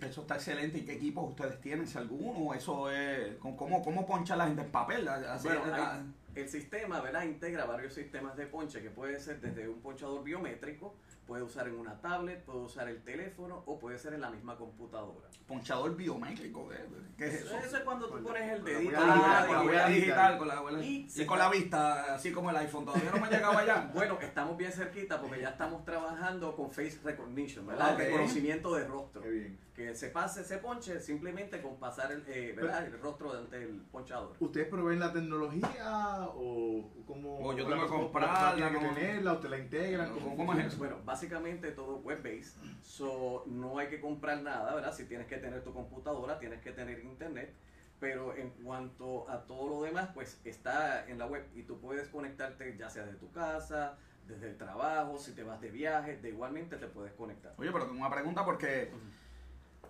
Eso 0.02 0.22
está 0.22 0.36
excelente. 0.36 0.80
¿Y 0.80 0.82
qué 0.82 0.94
equipos 0.94 1.30
ustedes 1.30 1.60
tienen? 1.62 1.88
Si 1.88 1.98
alguno, 1.98 2.54
eso 2.54 2.90
es. 2.92 3.36
¿Cómo, 3.38 3.82
cómo 3.84 4.06
poncha 4.06 4.36
la 4.36 4.48
gente 4.48 4.62
en 4.62 4.72
papel? 4.72 5.08
Así, 5.08 5.48
Bueno, 5.48 5.62
ah, 5.74 5.96
hay- 5.96 6.14
el 6.36 6.50
sistema, 6.50 7.02
¿verdad? 7.02 7.24
Integra 7.24 7.66
varios 7.66 7.94
sistemas 7.94 8.36
de 8.36 8.46
ponche 8.46 8.82
que 8.82 8.90
puede 8.90 9.20
ser 9.20 9.40
desde 9.42 9.68
un 9.70 9.82
ponchador 9.82 10.24
biométrico, 10.24 10.96
puede 11.26 11.44
usar 11.44 11.68
en 11.68 11.80
una 11.80 12.00
tablet, 12.02 12.44
puede 12.44 12.60
usar 12.60 12.88
el 12.90 13.02
teléfono 13.04 13.64
o 13.66 13.80
puede 13.80 13.98
ser 13.98 14.14
en 14.14 14.22
la 14.22 14.30
misma 14.30 14.58
computadora. 14.58 15.28
ponchador 15.48 15.96
biométrico. 15.96 16.68
¿Qué, 16.70 16.78
qué 17.18 17.28
es 17.28 17.34
eso? 17.42 17.58
Eso 17.58 17.78
es 17.78 17.84
cuando 17.84 18.08
tú 18.10 18.24
pones 18.24 18.52
el 18.52 18.64
dedito. 18.64 18.98
Ah, 18.98 19.46
con 19.48 19.56
la 19.56 19.64
huella 19.64 19.88
digital. 19.88 19.94
digital, 19.96 20.38
con 20.38 20.48
la 20.48 20.62
huella 20.62 20.84
Y 20.84 21.08
y, 21.16 21.26
con 21.26 21.40
la 21.40 21.50
vista, 21.50 22.16
así 22.16 22.32
como 22.32 22.50
el 22.50 22.58
iPhone. 22.58 22.86
Todavía 22.86 23.12
no 23.12 23.18
me 23.20 23.28
ha 23.28 23.30
llegado 23.30 23.58
allá. 23.58 23.92
Bueno, 23.94 24.18
estamos 24.22 24.58
bien 24.58 24.72
cerquita 24.72 25.22
porque 25.22 25.42
ya 25.42 25.50
estamos 25.50 25.86
trabajando 25.86 26.56
con 26.56 26.70
face 26.70 27.00
recognition, 27.04 27.66
¿verdad? 27.66 27.94
Ok. 27.94 28.00
El 28.00 28.06
reconocimiento 28.08 28.76
de 28.76 28.86
rostro. 28.86 29.22
Qué 29.22 29.30
bien. 29.30 29.65
Que 29.76 29.94
se 29.94 30.08
pase 30.10 30.42
ese 30.42 30.58
ponche 30.60 31.02
simplemente 31.02 31.62
con 31.62 31.76
pasar 31.78 32.10
el, 32.14 32.24
eh, 32.28 32.54
¿verdad? 32.56 32.86
el 32.86 32.98
rostro 32.98 33.34
ante 33.38 33.62
el 33.62 33.82
ponchador. 33.92 34.34
¿Ustedes 34.40 34.70
proveen 34.70 35.00
la 35.02 35.12
tecnología 35.12 36.30
o 36.34 36.90
cómo? 37.06 37.40
O 37.46 37.54
yo 37.54 37.68
tengo 37.68 37.84
que 37.84 37.90
comprarla, 37.90 38.70
que 38.72 38.80
¿no? 38.80 38.94
tenerla 38.94 39.34
o 39.34 39.38
te 39.40 39.50
la 39.50 39.58
integran? 39.60 40.08
¿Cómo- 40.14 40.22
¿Cómo, 40.24 40.38
cómo 40.38 40.54
es 40.54 40.60
funciona? 40.60 40.68
eso? 40.70 40.78
Bueno, 40.78 40.98
básicamente 41.04 41.72
todo 41.72 41.98
web-based, 41.98 42.56
so 42.84 43.44
no 43.48 43.78
hay 43.78 43.88
que 43.88 44.00
comprar 44.00 44.42
nada, 44.42 44.74
¿verdad? 44.76 44.94
Si 44.94 45.04
tienes 45.06 45.28
que 45.28 45.38
tener 45.38 45.62
tu 45.62 45.74
computadora, 45.74 46.40
tienes 46.40 46.62
que 46.62 46.72
tener 46.72 47.04
internet, 47.04 47.54
pero 48.00 48.34
en 48.36 48.52
cuanto 48.52 49.30
a 49.30 49.44
todo 49.46 49.68
lo 49.68 49.82
demás, 49.84 50.10
pues 50.14 50.40
está 50.46 51.06
en 51.10 51.18
la 51.20 51.26
web 51.28 51.46
y 51.54 51.64
tú 51.64 51.82
puedes 51.82 52.08
conectarte 52.08 52.78
ya 52.78 52.90
sea 52.90 53.06
de 53.06 53.16
tu 53.16 53.30
casa, 53.32 53.98
desde 54.26 54.52
el 54.52 54.58
trabajo, 54.58 55.18
si 55.20 55.34
te 55.34 55.44
vas 55.44 55.60
de 55.60 55.70
viaje, 55.70 56.16
de 56.18 56.30
igualmente 56.30 56.78
te 56.78 56.88
puedes 56.88 57.12
conectar. 57.14 57.54
Oye, 57.58 57.72
pero 57.74 57.86
tengo 57.88 58.00
una 58.00 58.10
pregunta 58.10 58.44
porque 58.46 58.90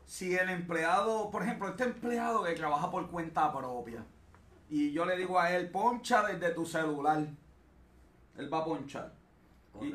si 0.05 0.35
el 0.35 0.49
empleado, 0.49 1.29
por 1.31 1.43
ejemplo, 1.43 1.69
este 1.69 1.83
empleado 1.83 2.43
que 2.43 2.53
trabaja 2.53 2.91
por 2.91 3.09
cuenta 3.09 3.51
propia 3.51 4.03
y 4.69 4.91
yo 4.91 5.05
le 5.05 5.17
digo 5.17 5.39
a 5.39 5.51
él, 5.51 5.69
poncha 5.69 6.23
desde 6.23 6.53
tu 6.53 6.65
celular, 6.65 7.25
él 8.37 8.53
va 8.53 8.59
a 8.59 8.65
ponchar. 8.65 9.13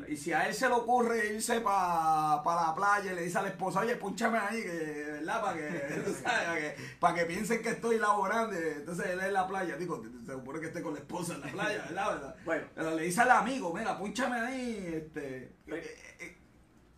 Y, 0.07 0.15
si 0.15 0.31
a 0.31 0.47
él 0.47 0.53
se 0.53 0.67
le 0.67 0.75
ocurre 0.75 1.33
irse 1.33 1.59
para 1.59 2.43
la 2.45 2.73
playa 2.75 3.11
y 3.11 3.15
le 3.15 3.23
dice 3.23 3.39
a 3.39 3.41
la 3.41 3.47
esposa, 3.49 3.79
oye, 3.79 3.95
ponchame 3.95 4.37
ahí, 4.37 4.61
que, 4.61 5.07
¿verdad? 5.11 5.41
Para 5.41 5.57
que, 5.57 6.03
sabes, 6.23 6.75
para 6.99 7.15
que, 7.15 7.25
piensen 7.25 7.63
que 7.63 7.69
estoy 7.69 7.97
laborando. 7.97 8.55
Entonces 8.55 9.07
él 9.07 9.19
en 9.19 9.33
la 9.33 9.47
playa, 9.47 9.77
digo, 9.77 10.03
se 10.23 10.33
supone 10.33 10.59
que 10.59 10.67
esté 10.67 10.83
con 10.83 10.93
la 10.93 10.99
esposa 10.99 11.33
en 11.33 11.41
la 11.41 11.47
playa, 11.47 11.85
¿verdad? 11.89 12.13
¿verdad? 12.13 12.35
Bueno, 12.45 12.67
Pero 12.75 12.95
le 12.95 13.03
dice 13.03 13.21
al 13.21 13.31
amigo, 13.31 13.73
mira, 13.73 13.97
ponchame 13.97 14.39
ahí, 14.39 14.91
este, 14.93 15.55
eh, 15.65 16.17
eh, 16.19 16.37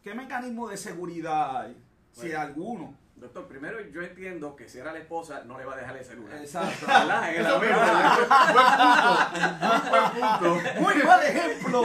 ¿qué 0.04 0.14
mecanismo 0.14 0.68
de 0.68 0.76
seguridad 0.76 1.62
hay? 1.62 1.82
Si 2.12 2.28
Bueno. 2.28 2.42
alguno. 2.42 3.03
Doctor, 3.24 3.48
primero 3.48 3.80
yo 3.90 4.02
entiendo 4.02 4.56
que 4.56 4.68
si 4.68 4.80
era 4.80 4.92
la 4.92 5.00
esposa 5.00 5.44
no 5.46 5.58
le 5.58 5.64
va 5.66 5.74
a 5.74 5.78
dejar 5.78 5.96
el 5.98 6.04
celular. 6.04 6.38
Exacto. 6.38 6.86
¿Verdad? 6.86 7.30
En 7.30 7.40
el 7.40 7.46
Eso 7.46 7.56
avión. 7.56 7.80
mismo. 10.42 10.82
Muy 10.82 11.04
mal 11.04 11.24
ejemplo. 11.24 11.84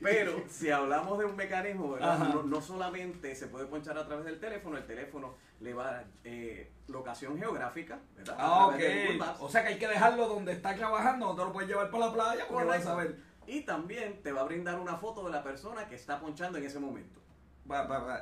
Pero 0.00 0.44
si 0.48 0.70
hablamos 0.70 1.18
de 1.18 1.24
un 1.24 1.36
mecanismo. 1.36 1.96
No, 1.96 2.42
no 2.44 2.60
solamente 2.60 3.34
se 3.34 3.48
puede 3.48 3.66
ponchar 3.66 3.98
a 3.98 4.06
través 4.06 4.24
del 4.24 4.38
teléfono, 4.38 4.76
el 4.76 4.86
teléfono 4.86 5.34
le 5.60 5.74
va 5.74 5.88
a 5.88 5.92
dar 5.92 6.06
eh, 6.24 6.70
locación 6.86 7.36
geográfica, 7.38 7.98
¿verdad? 8.16 8.36
Ah, 8.38 8.66
ok. 8.68 8.80
O 9.40 9.48
sea 9.48 9.62
que 9.62 9.68
hay 9.70 9.78
que 9.78 9.88
dejarlo 9.88 10.28
donde 10.28 10.52
está 10.52 10.74
trabajando, 10.76 11.26
no 11.26 11.34
te 11.34 11.42
lo 11.42 11.52
puedes 11.52 11.68
llevar 11.68 11.90
para 11.90 12.06
la 12.06 12.12
playa 12.12 12.44
porque 12.48 12.64
vas 12.64 12.86
a 12.86 12.94
ver. 12.94 13.16
Y 13.48 13.62
también 13.62 14.22
te 14.22 14.30
va 14.32 14.42
a 14.42 14.44
brindar 14.44 14.78
una 14.78 14.96
foto 14.96 15.24
de 15.24 15.30
la 15.32 15.42
persona 15.42 15.88
que 15.88 15.96
está 15.96 16.20
ponchando 16.20 16.58
en 16.58 16.64
ese 16.64 16.78
momento. 16.78 17.20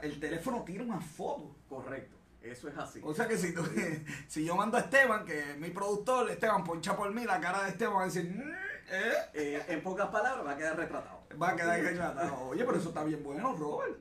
El 0.02 0.20
teléfono 0.20 0.62
tira 0.64 0.83
una 0.85 1.00
foto. 1.00 1.54
Correcto. 1.68 2.16
Eso 2.42 2.68
es 2.68 2.76
así. 2.76 3.00
O 3.02 3.14
sea 3.14 3.26
que 3.26 3.38
si, 3.38 3.54
tú- 3.54 3.64
si 4.28 4.44
yo 4.44 4.54
mando 4.54 4.76
a 4.76 4.80
Esteban, 4.80 5.24
que 5.24 5.52
es 5.52 5.59
mi 5.59 5.70
productor, 5.70 6.30
Esteban 6.30 6.62
poncha 6.62 6.94
por 6.96 7.12
mí, 7.14 7.24
la 7.24 7.40
cara 7.40 7.62
de 7.64 7.70
Esteban 7.70 7.96
va 7.96 8.02
a 8.02 8.07
decir, 8.07 8.24
"Mm, 8.30 8.50
¿eh? 8.90 9.12
Eh, 9.33 9.64
en 9.68 9.83
pocas 9.83 10.09
palabras 10.09 10.44
va 10.46 10.50
a 10.52 10.57
quedar 10.57 10.76
retratado. 10.76 11.20
Va 11.42 11.50
a 11.50 11.57
quedar 11.57 11.80
retratado. 11.80 12.38
Oye, 12.48 12.64
pero 12.64 12.78
eso 12.78 12.90
está 12.90 13.02
bien 13.04 13.22
bueno, 13.24 13.54
Robert. 13.57 13.96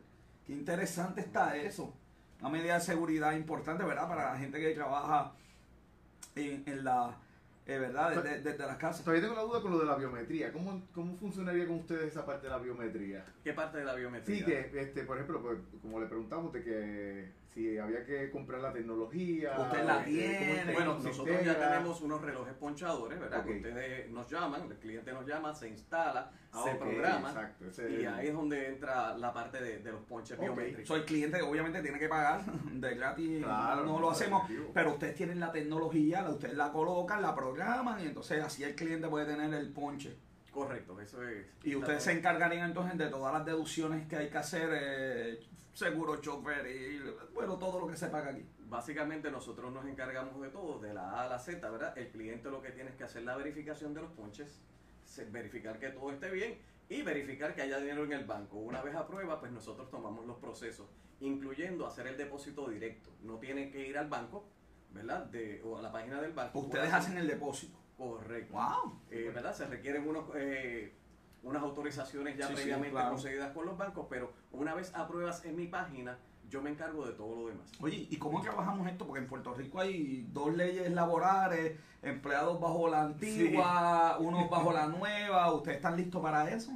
Qué 0.45 0.51
interesante 0.53 1.21
está 1.21 1.55
eso. 1.55 1.93
Una 2.41 2.49
medida 2.49 2.73
de 2.73 2.81
seguridad 2.81 3.31
importante, 3.31 3.85
¿verdad? 3.85 4.09
Para 4.09 4.33
la 4.33 4.37
gente 4.37 4.59
que 4.59 4.71
trabaja 4.71 5.31
en, 6.35 6.63
en 6.67 6.83
la, 6.83 7.17
eh, 7.65 7.77
¿verdad? 7.77 8.23
Desde, 8.23 8.41
desde 8.41 8.65
las 8.65 8.77
casas. 8.77 9.03
Todavía 9.03 9.23
tengo 9.23 9.35
la 9.35 9.43
duda 9.43 9.61
con 9.61 9.71
lo 9.71 9.79
de 9.79 9.85
la 9.85 9.95
biometría. 9.95 10.51
¿Cómo, 10.51 10.85
¿Cómo 10.93 11.15
funcionaría 11.17 11.65
con 11.65 11.77
ustedes 11.77 12.07
esa 12.07 12.25
parte 12.25 12.47
de 12.47 12.51
la 12.51 12.59
biometría? 12.59 13.25
¿Qué 13.43 13.53
parte 13.53 13.77
de 13.77 13.85
la 13.85 13.95
biometría? 13.95 14.37
Sí, 14.37 14.43
que, 14.43 14.71
este, 14.81 15.03
por 15.03 15.17
ejemplo, 15.17 15.41
pues, 15.41 15.59
como 15.81 15.99
le 15.99 16.07
preguntamos 16.07 16.51
de 16.51 16.63
que 16.63 17.31
si 17.53 17.77
había 17.77 18.03
que 18.03 18.31
comprar 18.31 18.61
la 18.61 18.73
tecnología. 18.73 19.55
Usted 19.59 19.83
la 19.85 20.01
eh, 20.01 20.05
tiene. 20.05 20.73
Bueno, 20.73 20.97
nosotros 20.99 21.43
ya 21.43 21.59
tenemos 21.59 22.01
unos 22.01 22.21
relojes 22.21 22.53
ponchadores, 22.55 23.19
¿verdad? 23.19 23.43
Que 23.43 23.49
Ok. 23.51 23.55
ustedes 23.57 24.09
nos 24.09 24.29
llaman, 24.29 24.63
el 24.71 24.77
cliente 24.77 25.13
nos 25.13 25.25
llama, 25.27 25.53
se 25.53 25.69
instala, 25.69 26.31
Ah, 26.51 26.63
se 26.65 26.75
programa. 26.75 27.29
Exacto. 27.29 27.65
ese 27.67 27.89
Y 27.91 28.05
ahí 28.05 28.27
es 28.27 28.33
donde 28.33 28.67
entra 28.69 29.17
la 29.17 29.33
parte 29.33 29.61
de, 29.61 29.79
de 29.79 29.91
los 29.91 30.01
ponches 30.01 30.37
Ok. 30.37 30.43
biométricos. 30.43 30.87
Soy 30.87 31.01
cliente 31.01 31.37
que 31.37 31.43
obviamente 31.43 31.81
tiene 31.81 31.99
que 31.99 32.07
pagar 32.07 32.43
de 32.73 32.95
gratis, 32.95 33.43
Claro, 33.43 33.85
no 33.85 33.99
lo 33.99 34.11
hacemos, 34.11 34.41
definitivo. 34.43 34.71
pero 34.73 34.91
ustedes 34.91 35.15
tienen 35.15 35.39
la 35.39 35.51
tecnología, 35.51 36.27
ustedes 36.29 36.55
la 36.55 36.71
colocan, 36.71 37.21
la 37.21 37.35
programan 37.35 38.01
y 38.01 38.07
entonces 38.07 38.43
así 38.43 38.63
el 38.63 38.75
cliente 38.75 39.07
puede 39.07 39.25
tener 39.25 39.53
el 39.53 39.71
ponche. 39.71 40.15
Correcto, 40.53 41.01
eso 41.01 41.27
es. 41.27 41.47
Y 41.63 41.75
ustedes 41.75 42.03
se 42.03 42.11
encargarían 42.11 42.67
entonces 42.67 42.95
de 42.97 43.07
todas 43.07 43.33
las 43.33 43.43
deducciones 43.43 44.07
que 44.07 44.17
hay 44.17 44.29
que 44.29 44.37
hacer, 44.37 44.69
eh, 44.71 45.39
seguro, 45.73 46.17
chofer 46.17 46.67
y 46.67 47.01
bueno, 47.33 47.57
todo 47.57 47.79
lo 47.79 47.87
que 47.87 47.97
se 47.97 48.07
paga 48.07 48.29
aquí. 48.29 48.45
Básicamente 48.59 49.31
nosotros 49.31 49.73
nos 49.73 49.85
encargamos 49.87 50.39
de 50.39 50.49
todo, 50.49 50.79
de 50.79 50.93
la 50.93 51.09
A 51.09 51.23
a 51.23 51.27
la 51.27 51.39
Z, 51.39 51.67
¿verdad? 51.71 51.97
El 51.97 52.09
cliente 52.09 52.51
lo 52.51 52.61
que 52.61 52.69
tiene 52.69 52.91
es 52.91 52.95
que 52.95 53.03
hacer 53.03 53.23
la 53.23 53.35
verificación 53.35 53.95
de 53.95 54.01
los 54.01 54.11
ponches. 54.11 54.61
verificar 55.31 55.79
que 55.79 55.89
todo 55.89 56.11
esté 56.11 56.29
bien 56.29 56.59
y 56.87 57.01
verificar 57.01 57.55
que 57.55 57.63
haya 57.63 57.79
dinero 57.79 58.03
en 58.03 58.13
el 58.13 58.25
banco. 58.25 58.57
Una 58.57 58.83
vez 58.83 58.95
aprueba, 58.95 59.39
pues 59.39 59.51
nosotros 59.51 59.89
tomamos 59.89 60.25
los 60.27 60.37
procesos, 60.37 60.87
incluyendo 61.19 61.87
hacer 61.87 62.05
el 62.05 62.17
depósito 62.17 62.69
directo. 62.69 63.09
No 63.23 63.39
tienen 63.39 63.71
que 63.71 63.87
ir 63.87 63.97
al 63.97 64.07
banco, 64.07 64.45
¿verdad? 64.91 65.25
De, 65.25 65.61
o 65.63 65.79
a 65.79 65.81
la 65.81 65.91
página 65.91 66.21
del 66.21 66.33
banco. 66.33 66.59
Ustedes 66.59 66.93
hacen 66.93 67.17
el 67.17 67.27
depósito. 67.27 67.82
Correcto. 67.97 68.53
¡Wow! 68.53 68.99
Eh, 69.11 69.31
¿verdad? 69.33 69.53
Se 69.53 69.65
requieren 69.67 70.07
unos, 70.07 70.25
eh, 70.35 70.93
unas 71.43 71.61
autorizaciones 71.61 72.37
ya 72.37 72.47
Sí, 72.47 72.53
sí, 72.53 72.61
previamente 72.61 72.91
claro. 72.91 73.11
concedidas 73.11 73.51
con 73.51 73.65
los 73.65 73.77
bancos, 73.77 74.07
pero 74.09 74.33
una 74.51 74.73
vez 74.73 74.93
apruebas 74.95 75.45
en 75.45 75.55
mi 75.55 75.67
página, 75.67 76.17
yo 76.49 76.61
me 76.61 76.69
encargo 76.69 77.05
de 77.05 77.13
todo 77.13 77.35
lo 77.35 77.47
demás. 77.47 77.71
Oye, 77.79 78.07
¿y 78.09 78.17
cómo 78.17 78.41
trabajamos 78.41 78.87
esto? 78.87 79.05
Porque 79.07 79.21
en 79.21 79.27
Puerto 79.27 79.53
Rico 79.53 79.79
hay 79.79 80.27
dos 80.31 80.55
leyes 80.55 80.91
laborales, 80.91 81.79
empleados 82.01 82.59
bajo 82.59 82.87
la 82.89 83.03
antigua, 83.03 84.17
unos 84.19 84.49
bajo 84.49 84.71
la 84.71 84.87
nueva. 84.87 85.51
¿Ustedes 85.53 85.77
están 85.77 85.97
listos 85.97 86.21
para 86.21 86.49
eso? 86.49 86.71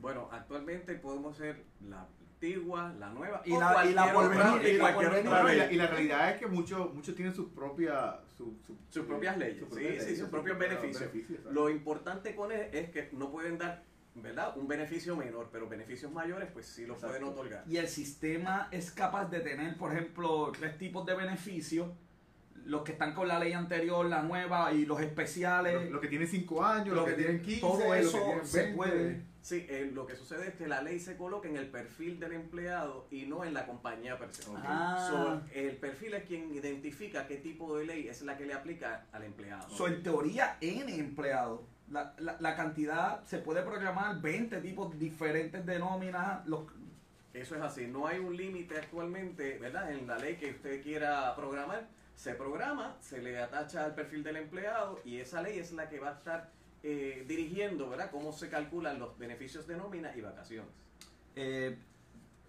Bueno, 0.00 0.28
actualmente 0.30 0.94
podemos 0.94 1.36
ser 1.36 1.64
la 1.80 2.06
antigua, 2.46 2.94
la 2.98 3.10
nueva 3.10 3.42
Y 3.44 3.50
la- 3.50 3.56
y 3.86 3.92
la 3.94 4.12
cualquier 4.12 4.14
por 4.14 4.24
otra- 4.26 4.52
venir, 4.52 4.72
y 4.74 4.78
la 4.78 5.70
y, 5.70 5.74
y 5.74 5.78
realidad 5.88 6.30
es 6.30 6.38
que 6.38 6.46
muchos 6.46 6.92
muchos 6.94 7.14
tienen 7.14 7.34
sus 7.34 7.48
propias 7.50 8.16
su, 8.36 8.54
su- 8.66 8.76
Sus 8.90 9.06
propias 9.06 9.38
leyes, 9.38 9.58
sus 9.66 9.78
sí, 9.78 9.88
sí, 10.00 10.16
sus 10.16 10.28
propios 10.28 10.58
beneficios. 10.58 11.10
Lo 11.50 11.70
importante 11.70 12.34
con 12.34 12.52
él 12.52 12.68
es 12.72 12.90
que 12.90 13.08
no 13.12 13.30
pueden 13.30 13.56
dar, 13.56 13.82
¿verdad? 14.14 14.54
Un 14.58 14.68
beneficio 14.68 15.16
menor, 15.16 15.48
pero 15.50 15.66
beneficios 15.68 16.12
mayores, 16.12 16.48
pues 16.52 16.66
sí 16.66 16.84
los 16.86 16.96
Exacto. 16.98 17.16
pueden 17.16 17.32
otorgar. 17.32 17.64
Y 17.66 17.78
el 17.78 17.88
sistema 17.88 18.68
es 18.70 18.90
capaz 18.90 19.30
de 19.30 19.40
tener, 19.40 19.76
por 19.78 19.92
ejemplo, 19.92 20.52
tres 20.58 20.76
tipos 20.76 21.06
de 21.06 21.14
beneficios. 21.14 21.88
Los 22.66 22.82
que 22.82 22.92
están 22.92 23.14
con 23.14 23.28
la 23.28 23.38
ley 23.38 23.52
anterior, 23.52 24.04
la 24.06 24.22
nueva 24.22 24.72
y 24.72 24.84
los 24.86 25.00
especiales. 25.00 25.84
lo, 25.84 25.90
lo 25.92 26.00
que 26.00 26.08
tienen 26.08 26.26
5 26.28 26.64
años, 26.64 26.88
Lo 26.88 26.94
lo, 26.96 27.04
que 27.06 27.12
que 27.12 27.16
tienen 27.22 27.42
tiene- 27.42 27.60
15, 27.60 27.60
todo 27.60 27.84
lo 27.86 27.92
que 27.92 27.98
eso 28.00 28.18
tienen 28.24 28.46
se 28.46 28.58
20. 28.58 28.76
puede. 28.76 29.22
Sí, 29.46 29.64
eh, 29.68 29.88
lo 29.94 30.08
que 30.08 30.16
sucede 30.16 30.48
es 30.48 30.54
que 30.54 30.66
la 30.66 30.82
ley 30.82 30.98
se 30.98 31.16
coloca 31.16 31.46
en 31.46 31.56
el 31.56 31.68
perfil 31.68 32.18
del 32.18 32.32
empleado 32.32 33.06
y 33.12 33.26
no 33.26 33.44
en 33.44 33.54
la 33.54 33.64
compañía 33.64 34.18
per 34.18 34.34
se. 34.34 34.50
Ok. 34.50 34.58
Ah. 34.64 35.06
So, 35.08 35.40
el 35.56 35.76
perfil 35.76 36.14
es 36.14 36.24
quien 36.24 36.52
identifica 36.52 37.28
qué 37.28 37.36
tipo 37.36 37.78
de 37.78 37.86
ley 37.86 38.08
es 38.08 38.22
la 38.22 38.36
que 38.36 38.44
le 38.44 38.54
aplica 38.54 39.06
al 39.12 39.22
empleado. 39.22 39.70
So, 39.70 39.86
en 39.86 40.02
teoría, 40.02 40.56
N 40.60 40.92
empleados. 40.92 41.60
La, 41.92 42.12
la, 42.18 42.36
la 42.40 42.56
cantidad 42.56 43.22
se 43.22 43.38
puede 43.38 43.62
programar 43.62 44.20
20 44.20 44.60
tipos 44.62 44.98
diferentes 44.98 45.64
de 45.64 45.78
nóminas. 45.78 46.44
Los, 46.48 46.62
Eso 47.32 47.54
es 47.54 47.62
así, 47.62 47.86
no 47.86 48.08
hay 48.08 48.18
un 48.18 48.36
límite 48.36 48.76
actualmente, 48.76 49.58
¿verdad? 49.60 49.92
En 49.92 50.08
la 50.08 50.18
ley 50.18 50.34
que 50.38 50.50
usted 50.50 50.82
quiera 50.82 51.36
programar, 51.36 51.86
se 52.16 52.34
programa, 52.34 52.96
se 53.00 53.22
le 53.22 53.38
atacha 53.38 53.84
al 53.84 53.94
perfil 53.94 54.24
del 54.24 54.38
empleado 54.38 55.00
y 55.04 55.20
esa 55.20 55.40
ley 55.40 55.60
es 55.60 55.70
la 55.70 55.88
que 55.88 56.00
va 56.00 56.08
a 56.08 56.14
estar 56.14 56.55
eh, 56.88 57.24
dirigiendo, 57.26 57.90
¿verdad? 57.90 58.10
Cómo 58.12 58.32
se 58.32 58.48
calculan 58.48 58.98
los 59.00 59.18
beneficios 59.18 59.66
de 59.66 59.76
nómina 59.76 60.14
y 60.16 60.20
vacaciones. 60.20 60.70
eh, 61.34 61.76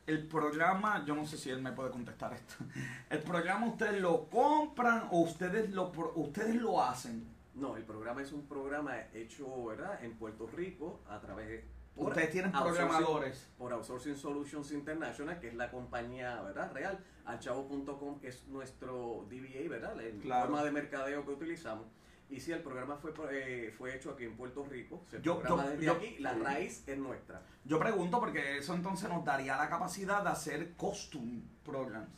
el 0.05 0.25
programa, 0.27 1.03
yo 1.05 1.15
no 1.15 1.25
sé 1.25 1.38
si 1.38 1.49
él 1.49 1.61
me 1.61 1.73
puede 1.73 1.89
contestar 1.91 2.31
esto. 2.33 2.55
¿El 3.09 3.19
programa 3.23 3.65
ustedes 3.67 3.99
lo 3.99 4.29
compran 4.29 5.07
o 5.11 5.19
ustedes 5.21 5.71
lo, 5.71 5.91
ustedes 6.15 6.55
lo 6.55 6.81
hacen? 6.81 7.25
No, 7.55 7.75
el 7.75 7.83
programa 7.83 8.21
es 8.21 8.31
un 8.31 8.45
programa 8.47 8.93
hecho, 9.13 9.65
¿verdad? 9.65 10.01
En 10.05 10.13
Puerto 10.13 10.47
Rico 10.47 11.01
a 11.09 11.19
través 11.19 11.47
de... 11.49 11.65
por 11.95 12.09
Ustedes 12.09 12.29
tienen 12.31 12.51
programadores. 12.53 13.47
Por 13.57 13.73
Outsourcing 13.73 14.15
Solutions 14.15 14.71
International, 14.71 15.39
que 15.41 15.47
es 15.49 15.55
la 15.55 15.69
compañía, 15.71 16.39
¿verdad? 16.41 16.71
Real. 16.71 16.99
Alchavo.com 17.25 18.19
es 18.23 18.47
nuestro 18.47 19.25
DBA, 19.29 19.67
¿verdad? 19.69 19.93
La 19.97 20.03
Claro. 20.21 20.41
forma 20.45 20.63
de 20.63 20.71
mercadeo 20.71 21.25
que 21.25 21.31
utilizamos. 21.31 21.85
Y 22.30 22.41
si 22.41 22.51
el 22.51 22.61
programa 22.61 22.97
fue, 22.97 23.13
eh, 23.32 23.73
fue 23.78 23.95
hecho 23.95 24.11
aquí 24.11 24.25
en 24.25 24.36
Puerto 24.36 24.65
Rico, 24.65 25.03
se 25.09 25.21
Yo- 25.21 25.39
programa 25.39 25.63
yo- 25.65 25.69
desde 25.71 25.86
yo- 25.86 25.93
aquí, 25.93 26.17
la 26.19 26.34
raíz 26.34 26.84
es 26.88 26.97
nuestra. 26.97 27.41
Yo 27.63 27.80
pregunto 27.80 28.19
porque 28.19 28.57
eso 28.57 28.73
entonces 28.73 29.07
nos 29.09 29.23
daría 29.23 29.55
la 29.57 29.69
capacidad 29.69 30.23
de 30.23 30.30
hacer 30.30 30.73
costume 30.75 31.41
programs. 31.63 32.09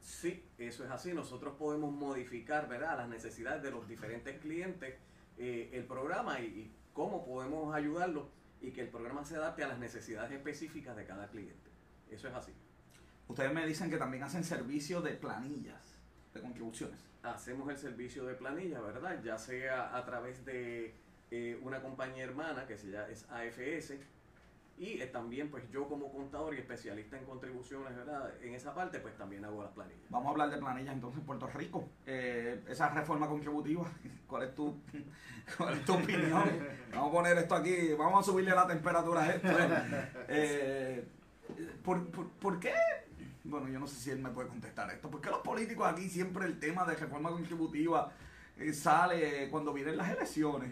Sí, 0.00 0.44
eso 0.58 0.84
es 0.84 0.90
así. 0.90 1.12
Nosotros 1.12 1.54
podemos 1.58 1.92
modificar, 1.92 2.68
¿verdad? 2.68 2.96
Las 2.98 3.08
necesidades 3.08 3.62
de 3.62 3.70
los 3.70 3.86
diferentes 3.88 4.38
clientes, 4.40 4.94
eh, 5.38 5.70
el 5.72 5.84
programa 5.84 6.40
y, 6.40 6.44
y 6.46 6.72
cómo 6.92 7.24
podemos 7.24 7.74
ayudarlos 7.74 8.26
y 8.60 8.70
que 8.72 8.82
el 8.82 8.88
programa 8.88 9.24
se 9.24 9.36
adapte 9.36 9.64
a 9.64 9.68
las 9.68 9.78
necesidades 9.78 10.30
específicas 10.32 10.96
de 10.96 11.04
cada 11.04 11.28
cliente. 11.28 11.70
Eso 12.10 12.28
es 12.28 12.34
así. 12.34 12.52
Ustedes 13.28 13.52
me 13.52 13.66
dicen 13.66 13.90
que 13.90 13.96
también 13.96 14.22
hacen 14.24 14.42
servicio 14.44 15.00
de 15.00 15.12
planillas, 15.12 15.89
de 16.34 16.40
contribuciones. 16.40 16.98
hacemos 17.22 17.68
el 17.68 17.76
servicio 17.76 18.24
de 18.24 18.34
planilla, 18.34 18.80
¿verdad? 18.80 19.22
Ya 19.22 19.36
sea 19.38 19.96
a 19.96 20.04
través 20.04 20.44
de 20.44 20.94
eh, 21.30 21.60
una 21.62 21.82
compañía 21.82 22.24
hermana 22.24 22.66
que 22.66 22.76
se 22.76 22.90
llama 22.90 23.08
es 23.08 23.26
AFS 23.30 23.94
y 24.80 24.98
eh, 24.98 25.06
también 25.08 25.50
pues 25.50 25.70
yo 25.70 25.86
como 25.86 26.10
contador 26.10 26.54
y 26.54 26.58
especialista 26.58 27.18
en 27.18 27.26
contribuciones, 27.26 27.94
¿verdad? 27.94 28.32
En 28.42 28.54
esa 28.54 28.74
parte 28.74 28.98
pues 28.98 29.14
también 29.14 29.44
hago 29.44 29.62
las 29.62 29.72
planillas. 29.72 30.00
Vamos 30.08 30.28
a 30.28 30.30
hablar 30.30 30.50
de 30.50 30.56
planillas 30.56 30.94
entonces 30.94 31.20
en 31.20 31.26
Puerto 31.26 31.46
Rico. 31.48 31.86
Eh, 32.06 32.62
esa 32.66 32.88
reforma 32.88 33.28
contributiva, 33.28 33.84
¿cuál 34.26 34.44
es 34.44 34.54
tu, 34.54 34.80
cuál 35.58 35.74
es 35.74 35.84
tu 35.84 35.92
opinión? 35.92 36.66
Vamos 36.94 37.08
a 37.08 37.12
poner 37.12 37.36
esto 37.36 37.54
aquí, 37.56 37.92
vamos 37.92 38.26
a 38.26 38.30
subirle 38.30 38.52
la 38.52 38.66
temperatura 38.66 39.22
a 39.22 39.30
esto. 39.30 39.48
Eh, 40.28 41.04
¿por, 41.84 42.06
por, 42.10 42.28
por 42.30 42.60
qué? 42.60 42.72
Bueno, 43.42 43.68
yo 43.68 43.78
no 43.78 43.86
sé 43.86 43.96
si 43.96 44.10
él 44.10 44.18
me 44.18 44.30
puede 44.30 44.48
contestar 44.48 44.90
esto. 44.90 45.10
¿Por 45.10 45.20
qué 45.20 45.30
los 45.30 45.40
políticos 45.40 45.88
aquí 45.88 46.08
siempre 46.08 46.44
el 46.44 46.58
tema 46.58 46.84
de 46.84 46.94
reforma 46.94 47.30
contributiva 47.30 48.12
eh, 48.58 48.72
sale 48.72 49.48
cuando 49.50 49.72
vienen 49.72 49.96
las 49.96 50.10
elecciones? 50.10 50.70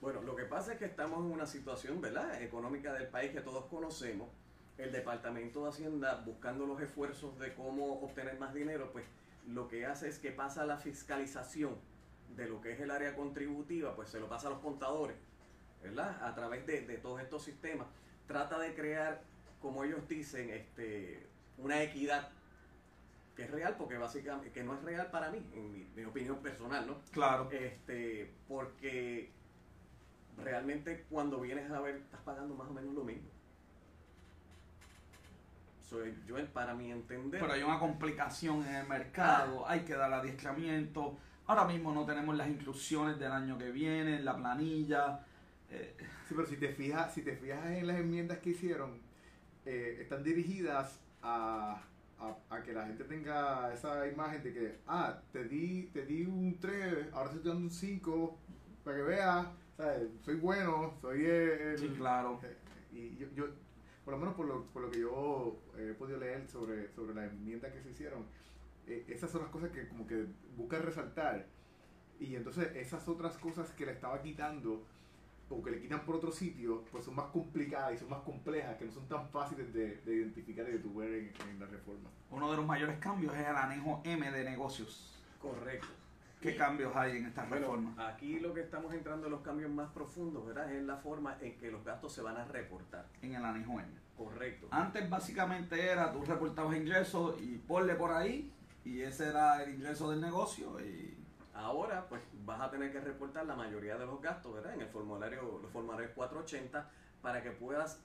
Bueno, 0.00 0.22
lo 0.22 0.34
que 0.34 0.44
pasa 0.44 0.72
es 0.72 0.78
que 0.78 0.86
estamos 0.86 1.18
en 1.18 1.30
una 1.30 1.46
situación, 1.46 2.00
¿verdad? 2.00 2.40
Económica 2.42 2.94
del 2.94 3.08
país 3.08 3.32
que 3.32 3.42
todos 3.42 3.66
conocemos. 3.66 4.28
El 4.78 4.92
Departamento 4.92 5.64
de 5.64 5.68
Hacienda, 5.68 6.22
buscando 6.24 6.64
los 6.64 6.80
esfuerzos 6.80 7.38
de 7.38 7.52
cómo 7.52 8.00
obtener 8.00 8.38
más 8.38 8.54
dinero, 8.54 8.90
pues 8.92 9.04
lo 9.46 9.68
que 9.68 9.84
hace 9.84 10.08
es 10.08 10.18
que 10.18 10.30
pasa 10.30 10.64
la 10.64 10.78
fiscalización 10.78 11.76
de 12.34 12.48
lo 12.48 12.62
que 12.62 12.72
es 12.72 12.80
el 12.80 12.90
área 12.90 13.14
contributiva, 13.14 13.94
pues 13.94 14.08
se 14.08 14.18
lo 14.18 14.28
pasa 14.30 14.46
a 14.46 14.50
los 14.52 14.60
contadores, 14.60 15.16
¿verdad? 15.82 16.24
A 16.24 16.34
través 16.34 16.66
de, 16.66 16.80
de 16.86 16.96
todos 16.96 17.20
estos 17.20 17.44
sistemas. 17.44 17.88
Trata 18.26 18.58
de 18.58 18.74
crear, 18.74 19.20
como 19.60 19.84
ellos 19.84 20.08
dicen, 20.08 20.48
este, 20.48 21.26
una 21.62 21.82
equidad 21.82 22.28
que 23.36 23.44
es 23.44 23.50
real, 23.50 23.76
porque 23.78 23.96
básicamente, 23.96 24.50
que 24.52 24.62
no 24.62 24.74
es 24.74 24.82
real 24.82 25.10
para 25.10 25.30
mí, 25.30 25.38
en 25.54 25.72
mi, 25.72 25.84
mi 25.94 26.04
opinión 26.04 26.38
personal, 26.38 26.86
¿no? 26.86 27.00
Claro. 27.12 27.48
Este, 27.50 28.32
porque 28.48 29.30
realmente 30.36 31.06
cuando 31.08 31.40
vienes 31.40 31.70
a 31.70 31.80
ver, 31.80 31.96
estás 31.96 32.20
pagando 32.22 32.54
más 32.54 32.68
o 32.68 32.72
menos 32.72 32.94
lo 32.94 33.04
mismo. 33.04 33.28
Soy 35.88 36.14
yo, 36.26 36.36
para 36.52 36.74
mi 36.74 36.92
entender, 36.92 37.40
Pero 37.40 37.52
hay 37.52 37.62
una 37.62 37.78
complicación 37.78 38.64
en 38.64 38.76
el 38.76 38.86
mercado, 38.86 39.66
hay 39.66 39.80
que 39.80 39.94
dar 39.94 40.12
adiestramiento. 40.12 41.18
Ahora 41.46 41.64
mismo 41.64 41.92
no 41.92 42.06
tenemos 42.06 42.36
las 42.36 42.48
inclusiones 42.48 43.18
del 43.18 43.32
año 43.32 43.58
que 43.58 43.72
viene, 43.72 44.16
en 44.16 44.24
la 44.24 44.36
planilla. 44.36 45.20
Eh, 45.68 45.96
Sí, 46.30 46.36
pero 46.36 46.46
si 46.46 46.58
te 46.58 46.68
fijas, 46.68 47.12
si 47.12 47.22
te 47.22 47.34
fijas 47.34 47.66
en 47.66 47.88
las 47.88 47.96
enmiendas 47.96 48.38
que 48.38 48.50
hicieron, 48.50 49.00
eh, 49.66 49.98
están 50.00 50.22
dirigidas 50.22 51.00
a, 51.22 51.82
a, 52.18 52.36
a 52.50 52.62
que 52.62 52.72
la 52.72 52.86
gente 52.86 53.04
tenga 53.04 53.72
esa 53.72 54.06
imagen 54.06 54.42
de 54.42 54.52
que, 54.52 54.78
ah, 54.86 55.20
te 55.32 55.44
di, 55.44 55.90
te 55.92 56.04
di 56.06 56.24
un 56.24 56.58
3, 56.60 57.12
ahora 57.12 57.30
estoy 57.30 57.48
dando 57.48 57.64
un 57.64 57.70
5, 57.70 58.38
para 58.84 58.96
que 58.96 59.02
veas, 59.02 59.46
¿sabes? 59.76 60.08
soy 60.22 60.36
bueno, 60.36 60.94
soy 61.00 61.24
el... 61.24 61.78
sí, 61.78 61.88
claro. 61.96 62.40
Eh, 62.42 62.56
Y 62.92 63.16
yo, 63.16 63.26
yo, 63.34 63.46
por 64.04 64.14
lo 64.14 64.18
menos 64.20 64.34
por 64.34 64.46
lo, 64.46 64.64
por 64.66 64.82
lo 64.82 64.90
que 64.90 65.00
yo 65.00 65.56
he 65.78 65.94
podido 65.94 66.18
leer 66.18 66.46
sobre, 66.48 66.90
sobre 66.92 67.14
las 67.14 67.30
enmiendas 67.30 67.72
que 67.72 67.80
se 67.82 67.90
hicieron, 67.90 68.24
eh, 68.86 69.04
esas 69.08 69.30
son 69.30 69.42
las 69.42 69.50
cosas 69.50 69.70
que 69.70 69.86
como 69.88 70.06
que 70.06 70.26
buscan 70.56 70.82
resaltar. 70.82 71.46
Y 72.18 72.34
entonces 72.34 72.74
esas 72.76 73.06
otras 73.08 73.38
cosas 73.38 73.70
que 73.72 73.86
le 73.86 73.92
estaba 73.92 74.20
quitando 74.20 74.84
o 75.50 75.62
que 75.62 75.70
le 75.72 75.80
quitan 75.80 76.00
por 76.06 76.14
otro 76.16 76.30
sitio, 76.32 76.84
pues 76.92 77.04
son 77.04 77.16
más 77.16 77.26
complicadas 77.26 77.94
y 77.94 77.98
son 77.98 78.08
más 78.08 78.20
complejas, 78.20 78.76
que 78.76 78.84
no 78.86 78.92
son 78.92 79.06
tan 79.08 79.28
fáciles 79.30 79.72
de, 79.74 79.96
de 79.98 80.14
identificar 80.14 80.66
y 80.68 80.72
de 80.72 80.78
tu 80.78 80.94
ver 80.94 81.12
en, 81.12 81.32
en 81.50 81.58
la 81.60 81.66
reforma. 81.66 82.08
Uno 82.30 82.50
de 82.50 82.56
los 82.56 82.66
mayores 82.66 82.98
cambios 82.98 83.34
es 83.34 83.40
el 83.40 83.56
anejo 83.56 84.00
M 84.04 84.30
de 84.30 84.44
negocios. 84.44 85.20
correcto. 85.40 85.88
¿Qué 86.40 86.56
cambios 86.56 86.96
hay 86.96 87.18
en 87.18 87.26
esta 87.26 87.44
bueno, 87.44 87.66
reforma? 87.66 88.08
aquí 88.08 88.40
lo 88.40 88.54
que 88.54 88.62
estamos 88.62 88.94
entrando 88.94 89.26
en 89.26 89.32
los 89.32 89.42
cambios 89.42 89.70
más 89.70 89.90
profundos, 89.90 90.46
¿verdad? 90.46 90.72
Es 90.72 90.82
la 90.84 90.96
forma 90.96 91.36
en 91.42 91.58
que 91.58 91.70
los 91.70 91.84
gastos 91.84 92.14
se 92.14 92.22
van 92.22 92.38
a 92.38 92.46
reportar. 92.46 93.04
En 93.20 93.34
el 93.34 93.44
anejo 93.44 93.72
M. 93.72 93.84
Correcto. 94.16 94.66
Antes 94.70 95.10
básicamente 95.10 95.78
era 95.90 96.10
tú 96.10 96.22
reportabas 96.24 96.76
ingresos 96.78 97.38
y 97.42 97.58
ponle 97.58 97.94
por 97.94 98.12
ahí 98.12 98.50
y 98.86 99.02
ese 99.02 99.28
era 99.28 99.62
el 99.62 99.74
ingreso 99.74 100.10
del 100.10 100.22
negocio 100.22 100.80
y 100.80 101.14
Ahora, 101.60 102.08
pues 102.08 102.22
vas 102.46 102.60
a 102.60 102.70
tener 102.70 102.90
que 102.90 103.00
reportar 103.00 103.44
la 103.44 103.54
mayoría 103.54 103.98
de 103.98 104.06
los 104.06 104.20
gastos, 104.22 104.54
¿verdad? 104.54 104.74
En 104.74 104.80
el 104.80 104.88
formulario, 104.88 105.58
los 105.62 105.70
formularios 105.70 106.12
480, 106.12 106.90
para 107.20 107.42
que 107.42 107.50
puedas 107.50 108.02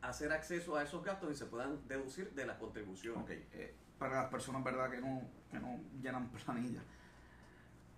hacer 0.00 0.32
acceso 0.32 0.74
a 0.74 0.82
esos 0.82 1.04
gastos 1.04 1.30
y 1.32 1.34
se 1.34 1.44
puedan 1.44 1.86
deducir 1.86 2.32
de 2.32 2.46
las 2.46 2.56
contribuciones. 2.56 3.22
Ok, 3.22 3.30
eh, 3.30 3.74
para 3.98 4.22
las 4.22 4.30
personas 4.30 4.64
verdad 4.64 4.90
que 4.90 5.00
no, 5.02 5.20
que 5.50 5.58
no 5.58 5.78
llenan 6.00 6.30
planilla. 6.30 6.80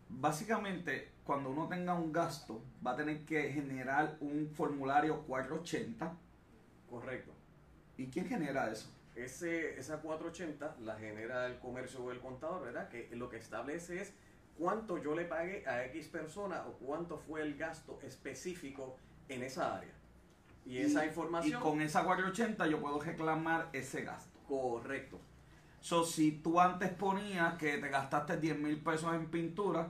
básicamente, 0.09 1.13
cuando 1.23 1.51
uno 1.51 1.69
tenga 1.69 1.95
un 1.95 2.13
gasto, 2.13 2.61
va 2.85 2.93
a 2.93 2.97
tener 2.97 3.25
que 3.25 3.53
generar 3.53 4.17
un 4.21 4.51
formulario 4.53 5.23
480. 5.23 6.17
Correcto. 6.89 7.31
¿Y 7.97 8.09
quién 8.09 8.27
genera 8.27 8.73
eso? 8.73 8.91
Ese, 9.15 9.79
esa 9.79 10.01
480 10.01 10.79
la 10.81 10.99
genera 10.99 11.47
el 11.47 11.61
comercio 11.61 12.03
o 12.03 12.11
el 12.11 12.19
contador, 12.19 12.63
¿verdad? 12.65 12.89
Que 12.89 13.09
lo 13.15 13.29
que 13.29 13.37
establece 13.37 14.01
es 14.01 14.15
cuánto 14.61 14.99
yo 14.99 15.15
le 15.15 15.25
pagué 15.25 15.67
a 15.67 15.87
X 15.87 16.09
persona 16.09 16.65
o 16.69 16.73
cuánto 16.75 17.17
fue 17.17 17.41
el 17.41 17.57
gasto 17.57 17.99
específico 18.03 18.97
en 19.29 19.43
esa 19.43 19.77
área. 19.77 19.95
Y, 20.67 20.79
esa 20.79 21.05
Y 21.05 21.09
información... 21.09 21.63
con 21.63 21.81
esa 21.81 22.05
480 22.05 22.67
yo 22.67 22.79
puedo 22.79 23.01
reclamar 23.01 23.71
ese 23.73 24.03
gasto. 24.03 24.39
Correcto. 24.47 25.19
So, 25.81 26.05
si 26.05 26.33
tú 26.33 26.61
antes 26.61 26.91
ponías 26.91 27.55
que 27.55 27.79
te 27.79 27.89
gastaste 27.89 28.37
10 28.37 28.59
mil 28.59 28.77
pesos 28.83 29.15
en 29.15 29.31
pintura, 29.31 29.89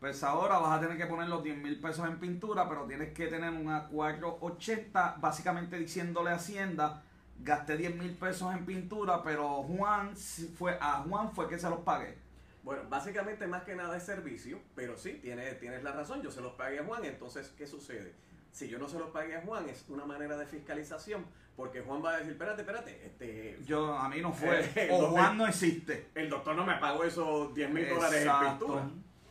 pues 0.00 0.22
ahora 0.24 0.58
vas 0.58 0.78
a 0.78 0.80
tener 0.80 0.96
que 0.96 1.04
poner 1.04 1.28
los 1.28 1.44
10 1.44 1.58
mil 1.58 1.78
pesos 1.78 2.08
en 2.08 2.18
pintura, 2.18 2.66
pero 2.66 2.86
tienes 2.86 3.12
que 3.12 3.26
tener 3.26 3.52
una 3.52 3.88
480, 3.88 5.18
básicamente 5.20 5.78
diciéndole 5.78 6.30
a 6.30 6.36
Hacienda, 6.36 7.02
gasté 7.40 7.76
10 7.76 7.96
mil 7.96 8.14
pesos 8.14 8.54
en 8.54 8.64
pintura, 8.64 9.22
pero 9.22 9.62
Juan 9.64 10.16
fue 10.16 10.78
a 10.80 11.04
Juan 11.06 11.30
fue 11.32 11.46
que 11.46 11.58
se 11.58 11.68
los 11.68 11.80
pagué. 11.80 12.21
Bueno, 12.62 12.82
básicamente 12.88 13.46
más 13.46 13.64
que 13.64 13.74
nada 13.74 13.96
es 13.96 14.04
servicio, 14.04 14.60
pero 14.76 14.96
sí, 14.96 15.14
tienes, 15.22 15.58
tienes 15.58 15.82
la 15.82 15.92
razón, 15.92 16.22
yo 16.22 16.30
se 16.30 16.40
los 16.40 16.52
pagué 16.54 16.78
a 16.78 16.84
Juan, 16.84 17.04
entonces, 17.04 17.52
¿qué 17.58 17.66
sucede? 17.66 18.14
Si 18.52 18.68
yo 18.68 18.78
no 18.78 18.88
se 18.88 18.98
los 18.98 19.10
pagué 19.10 19.36
a 19.36 19.40
Juan, 19.42 19.68
es 19.68 19.84
una 19.88 20.04
manera 20.04 20.36
de 20.36 20.46
fiscalización, 20.46 21.24
porque 21.56 21.80
Juan 21.80 22.04
va 22.04 22.14
a 22.14 22.16
decir, 22.18 22.32
espérate, 22.32 22.60
espérate, 22.62 23.06
este, 23.06 23.58
Yo, 23.64 23.92
a 23.94 24.08
mí 24.08 24.20
no 24.20 24.32
fue. 24.32 24.60
Eh, 24.76 24.88
o. 24.92 25.08
Juan 25.10 25.36
no 25.38 25.46
existe. 25.48 26.08
el 26.14 26.30
doctor 26.30 26.54
no 26.54 26.64
me 26.64 26.76
pagó 26.76 27.02
esos 27.04 27.52
10 27.54 27.70
mil 27.70 27.88
dólares 27.88 28.24
en 28.26 28.48
pintura. 28.50 28.88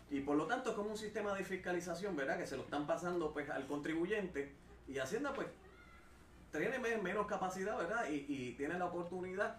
Y 0.09 0.19
por 0.19 0.35
lo 0.35 0.45
tanto 0.45 0.71
es 0.71 0.75
como 0.75 0.89
un 0.89 0.97
sistema 0.97 1.33
de 1.33 1.45
fiscalización, 1.45 2.15
¿verdad? 2.17 2.37
Que 2.37 2.45
se 2.45 2.57
lo 2.57 2.63
están 2.63 2.85
pasando 2.85 3.31
pues 3.31 3.49
al 3.49 3.65
contribuyente 3.65 4.51
y 4.89 4.97
Hacienda 4.97 5.31
pues 5.33 5.47
tiene 6.51 6.79
me- 6.79 6.97
menos 6.97 7.27
capacidad, 7.27 7.77
¿verdad? 7.77 8.09
Y, 8.09 8.25
y 8.27 8.51
tiene 8.57 8.77
la 8.77 8.85
oportunidad 8.87 9.55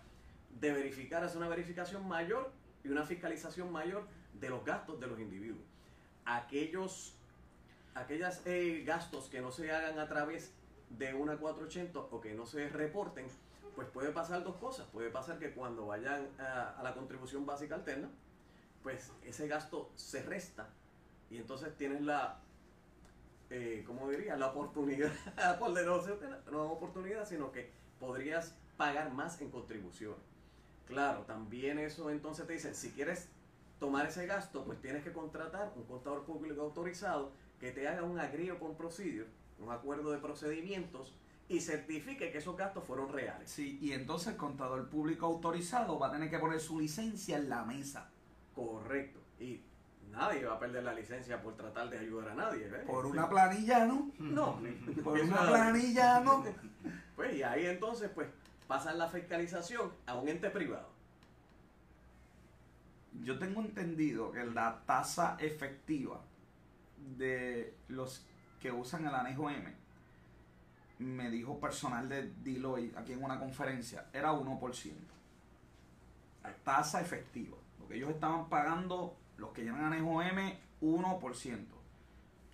de 0.61 0.73
verificar, 0.73 1.25
hacer 1.25 1.39
una 1.39 1.49
verificación 1.49 2.07
mayor 2.07 2.53
y 2.85 2.89
una 2.89 3.05
fiscalización 3.05 3.71
mayor 3.73 4.07
de 4.41 4.51
los 4.51 4.65
gastos 4.65 4.99
de 5.01 5.07
los 5.07 5.19
individuos. 5.19 5.65
Aquellos 6.25 7.15
aquellos 7.95 8.41
gastos 8.85 9.29
que 9.29 9.41
no 9.41 9.53
se 9.53 9.71
hagan 9.71 9.99
a 9.99 10.09
través 10.09 10.53
de 10.91 11.15
una 11.15 11.37
480 11.37 11.99
o 11.99 12.21
que 12.21 12.35
no 12.35 12.47
se 12.47 12.69
reporten, 12.69 13.27
pues 13.75 13.89
puede 13.89 14.11
pasar 14.11 14.45
dos 14.45 14.57
cosas. 14.57 14.87
Puede 14.93 15.11
pasar 15.11 15.39
que 15.39 15.53
cuando 15.53 15.87
vayan 15.87 16.29
a, 16.39 16.81
la 16.83 16.95
contribución 16.95 17.47
básica 17.47 17.75
alterna, 17.75 18.09
pues 18.83 19.13
ese 19.25 19.47
gasto 19.49 19.91
se 19.95 20.23
resta 20.23 20.69
y 21.31 21.37
entonces 21.37 21.77
tienes 21.77 22.03
la, 22.03 22.41
eh, 23.51 23.85
¿cómo 23.87 24.09
diría? 24.11 24.37
La 24.37 24.49
oportunidad, 24.49 25.13
por 25.59 25.71
no, 25.71 26.03
no 26.51 26.73
oportunidad, 26.73 27.27
sino 27.27 27.53
que 27.53 27.71
podrías 28.01 28.55
pagar 28.77 29.13
más 29.13 29.41
en 29.41 29.51
contribuciones. 29.51 30.32
Claro, 30.93 31.23
también 31.23 31.79
eso 31.79 32.11
entonces 32.11 32.47
te 32.47 32.53
dicen, 32.53 32.75
si 32.75 32.91
quieres 32.91 33.29
tomar 33.79 34.07
ese 34.07 34.27
gasto, 34.27 34.65
pues 34.65 34.81
tienes 34.81 35.03
que 35.03 35.13
contratar 35.13 35.73
un 35.75 35.85
contador 35.85 36.25
público 36.25 36.61
autorizado 36.61 37.33
que 37.59 37.73
te 37.73 37.89
haga 37.89 38.03
un 38.03 38.21
agrio 38.21 38.59
con 38.59 38.77
procedure, 38.77 39.27
un 39.59 39.71
acuerdo 39.71 40.13
de 40.13 40.19
procedimientos 40.19 41.15
y 41.49 41.61
certifique 41.61 42.31
que 42.31 42.39
esos 42.39 42.57
gastos 42.57 42.85
fueron 42.85 43.13
reales. 43.13 43.51
Sí, 43.51 43.79
y 43.81 43.93
entonces 43.93 44.29
el 44.29 44.37
contador 44.37 44.89
público 44.89 45.27
autorizado 45.27 45.99
va 45.99 46.09
a 46.09 46.13
tener 46.13 46.31
que 46.31 46.39
poner 46.39 46.61
su 46.61 46.79
licencia 46.79 47.39
en 47.39 47.49
la 47.49 47.65
mesa. 47.65 48.11
Correcto. 48.55 49.21
Y 49.41 49.63
nadie 50.11 50.45
va 50.45 50.55
a 50.55 50.59
perder 50.59 50.85
la 50.85 50.93
licencia 50.93 51.43
por 51.43 51.57
tratar 51.57 51.89
de 51.91 51.99
ayudar 51.99 52.31
a 52.31 52.35
nadie. 52.35 52.69
¿ves? 52.69 52.85
Por 52.85 53.07
una 53.07 53.29
planilla, 53.29 53.87
¿no? 53.87 54.11
No, 54.19 54.61
Por 55.03 55.21
una 55.23 55.47
planilla, 55.47 56.21
¿no? 56.21 56.45
Pues 57.17 57.35
y 57.35 57.43
ahí 57.43 57.67
entonces 57.67 58.11
pues 58.13 58.27
pasan 58.73 58.97
la 58.97 59.07
fiscalización 59.07 59.93
a 60.07 60.15
un 60.15 60.27
ente 60.31 60.49
privado. 60.49 60.89
Yo 63.23 63.39
tengo 63.39 63.61
entendido 63.61 64.33
que 64.33 64.47
la 64.47 64.81
tasa 64.87 65.37
efectiva 65.41 66.23
de 67.19 67.77
los 67.89 68.25
que 68.61 68.73
usan 68.73 69.07
el 69.07 69.15
anejo 69.15 69.51
M, 69.51 69.75
me 71.01 71.29
dijo 71.29 71.61
personal 71.61 72.09
de 72.09 72.33
Deloitte 72.43 72.97
aquí 72.97 73.13
en 73.13 73.23
una 73.23 73.39
conferencia, 73.39 74.07
era 74.11 74.33
1%. 74.33 74.93
La 76.43 76.55
tasa 76.65 77.03
efectiva. 77.03 77.59
Lo 77.79 77.87
que 77.87 77.97
ellos 77.97 78.09
estaban 78.09 78.49
pagando, 78.49 79.19
los 79.37 79.53
que 79.53 79.65
llenan 79.65 79.85
anejo 79.85 80.23
M, 80.23 80.59
1%. 80.81 81.67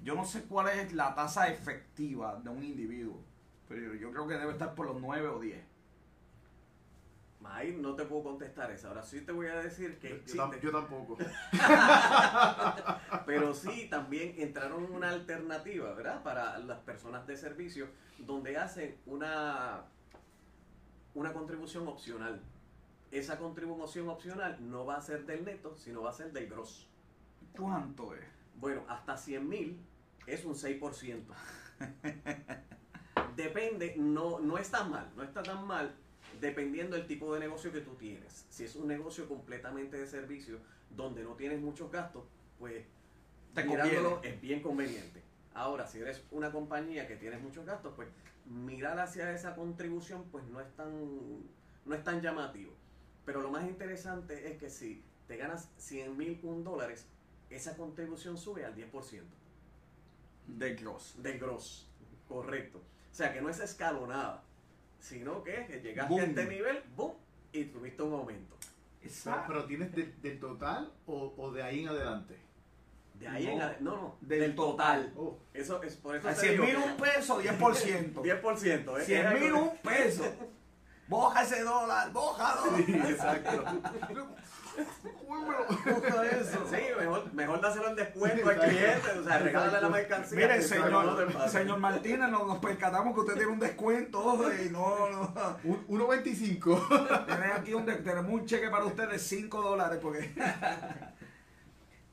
Yo 0.01 0.17
no 0.17 0.25
sé 0.25 0.43
cuál 0.47 0.71
es 0.71 0.93
la 0.95 1.15
tasa 1.15 1.47
efectiva 1.47 2.41
de 2.43 2.51
un 2.51 2.65
individuo, 2.65 3.21
pero 3.69 3.95
yo 3.95 4.11
creo 4.11 4.27
que 4.27 4.35
debe 4.35 4.51
estar 4.51 4.75
por 4.75 4.87
los 4.87 5.01
9 5.01 5.29
o 5.29 5.39
10. 5.39 5.78
Ahí 7.51 7.77
no 7.81 7.95
te 7.95 8.05
puedo 8.05 8.23
contestar 8.23 8.71
esa. 8.71 8.89
Ahora 8.89 9.03
sí 9.03 9.23
te 9.23 9.33
voy 9.33 9.47
a 9.47 9.57
decir 9.57 9.99
que 9.99 10.11
Yo, 10.11 10.15
existe. 10.17 10.61
yo 10.63 10.71
tampoco. 10.71 11.17
Pero 13.27 13.55
sí, 13.55 13.89
también 13.91 14.35
entraron 14.39 14.85
una 14.93 15.11
alternativa, 15.11 15.93
¿verdad? 15.95 16.23
Para 16.23 16.59
las 16.59 16.79
personas 16.81 17.27
de 17.27 17.37
servicio, 17.37 17.89
donde 18.19 18.57
hacen 18.57 18.97
una, 19.07 19.85
una 21.15 21.33
contribución 21.33 21.89
opcional. 21.89 22.41
Esa 23.11 23.39
contribución 23.39 24.09
opcional 24.09 24.59
no 24.61 24.85
va 24.85 24.97
a 24.97 25.01
ser 25.01 25.25
del 25.25 25.45
neto, 25.45 25.77
sino 25.77 26.03
va 26.03 26.11
a 26.11 26.15
ser 26.15 26.33
del 26.33 26.49
gross. 26.49 26.87
¿Cuánto 27.57 28.15
es? 28.15 28.25
Bueno, 28.57 28.83
hasta 28.89 29.17
100 29.17 29.49
mil 29.49 29.81
es 30.27 30.45
un 30.45 30.55
6%. 30.55 31.23
Depende, 33.37 33.95
no, 33.97 34.41
no 34.41 34.59
está 34.59 34.85
mal, 34.85 35.11
no 35.17 35.23
está 35.23 35.43
tan 35.43 35.67
mal, 35.67 35.95
dependiendo 36.41 36.97
del 36.97 37.07
tipo 37.07 37.33
de 37.35 37.41
negocio 37.41 37.73
que 37.73 37.81
tú 37.81 37.95
tienes. 37.95 38.47
Si 38.49 38.65
es 38.65 38.77
un 38.77 38.89
negocio 38.89 39.29
completamente 39.29 39.97
de 39.97 40.07
servicio, 40.07 40.59
donde 40.91 41.23
no 41.23 41.35
tienes 41.35 41.61
muchos 41.61 41.91
gastos, 41.91 42.25
pues 42.59 42.85
Te 43.55 43.65
mirándolo 43.65 44.21
es 44.23 44.41
bien 44.41 44.63
conveniente. 44.63 45.23
Ahora, 45.55 45.87
si 45.87 45.99
eres 45.99 46.23
una 46.31 46.53
compañía 46.53 47.09
que 47.09 47.17
tienes 47.17 47.41
muchos 47.41 47.67
gastos, 47.67 47.93
pues 47.97 48.09
mirar 48.47 48.99
hacia 48.99 49.33
esa 49.33 49.55
contribución 49.55 50.25
pues 50.31 50.45
no 50.47 50.61
es 50.61 50.69
tan, 50.77 51.43
no 51.85 51.95
es 51.95 52.05
tan 52.05 52.21
llamativo. 52.21 52.73
Pero 53.25 53.43
lo 53.43 53.51
más 53.51 53.65
interesante 53.65 54.51
es 54.51 54.59
que 54.59 54.71
si 54.71 55.03
te 55.27 55.37
ganas 55.37 55.69
100 55.79 56.17
mil 56.17 56.41
un 56.43 56.65
dólares, 56.65 57.07
esa 57.51 57.77
contribución 57.77 58.39
sube 58.39 58.65
al 58.65 58.75
10% 58.75 59.23
De 60.47 60.75
gross. 60.75 61.15
del 61.23 61.39
gross. 61.39 61.89
Correcto. 62.27 62.79
O 63.11 63.15
sea 63.15 63.33
que 63.33 63.41
no 63.41 63.49
es 63.49 63.59
escalonada, 63.59 64.45
sino 65.01 65.43
que, 65.43 65.67
que 65.67 65.81
llegaste 65.81 66.11
Boom. 66.13 66.21
a 66.21 66.25
este 66.25 66.45
nivel, 66.47 66.83
boom, 66.97 67.13
y 67.53 67.65
tuviste 67.65 68.03
un 68.03 68.13
aumento. 68.15 68.57
Pero, 69.01 69.11
Exacto. 69.13 69.45
pero 69.49 69.65
tienes 69.67 69.95
de- 69.95 70.13
del 70.21 70.39
total 70.41 70.93
o, 71.07 71.33
o 71.37 71.53
de 71.53 71.63
ahí 71.63 71.81
en 71.81 71.89
adelante. 71.89 72.37
De 73.15 73.27
ahí 73.27 73.47
No, 73.47 73.53
en 73.53 73.61
ade- 73.61 73.81
no, 73.81 73.91
no, 73.97 74.17
del 74.21 74.55
total. 74.55 75.13
Oh, 75.17 75.39
Eso 75.55 75.83
es 75.83 75.97
por 75.97 76.15
eso 76.17 76.29
A 76.29 76.35
te 76.35 76.41
100 76.41 76.53
digo 76.53 76.65
mil 76.65 76.77
un 76.77 76.97
peso, 76.97 77.41
10%. 77.43 78.13
10%, 78.23 78.99
¿eh? 79.01 79.05
100 79.05 79.27
Es 79.27 79.41
mil 79.41 79.53
un 79.53 79.77
peso. 79.79 80.25
Boja 81.09 81.43
ese 81.43 81.63
dólar, 81.63 82.13
bójalo. 82.13 82.77
Exacto. 82.79 83.65
Eso. 84.79 86.67
Sí, 86.71 86.77
mejor, 86.99 87.33
mejor 87.35 87.61
dáselo 87.61 87.89
en 87.89 87.97
descuento 87.97 88.49
al 88.49 88.59
cliente, 88.59 89.11
o 89.19 89.25
sea, 89.25 89.39
regálale 89.39 89.81
la 89.81 89.89
mercancía. 89.89 90.37
Mire, 90.37 90.63
señor, 90.63 91.49
señor 91.51 91.79
Martínez, 91.79 92.29
nos, 92.31 92.47
nos 92.47 92.59
percatamos 92.59 93.15
que 93.15 93.21
usted 93.21 93.35
tiene 93.35 93.49
un 93.53 93.59
descuento 93.59 94.53
y 94.65 94.71
no, 94.71 95.11
no. 95.11 95.35
un- 95.65 95.87
1.25. 95.89 97.27
Tenemos 97.27 97.59
aquí 97.59 97.75
un, 97.75 97.85
tenemos 97.87 98.33
un 98.33 98.47
cheque 98.47 98.69
para 98.71 98.85
usted 98.85 99.09
de 99.11 99.19
5 99.19 99.61
dólares 99.63 99.99
porque 100.03 100.31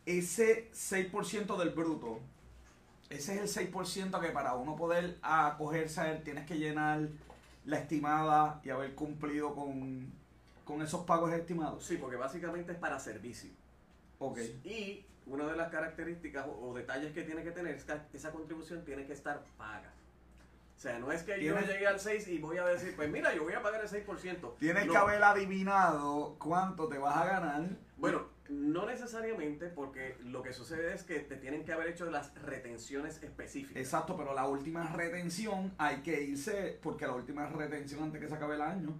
ese 0.06 0.70
6% 0.72 1.58
del 1.58 1.70
bruto, 1.72 2.20
ese 3.10 3.42
es 3.44 3.58
el 3.58 3.72
6% 3.72 4.20
que 4.20 4.30
para 4.30 4.54
uno 4.54 4.76
poder 4.76 5.18
acogerse 5.22 6.02
a 6.02 6.12
él 6.12 6.24
tienes 6.24 6.46
que 6.46 6.58
llenar 6.58 7.08
la 7.66 7.80
estimada 7.80 8.62
y 8.64 8.70
haber 8.70 8.94
cumplido 8.96 9.56
con, 9.56 10.12
con 10.66 10.82
esos 10.82 11.06
pagos 11.06 11.32
estimados. 11.32 11.86
Sí, 11.86 11.96
porque 11.98 12.18
básicamente 12.18 12.74
es 12.74 12.78
para 12.78 13.00
servicio. 13.00 13.52
Ok. 14.20 14.40
Y 14.66 15.06
una 15.26 15.46
de 15.48 15.56
las 15.56 15.70
características 15.72 16.46
o, 16.48 16.70
o 16.70 16.74
detalles 16.76 17.14
que 17.14 17.24
tiene 17.24 17.44
que 17.44 17.52
tener 17.52 17.76
es 17.76 17.86
que 17.86 17.94
esa 18.18 18.32
contribución 18.32 18.84
tiene 18.84 19.06
que 19.06 19.14
estar 19.14 19.42
paga. 19.58 19.94
O 20.76 20.80
sea, 20.80 21.00
no 21.00 21.10
es 21.12 21.24
que 21.24 21.42
yo 21.42 21.58
llegue 21.58 21.88
al 21.88 22.00
6 22.02 22.28
y 22.28 22.38
voy 22.40 22.58
a 22.58 22.66
decir, 22.66 22.96
pues 22.98 23.10
mira, 23.10 23.34
yo 23.34 23.44
voy 23.44 23.54
a 23.54 23.62
pagar 23.62 23.82
el 23.82 23.88
6%. 23.90 24.58
Tienes 24.60 24.86
No. 24.86 24.92
que 24.92 24.98
haber 24.98 25.24
adivinado 25.24 26.36
cuánto 26.38 26.88
te 26.90 26.98
vas 26.98 27.16
a 27.16 27.26
ganar. 27.26 27.70
Bueno, 27.98 28.28
no 28.50 28.86
necesariamente 28.86 29.68
porque 29.70 30.18
lo 30.26 30.44
que 30.44 30.52
sucede 30.52 30.94
es 30.94 31.04
que 31.04 31.20
te 31.22 31.38
tienen 31.38 31.64
que 31.64 31.72
haber 31.72 31.88
hecho 31.88 32.06
las 32.12 32.34
retenciones 32.42 33.24
específicas. 33.24 33.78
Exacto, 33.78 34.18
pero 34.18 34.34
la 34.34 34.48
última 34.48 34.92
retención 34.94 35.74
hay 35.78 36.02
que 36.02 36.22
irse, 36.22 36.78
porque 36.84 37.08
la 37.08 37.14
última 37.14 37.48
retención 37.48 38.04
antes 38.04 38.20
que 38.22 38.28
se 38.28 38.36
acabe 38.36 38.56
el 38.56 38.62
año, 38.62 39.00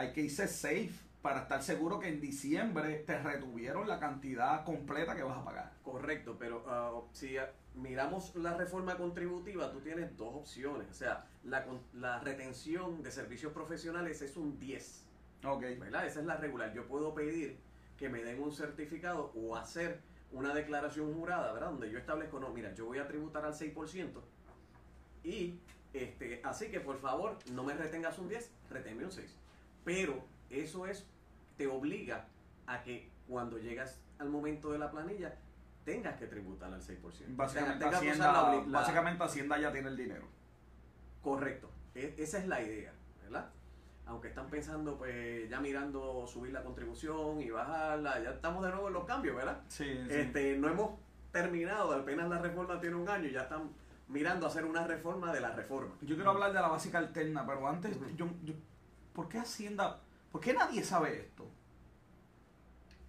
hay 0.00 0.12
que 0.12 0.22
irse 0.22 0.48
safe 0.48 0.90
para 1.22 1.42
estar 1.42 1.62
seguro 1.62 2.00
que 2.00 2.08
en 2.08 2.20
diciembre 2.20 3.04
te 3.06 3.18
retuvieron 3.18 3.86
la 3.86 4.00
cantidad 4.00 4.64
completa 4.64 5.14
que 5.14 5.22
vas 5.22 5.36
a 5.36 5.44
pagar. 5.44 5.72
Correcto, 5.82 6.36
pero 6.38 6.64
ah, 6.66 7.00
si 7.12 7.36
ah, 7.36 7.50
miramos 7.74 8.34
la 8.36 8.56
reforma 8.56 8.96
contributiva, 8.96 9.70
tú 9.70 9.80
tienes 9.80 10.16
dos 10.16 10.34
opciones. 10.34 10.88
O 10.90 10.94
sea, 10.94 11.26
la 11.44 12.18
retención 12.20 13.02
de 13.02 13.10
servicios 13.10 13.52
profesionales 13.52 14.22
es 14.22 14.36
un 14.36 14.58
10, 14.58 15.06
Ok. 15.44 15.62
¿verdad? 15.78 16.06
Esa 16.06 16.20
es 16.20 16.26
la 16.26 16.36
regular. 16.36 16.72
Yo 16.72 16.86
puedo 16.86 17.14
pedir 17.14 17.58
que 17.98 18.08
me 18.08 18.22
den 18.22 18.42
un 18.42 18.52
certificado 18.52 19.32
o 19.34 19.56
hacer 19.56 20.00
una 20.32 20.54
declaración 20.54 21.12
jurada, 21.14 21.52
¿verdad? 21.52 21.70
Donde 21.70 21.90
yo 21.90 21.98
establezco, 21.98 22.40
no, 22.40 22.50
mira, 22.50 22.74
yo 22.74 22.86
voy 22.86 22.98
a 22.98 23.06
tributar 23.06 23.44
al 23.44 23.54
6% 23.54 24.20
y 25.24 25.58
este, 25.92 26.40
así 26.44 26.70
que 26.70 26.80
por 26.80 26.98
favor 26.98 27.36
no 27.52 27.64
me 27.64 27.74
retengas 27.74 28.18
un 28.18 28.28
10, 28.28 28.50
reténme 28.70 29.04
un 29.04 29.12
6. 29.12 29.39
Pero 29.84 30.22
eso 30.50 30.86
es, 30.86 31.06
te 31.56 31.66
obliga 31.66 32.26
a 32.66 32.82
que 32.82 33.10
cuando 33.28 33.58
llegas 33.58 34.00
al 34.18 34.28
momento 34.28 34.72
de 34.72 34.78
la 34.78 34.90
planilla 34.90 35.34
tengas 35.84 36.16
que 36.18 36.26
tributar 36.26 36.72
al 36.72 36.80
6%. 36.82 37.02
O 37.04 37.10
sea, 37.10 37.26
Básicamente, 37.30 37.84
usar 37.86 37.94
Hacienda, 37.94 38.32
la 38.66 38.78
básicamente 38.80 39.24
Hacienda 39.24 39.58
ya 39.58 39.72
tiene 39.72 39.88
el 39.88 39.96
dinero. 39.96 40.26
Correcto, 41.22 41.70
E- 41.94 42.14
esa 42.18 42.38
es 42.38 42.46
la 42.46 42.62
idea, 42.62 42.92
¿verdad? 43.22 43.50
Aunque 44.06 44.28
están 44.28 44.48
pensando, 44.48 44.96
pues 44.98 45.48
ya 45.48 45.60
mirando 45.60 46.26
subir 46.26 46.52
la 46.52 46.62
contribución 46.62 47.40
y 47.40 47.50
bajarla, 47.50 48.22
ya 48.22 48.30
estamos 48.30 48.64
de 48.64 48.70
nuevo 48.70 48.88
en 48.88 48.94
los 48.94 49.04
cambios, 49.04 49.36
¿verdad? 49.36 49.60
Sí, 49.68 49.84
Este, 50.08 50.56
no 50.58 50.68
hemos 50.68 50.98
terminado, 51.32 51.92
apenas 51.92 52.28
la 52.28 52.38
reforma 52.38 52.80
tiene 52.80 52.96
un 52.96 53.08
año 53.08 53.26
y 53.28 53.32
ya 53.32 53.42
están 53.42 53.70
mirando 54.08 54.46
hacer 54.46 54.64
una 54.64 54.86
reforma 54.86 55.32
de 55.32 55.40
la 55.40 55.50
reforma. 55.52 55.94
Yo 56.00 56.14
quiero 56.16 56.30
hablar 56.30 56.52
de 56.52 56.60
la 56.60 56.68
básica 56.68 56.98
alterna, 56.98 57.46
pero 57.46 57.68
antes, 57.68 57.96
yo- 58.16 58.28
¿por 59.12 59.28
qué 59.28 59.38
Hacienda, 59.38 60.00
por 60.32 60.40
qué 60.40 60.52
nadie 60.52 60.84
sabe 60.84 61.18
esto? 61.20 61.46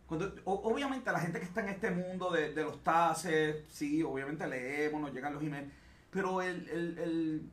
Cuando, 0.08 0.34
obviamente 0.44 1.10
la 1.12 1.20
gente 1.20 1.40
que 1.40 1.46
está 1.46 1.62
en 1.62 1.70
este 1.70 1.90
mundo 1.90 2.32
de, 2.32 2.52
los 2.54 2.84
taxes, 2.84 3.64
sí, 3.70 4.04
obviamente 4.04 4.46
leemos, 4.46 5.00
nos 5.02 5.14
llegan 5.14 5.34
los 5.34 5.42
emails, 5.42 5.72
pero 6.10 6.42
el, 6.42 6.68
el, 6.68 7.50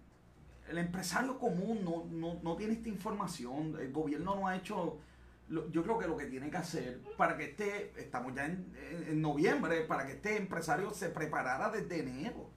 el, 0.68 0.78
empresario 0.78 1.38
común 1.38 1.84
no, 1.84 2.04
no, 2.10 2.40
no 2.42 2.56
tiene 2.56 2.72
esta 2.74 2.88
información, 2.88 3.76
el 3.80 3.92
gobierno 3.92 4.34
no 4.34 4.48
ha 4.48 4.56
hecho, 4.56 4.98
lo- 5.48 5.70
yo 5.70 5.84
creo 5.84 5.98
que 6.00 6.08
lo 6.08 6.16
que 6.16 6.26
tiene 6.26 6.50
que 6.50 6.56
hacer 6.56 7.00
para 7.16 7.36
que 7.36 7.44
este, 7.50 7.92
estamos 7.96 8.34
ya 8.34 8.46
en- 8.46 8.72
en 9.06 9.22
noviembre, 9.22 9.82
para 9.82 10.04
que 10.04 10.14
este 10.14 10.36
empresario 10.36 10.90
se 10.90 11.10
preparara 11.10 11.70
desde 11.70 12.00
enero. 12.00 12.50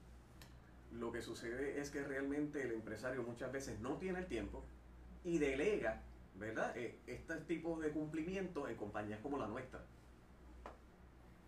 Lo 0.94 1.12
que 1.12 1.22
sucede 1.22 1.80
es 1.80 1.92
que 1.92 2.04
realmente 2.04 2.64
el 2.64 2.72
empresario 2.72 3.22
muchas 3.22 3.52
veces 3.52 3.80
no 3.80 3.98
tiene 3.98 4.20
el 4.20 4.26
tiempo 4.26 4.66
y 5.24 5.38
delega, 5.38 6.02
¿verdad? 6.36 6.76
Eh, 6.78 7.00
este 7.08 7.36
tipo 7.42 7.80
de 7.80 7.92
cumplimiento 7.92 8.68
en 8.68 8.76
compañías 8.76 9.20
como 9.22 9.38
la 9.38 9.48
nuestra. 9.48 9.82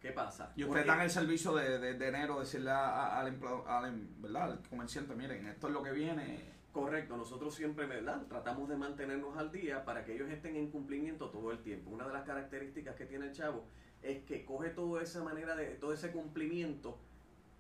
¿Qué 0.01 0.11
pasa? 0.11 0.51
Y 0.55 0.63
ustedes 0.65 0.86
dan 0.86 1.01
el 1.01 1.09
servicio 1.09 1.55
de, 1.55 1.80
de, 1.80 1.93
de 1.93 2.07
enero, 2.09 2.39
decirle 2.41 2.71
a- 2.71 2.89
a- 2.89 3.19
al 3.21 3.28
empleado, 3.30 3.67
al, 3.67 3.86
em- 3.86 4.07
¿verdad? 4.21 4.43
al 4.51 4.59
comerciante, 4.69 5.15
miren, 5.15 5.47
esto 5.47 5.67
es 5.67 5.74
lo 5.74 5.82
que 5.82 5.91
viene. 5.91 6.51
Correcto, 6.74 7.15
nosotros 7.15 7.55
siempre, 7.55 7.86
¿verdad? 7.86 8.24
Tratamos 8.28 8.67
de 8.67 8.76
mantenernos 8.76 9.38
al 9.38 9.51
día 9.51 9.86
para 9.86 10.03
que 10.03 10.15
ellos 10.15 10.30
estén 10.30 10.55
en 10.57 10.71
cumplimiento 10.71 11.30
todo 11.30 11.51
el 11.51 11.59
tiempo. 11.59 11.91
Una 11.91 12.05
de 12.07 12.13
las 12.13 12.24
características 12.26 12.95
que 12.95 13.05
tiene 13.05 13.28
el 13.28 13.32
chavo 13.32 13.63
es 14.01 14.24
que 14.26 14.43
coge 14.43 14.71
toda 14.71 15.01
esa 15.01 15.24
manera 15.24 15.55
de, 15.55 15.67
todo 15.76 15.93
ese 15.93 16.11
cumplimiento 16.11 16.97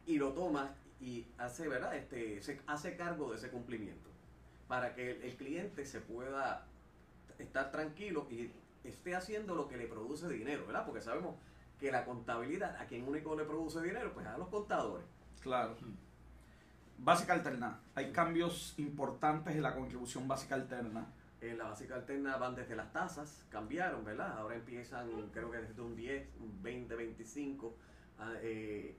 y 0.05 0.17
lo 0.17 0.33
toma 0.33 0.75
y 0.99 1.27
hace, 1.37 1.67
¿verdad? 1.69 1.95
Este, 1.95 2.41
se 2.41 2.59
hace 2.67 2.97
cargo 2.97 3.29
de 3.31 3.37
ese 3.37 3.49
cumplimiento 3.49 4.09
para 4.67 4.93
que 4.95 5.11
el, 5.11 5.21
el 5.23 5.35
cliente 5.35 5.85
se 5.85 6.01
pueda 6.01 6.65
estar 7.39 7.71
tranquilo 7.71 8.27
y 8.29 8.51
esté 8.83 9.15
haciendo 9.15 9.55
lo 9.55 9.67
que 9.67 9.77
le 9.77 9.87
produce 9.87 10.27
dinero, 10.29 10.65
¿verdad? 10.65 10.85
Porque 10.85 11.01
sabemos 11.01 11.35
que 11.79 11.91
la 11.91 12.05
contabilidad, 12.05 12.75
a 12.77 12.85
quien 12.85 13.07
único 13.07 13.35
le 13.35 13.45
produce 13.45 13.81
dinero, 13.81 14.13
pues 14.13 14.25
a 14.25 14.37
los 14.37 14.47
contadores. 14.49 15.05
Claro. 15.41 15.75
Básica 16.97 17.33
alterna. 17.33 17.79
Hay 17.95 18.11
cambios 18.11 18.73
importantes 18.77 19.55
en 19.55 19.61
la 19.61 19.75
contribución 19.75 20.27
básica 20.27 20.55
alterna. 20.55 21.07
En 21.41 21.57
la 21.57 21.65
básica 21.65 21.95
alterna 21.95 22.37
van 22.37 22.55
desde 22.55 22.75
las 22.75 22.93
tasas, 22.93 23.45
cambiaron, 23.49 24.05
¿verdad? 24.05 24.37
Ahora 24.37 24.55
empiezan, 24.55 25.09
creo 25.33 25.51
que 25.51 25.57
desde 25.57 25.81
un 25.81 25.95
10, 25.95 26.29
un 26.39 26.63
20, 26.63 26.95
25. 26.95 27.75
ah, 28.19 28.33
eh, 28.41 28.95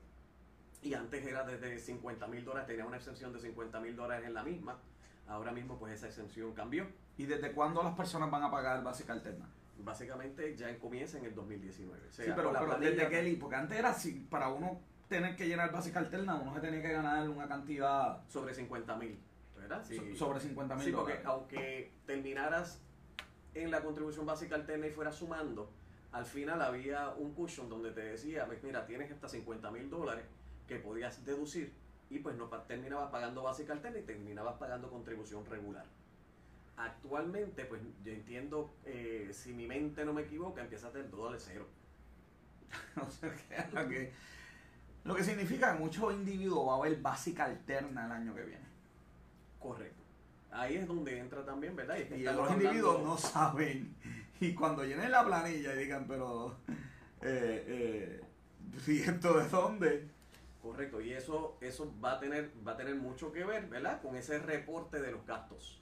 y 0.82 0.92
antes 0.92 1.24
era 1.24 1.44
desde 1.44 1.78
50 1.78 2.26
mil 2.26 2.44
dólares, 2.44 2.66
tenía 2.66 2.84
una 2.84 2.98
exención 2.98 3.32
de 3.32 3.40
50 3.40 3.80
mil 3.80 3.96
dólares 3.96 4.26
en 4.26 4.34
la 4.34 4.42
misma. 4.42 4.78
Ahora 5.26 5.52
mismo, 5.52 5.78
pues 5.78 5.94
esa 5.94 6.06
exención 6.06 6.52
cambió. 6.52 6.86
¿Y 7.16 7.24
desde 7.26 7.52
cuándo 7.52 7.82
las 7.82 7.94
personas 7.94 8.30
van 8.30 8.42
a 8.42 8.50
pagar 8.50 8.82
básica 8.82 9.12
alterna? 9.12 9.48
Básicamente 9.78 10.54
ya 10.56 10.76
comienza 10.78 11.18
en 11.18 11.24
el 11.24 11.34
2019. 11.34 12.08
O 12.08 12.12
sea, 12.12 12.24
sí, 12.24 12.32
pero, 12.34 12.52
la 12.52 12.60
pero 12.60 12.72
planilla- 12.76 12.90
desde 13.08 13.22
li- 13.22 13.36
porque 13.36 13.56
antes 13.56 13.78
era 13.78 13.90
así, 13.90 14.26
para 14.30 14.48
uno 14.48 14.80
tener 15.08 15.36
que 15.36 15.46
llenar 15.46 15.72
básica 15.72 15.98
alterna, 15.98 16.36
uno 16.36 16.54
se 16.54 16.60
tenía 16.60 16.80
que 16.82 16.92
ganar 16.92 17.28
una 17.28 17.46
cantidad 17.48 18.22
Sobre 18.28 18.54
50 18.54 18.96
mil, 18.96 19.18
¿verdad? 19.56 19.82
Sí. 19.84 19.96
so- 19.96 20.26
sobre 20.26 20.40
50 20.40 20.74
mil 20.76 20.84
Sí, 20.84 20.92
porque 20.92 21.12
dólares. 21.18 21.26
aunque 21.26 21.92
terminaras 22.06 22.80
en 23.54 23.70
la 23.70 23.82
contribución 23.82 24.26
básica 24.26 24.54
alterna 24.54 24.86
y 24.86 24.90
fueras 24.90 25.16
sumando, 25.16 25.70
al 26.12 26.24
final 26.24 26.60
había 26.62 27.10
un 27.10 27.34
cushion 27.34 27.68
donde 27.68 27.90
te 27.92 28.00
decía, 28.00 28.46
pues 28.46 28.62
mira, 28.62 28.86
tienes 28.86 29.10
hasta 29.10 29.28
50 29.28 29.70
mil 29.70 29.90
dólares 29.90 30.24
que 30.68 30.76
podías 30.76 31.24
deducir 31.24 31.72
y 32.14 32.20
pues 32.20 32.36
no 32.36 32.46
terminabas 32.46 33.10
pagando 33.10 33.42
básica 33.42 33.72
alterna 33.72 33.98
y 33.98 34.02
terminabas 34.02 34.54
pagando 34.56 34.88
contribución 34.88 35.44
regular. 35.46 35.84
Actualmente, 36.76 37.64
pues 37.64 37.82
yo 38.04 38.12
entiendo, 38.12 38.72
eh, 38.84 39.30
si 39.32 39.52
mi 39.52 39.66
mente 39.66 40.04
no 40.04 40.12
me 40.12 40.22
equivoca, 40.22 40.62
empiezas 40.62 40.92
del 40.94 41.10
todo 41.10 41.32
de 41.32 41.40
cero. 41.40 41.66
O 43.00 43.10
sea, 43.10 43.32
que 43.34 43.74
lo, 43.74 43.88
que, 43.88 44.12
lo 45.04 45.14
que 45.16 45.24
significa 45.24 45.72
que 45.72 45.78
muchos 45.80 46.12
individuos 46.14 46.68
va 46.68 46.74
a 46.74 46.76
haber 46.78 47.00
básica 47.00 47.44
alterna 47.46 48.06
el 48.06 48.12
año 48.12 48.34
que 48.34 48.42
viene. 48.44 48.64
Correcto. 49.60 50.02
Ahí 50.52 50.76
es 50.76 50.86
donde 50.86 51.18
entra 51.18 51.44
también, 51.44 51.74
¿verdad? 51.74 51.98
es 51.98 52.08
que 52.08 52.16
Y 52.16 52.20
estamos 52.20 52.42
los 52.42 52.50
hablando- 52.50 52.64
individuos 52.70 53.02
no 53.02 53.18
saben. 53.18 53.94
Y 54.40 54.54
cuando 54.54 54.84
llenen 54.84 55.10
la 55.10 55.24
planilla 55.24 55.74
y 55.74 55.78
digan, 55.78 56.06
pero, 56.06 56.54
eh, 57.22 57.64
eh, 57.66 58.20
¿y 58.86 59.00
esto 59.00 59.38
de 59.38 59.48
dónde? 59.48 60.13
Correcto, 60.64 60.98
y 61.02 61.12
eso, 61.12 61.58
eso 61.60 61.92
va 62.02 62.12
a 62.12 62.18
tener, 62.18 62.50
va 62.66 62.72
a 62.72 62.76
tener 62.78 62.94
mucho 62.94 63.30
que 63.30 63.44
ver, 63.44 63.66
¿verdad? 63.68 64.00
Con 64.00 64.16
ese 64.16 64.38
reporte 64.38 64.98
de 64.98 65.12
los 65.12 65.26
gastos. 65.26 65.78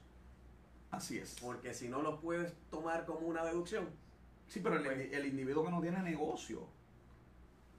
Así 0.91 1.17
es. 1.19 1.37
Porque 1.41 1.73
si 1.73 1.87
no 1.87 2.01
lo 2.01 2.19
puedes 2.19 2.53
tomar 2.69 3.05
como 3.05 3.27
una 3.27 3.45
deducción, 3.45 3.89
Sí, 4.45 4.59
pero 4.61 4.75
el, 4.75 4.83
Pues- 4.83 5.13
el 5.13 5.25
individuo 5.25 5.63
que 5.63 5.71
no 5.71 5.79
tiene 5.81 6.01
negocio. 6.03 6.67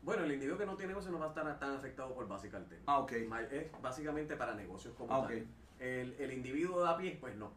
bueno, 0.03 0.25
el 0.25 0.33
individuo 0.33 0.57
que 0.59 0.65
no 0.65 0.77
tiene 0.77 0.93
negocio 0.93 1.13
no 1.13 1.19
va 1.19 1.27
a 1.27 1.29
estar 1.29 1.59
tan 1.59 1.73
afectado 1.77 2.15
por 2.15 2.27
básica 2.27 2.57
alterna. 2.57 2.85
Ah, 2.87 3.01
ok. 3.01 3.13
Es 3.53 3.71
básicamente 3.83 4.35
para 4.37 4.55
negocios 4.55 4.95
como 4.97 5.13
Ah, 5.15 5.27
tal. 5.29 5.47
El, 5.79 6.15
el 6.19 6.33
individuo 6.33 6.83
de 6.83 6.89
a 6.91 6.97
pie, 6.97 7.19
pues 7.21 7.37
no. 7.37 7.53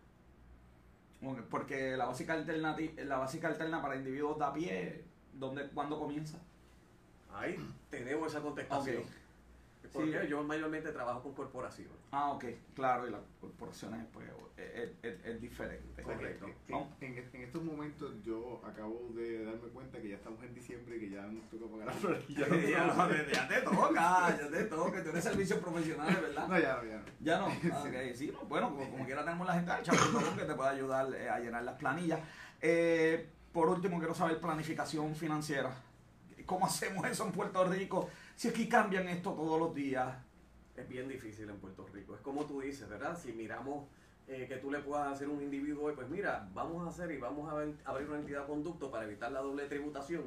Porque 1.50 1.96
la 1.96 2.06
básica 2.06 2.34
alterna, 2.34 2.76
la 2.98 3.18
básica 3.18 3.48
alterna 3.48 3.82
para 3.82 3.96
individuos 3.96 4.38
de 4.38 4.46
a 4.46 4.54
pie, 4.54 5.06
¿dónde, 5.34 5.70
¿cuándo 5.70 5.98
comienza? 5.98 6.38
Ahí 7.34 7.58
te 7.90 8.04
debo 8.04 8.28
esa 8.28 8.42
contestación. 8.42 9.04
Sí. 9.94 10.30
yo 10.30 10.44
mayormente 10.44 10.92
trabajo 10.92 11.22
con 11.24 11.34
corporaciones. 11.34 11.94
Ah, 12.12 12.32
ok, 12.32 12.46
claro, 12.76 13.08
y 13.08 13.12
las 13.12 13.22
corporaciones 13.42 14.06
pues 14.14 14.28
es, 14.58 14.90
es- 15.04 15.26
es 15.26 15.42
diferente. 15.42 16.02
Correcto. 16.02 16.48
En, 16.68 17.18
en- 17.18 17.30
en 17.34 17.42
estos 17.42 17.64
momentos 17.64 18.14
yo 18.24 18.62
acabo 18.66 19.10
de 19.16 19.46
darme 19.46 19.68
cuenta 19.70 20.00
que 20.02 20.10
ya 20.10 20.16
estamos 20.16 20.42
en 20.44 20.54
diciembre 20.54 20.98
y 20.98 21.00
que 21.02 21.10
ya 21.12 21.22
nos 21.28 21.48
toca 21.50 21.66
pagar 21.72 21.88
la 21.88 21.94
planilla. 21.94 22.48
Ya, 22.70 22.86
no, 22.88 23.32
ya 23.32 23.48
te 23.48 23.62
toca, 23.62 24.38
ya 24.38 24.50
te 24.50 24.64
toca, 24.66 25.04
tú 25.04 25.10
eres 25.10 25.24
servicios 25.24 25.60
profesionales, 25.60 26.22
¿verdad? 26.22 26.48
No, 26.48 26.60
ya, 26.60 26.82
ya. 26.84 27.04
Ya 27.20 27.38
no. 27.40 27.48
Ah, 27.74 27.84
ok, 27.88 28.16
sí, 28.16 28.32
no. 28.34 28.48
Bueno, 28.48 28.70
como, 28.74 28.90
como 28.90 29.06
quiera 29.06 29.24
tenemos 29.24 29.46
la 29.48 29.54
gente 29.54 29.72
del 29.72 30.36
que 30.38 30.46
te 30.46 30.56
puede 30.56 30.70
ayudar 30.70 31.14
eh, 31.16 31.30
a 31.30 31.40
llenar 31.40 31.64
las 31.64 31.76
planillas. 31.76 32.20
Eh, 32.62 33.28
por 33.54 33.70
último, 33.70 33.98
quiero 34.00 34.14
saber 34.14 34.40
planificación 34.40 35.16
financiera. 35.16 35.72
¿Cómo 36.46 36.66
hacemos 36.66 37.06
eso 37.08 37.26
en 37.26 37.32
Puerto 37.34 37.64
Rico? 37.66 38.10
Si 38.38 38.50
aquí 38.50 38.70
cambian 38.70 39.08
esto 39.10 39.34
todos 39.34 39.60
los 39.60 39.74
días. 39.74 40.16
Es 40.76 40.88
bien 40.88 41.08
difícil 41.08 41.50
en 41.50 41.58
Puerto 41.58 41.88
Rico. 41.88 42.14
Es 42.14 42.22
como 42.22 42.46
tú 42.46 42.62
dices, 42.62 42.88
¿verdad? 42.88 43.20
Si 43.20 43.34
miramos 43.34 43.88
eh, 44.28 44.46
que 44.48 44.58
tú 44.58 44.70
le 44.70 44.78
puedas 44.78 45.12
hacer 45.12 45.28
un 45.28 45.42
individuo, 45.42 45.92
pues 45.96 46.08
mira, 46.08 46.48
vamos 46.54 46.86
a 46.86 46.92
hacer 46.92 47.10
y 47.12 47.18
vamos 47.18 47.52
a 47.52 47.90
abrir 47.90 48.08
una 48.08 48.20
entidad 48.20 48.46
conducto 48.46 48.92
para 48.92 49.06
evitar 49.06 49.32
la 49.32 49.40
doble 49.40 49.66
tributación. 49.66 50.26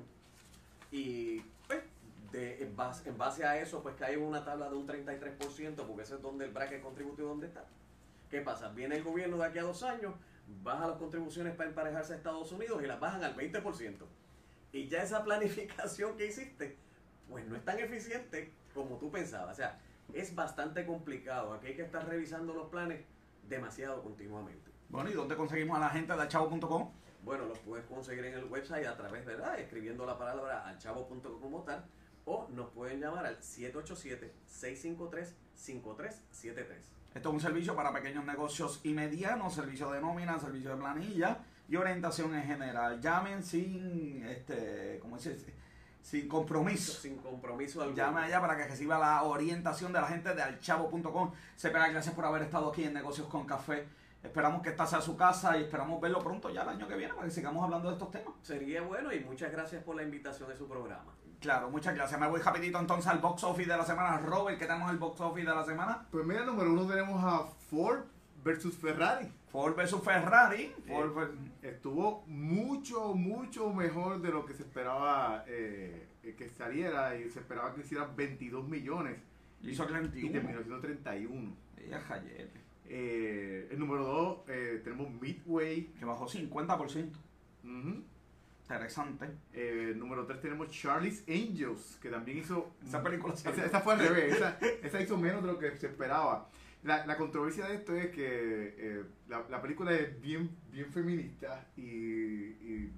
Y 0.91 1.39
pues, 1.69 1.85
en, 2.33 2.77
base, 2.77 3.45
a 3.45 3.61
eso, 3.61 3.81
pues 3.81 3.95
cae 3.95 4.15
en 4.15 4.23
una 4.23 4.45
tabla 4.45 4.69
de 4.69 4.75
un 4.75 4.89
33%, 4.89 5.77
porque 5.87 6.03
ese 6.03 6.17
es 6.17 6.21
donde 6.21 6.47
el 6.47 6.51
bracket 6.51 6.83
contributivo 6.83 7.29
donde 7.29 7.47
está. 7.47 7.65
¿Qué 8.29 8.41
pasa? 8.41 8.71
Viene 8.71 8.97
el 8.97 9.05
gobierno 9.05 9.37
de 9.37 9.45
aquí 9.45 9.59
a 9.61 9.63
dos 9.63 9.85
años, 9.85 10.15
baja 10.65 10.89
las 10.89 10.99
contribuciones 10.99 11.55
para 11.55 11.69
emparejarse 11.69 12.15
a 12.15 12.17
Estados 12.17 12.51
Unidos 12.51 12.83
y 12.83 12.89
las 12.89 12.99
bajan 12.99 13.23
al 13.23 13.37
20%. 13.37 13.99
Y 14.73 14.89
ya 14.89 15.01
esa 15.01 15.23
planificación 15.23 16.17
que 16.17 16.27
hiciste, 16.27 16.77
pues 17.31 17.47
no 17.47 17.57
es 17.57 17.65
tan 17.65 17.79
eficiente 17.79 18.53
como 18.75 18.97
tú 18.97 19.11
pensabas. 19.11 19.53
O 19.53 19.57
sea, 19.57 19.79
es 20.13 20.35
bastante 20.35 20.85
complicado. 20.85 21.55
Aquí 21.55 21.69
hay 21.69 21.77
que 21.77 21.83
estar 21.83 22.07
revisando 22.07 22.53
los 22.53 22.69
planes 22.69 23.01
demasiado 23.49 24.03
continuamente. 24.03 24.71
Bueno, 24.89 25.09
¿y 25.09 25.15
dónde 25.15 25.37
conseguimos 25.37 25.77
a 25.77 25.81
la 25.81 25.91
gente 25.91 26.15
de 26.15 26.29
chavo.com? 26.29 26.91
Bueno, 27.23 27.47
los 27.47 27.59
puedes 27.59 27.87
conseguir 27.87 28.25
en 28.25 28.35
el 28.35 28.45
website 28.45 28.87
a 28.87 28.97
través, 28.97 29.25
¿verdad? 29.25 29.59
Escribiendo 29.59 30.07
la 30.07 30.19
palabra 30.19 30.67
alchavo.com 30.67 31.41
como 31.41 31.63
tal. 31.63 31.85
O 32.25 32.49
nos 32.51 32.71
pueden 32.71 33.01
llamar 33.01 33.27
al 33.27 33.39
787-653-5373. 33.41 35.35
Esto 37.15 37.29
es 37.29 37.35
un 37.35 37.41
servicio 37.41 37.75
para 37.75 37.93
pequeños 37.93 38.25
negocios 38.25 38.81
y 38.85 38.93
medianos, 38.93 39.55
servicio 39.55 39.91
de 39.91 40.01
nómina, 40.01 40.39
servicio 40.39 40.71
de 40.71 40.77
planilla 40.77 41.39
y 41.69 41.77
orientación 41.77 42.35
en 42.35 42.45
general. 42.45 43.01
Llamen 43.01 43.43
sin, 43.43 44.25
este, 44.27 44.99
¿cómo 45.01 45.19
se 45.19 45.35
dice? 45.35 45.53
Sin 46.03 46.29
compromiso. 46.29 46.93
Sin 46.93 47.17
compromiso 47.19 47.83
alguno. 47.83 47.97
Llame 47.97 48.23
allá 48.23 48.41
para 48.41 48.57
que 48.57 48.67
reciba 48.67 48.99
la 48.99 49.23
orientación 49.23 49.93
de 49.93 50.01
la 50.01 50.09
gente 50.09 50.35
de 50.35 50.43
alchavo.com. 50.43 51.33
Separa, 51.57 51.89
gracias 51.89 52.15
por 52.15 52.25
haber 52.25 52.43
estado 52.43 52.71
aquí 52.71 52.85
en 52.85 52.95
Negocios 52.95 53.27
con 53.29 53.47
Café. 53.47 53.87
Esperamos 54.23 54.63
que 54.63 54.71
esta 54.71 54.87
sea 54.87 55.01
su 55.01 55.17
casa 55.17 55.57
y 55.57 55.63
esperamos 55.63 56.01
verlo 56.01 56.19
pronto 56.19 56.51
ya 56.51 56.63
el 56.63 56.69
año 56.69 56.87
que 56.87 56.95
viene 56.95 57.15
para 57.15 57.27
que 57.27 57.33
sigamos 57.33 57.65
hablando 57.65 57.89
de 57.89 57.95
estos 57.95 58.11
temas. 58.11 58.35
Sería 58.43 58.83
bueno 58.83 59.13
y 59.13 59.21
muchas 59.21 59.51
gracias 59.51 59.83
por 59.83 59.97
la 59.97 60.03
invitación 60.03 60.49
de 60.49 60.57
su 60.57 60.69
programa. 60.69 61.15
Claro, 61.41 61.71
muchas 61.71 61.95
gracias. 61.95 62.21
Me 62.21 62.29
voy 62.29 62.41
rapidito 62.41 62.79
entonces 62.79 63.07
al 63.07 63.19
box 63.19 63.45
office 63.45 63.71
de 63.71 63.77
la 63.79 63.85
semana. 63.85 64.19
Robert, 64.19 64.59
¿qué 64.59 64.67
tenemos 64.67 64.91
el 64.91 64.99
box 64.99 65.21
office 65.23 65.49
de 65.49 65.55
la 65.55 65.65
semana? 65.65 66.07
Pues 66.11 66.27
mira, 66.27 66.45
número 66.45 66.71
uno 66.71 66.87
tenemos 66.87 67.25
a 67.25 67.47
Ford 67.71 68.01
versus 68.45 68.75
Ferrari. 68.77 69.29
Ford 69.51 69.75
versus 69.77 70.03
Ferrari. 70.03 70.73
Ford 70.87 71.15
ver- 71.15 71.31
Estuvo 71.63 72.25
mucho, 72.27 73.15
mucho 73.15 73.73
mejor 73.73 74.21
de 74.23 74.31
lo 74.31 74.45
que 74.47 74.55
se 74.55 74.63
esperaba 74.63 75.45
eh, 75.47 76.07
eh, 76.23 76.35
que 76.37 76.49
saliera 76.49 77.17
y 77.17 77.29
se 77.31 77.41
esperaba 77.41 77.75
que 77.75 77.81
hiciera 77.83 78.07
22 78.07 78.67
millones 78.69 79.17
hizo 79.63 79.85
y 79.85 79.87
31. 79.89 80.33
terminó 80.33 80.59
siendo 80.61 80.81
31. 80.81 81.53
Ella 81.77 82.03
Eh, 82.89 83.69
el 83.71 83.79
número 83.79 84.05
2 84.05 84.45
tenemos 84.85 85.11
Midway. 85.21 85.87
que 85.99 86.05
bajó 86.05 86.27
50%. 86.29 87.11
Ujú. 87.65 88.03
Interesante. 88.63 89.27
Eh, 89.53 89.95
número 89.97 90.27
3 90.27 90.41
tenemos 90.41 90.71
Charlie's 90.71 91.25
Angels, 91.29 91.99
que 92.01 92.09
también 92.09 92.39
hizo... 92.39 92.71
Esa 92.87 93.03
película 93.03 93.35
se 93.37 93.51
Esa, 93.51 93.67
esa 93.67 93.81
fue 93.81 93.95
al 93.95 93.99
revés, 94.01 94.37
esa, 94.37 94.59
esa 94.83 95.01
hizo 95.01 95.17
menos 95.19 95.43
de 95.43 95.53
lo 95.53 95.59
que 95.59 95.77
se 95.77 95.89
esperaba. 95.89 96.49
La, 96.83 97.05
la 97.07 97.17
controversia 97.19 97.67
de 97.67 97.75
esto 97.75 97.95
es 97.95 98.07
que 98.11 98.75
eh, 98.79 99.05
la, 99.29 99.45
la 99.51 99.61
película 99.61 99.93
es 99.95 100.19
bien, 100.23 100.51
bien 100.73 100.91
feminista 100.93 101.67
y, 101.77 101.83
y, 101.83 102.93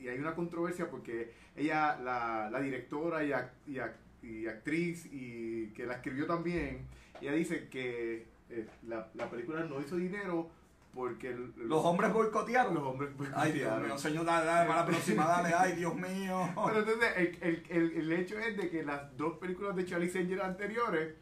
y 0.00 0.08
hay 0.08 0.18
una 0.18 0.34
controversia 0.34 0.88
porque 0.88 1.32
ella, 1.56 1.96
la, 2.00 2.48
la 2.50 2.60
directora 2.60 3.24
y, 3.24 3.30
ac- 3.30 3.50
y, 3.66 3.74
ac- 3.76 3.96
y 4.22 4.46
actriz 4.46 5.06
y 5.10 5.68
que 5.74 5.86
la 5.86 5.94
escribió 5.94 6.26
también, 6.26 6.86
ella 7.20 7.32
dice 7.32 7.68
que 7.68 8.26
eh, 8.50 8.66
la, 8.86 9.08
la 9.14 9.28
película 9.28 9.64
no 9.64 9.80
hizo 9.80 9.96
dinero 9.96 10.48
porque 10.94 11.30
el- 11.30 11.52
Los 11.56 11.84
hombres 11.84 12.12
boicotearon. 12.12 12.74
los 12.74 12.84
hombres 12.84 13.10
Ay, 13.34 13.50
Dios 13.52 13.82
mío, 13.82 13.98
señor, 13.98 14.24
dale, 14.24 14.46
dale, 14.46 14.68
para 14.68 14.80
la 14.82 14.86
próxima, 14.86 15.26
dale. 15.26 15.52
Ay, 15.52 15.72
Dios 15.72 15.96
mío. 15.96 16.48
Pero 16.66 16.78
entonces, 16.78 17.10
el, 17.16 17.38
el, 17.40 17.62
el, 17.70 17.92
el 17.96 18.12
hecho 18.12 18.38
es 18.38 18.56
de 18.56 18.70
que 18.70 18.84
las 18.84 19.16
dos 19.16 19.38
películas 19.38 19.74
de 19.74 19.84
Charlie 19.84 20.12
Angels 20.16 20.42
anteriores 20.42 21.14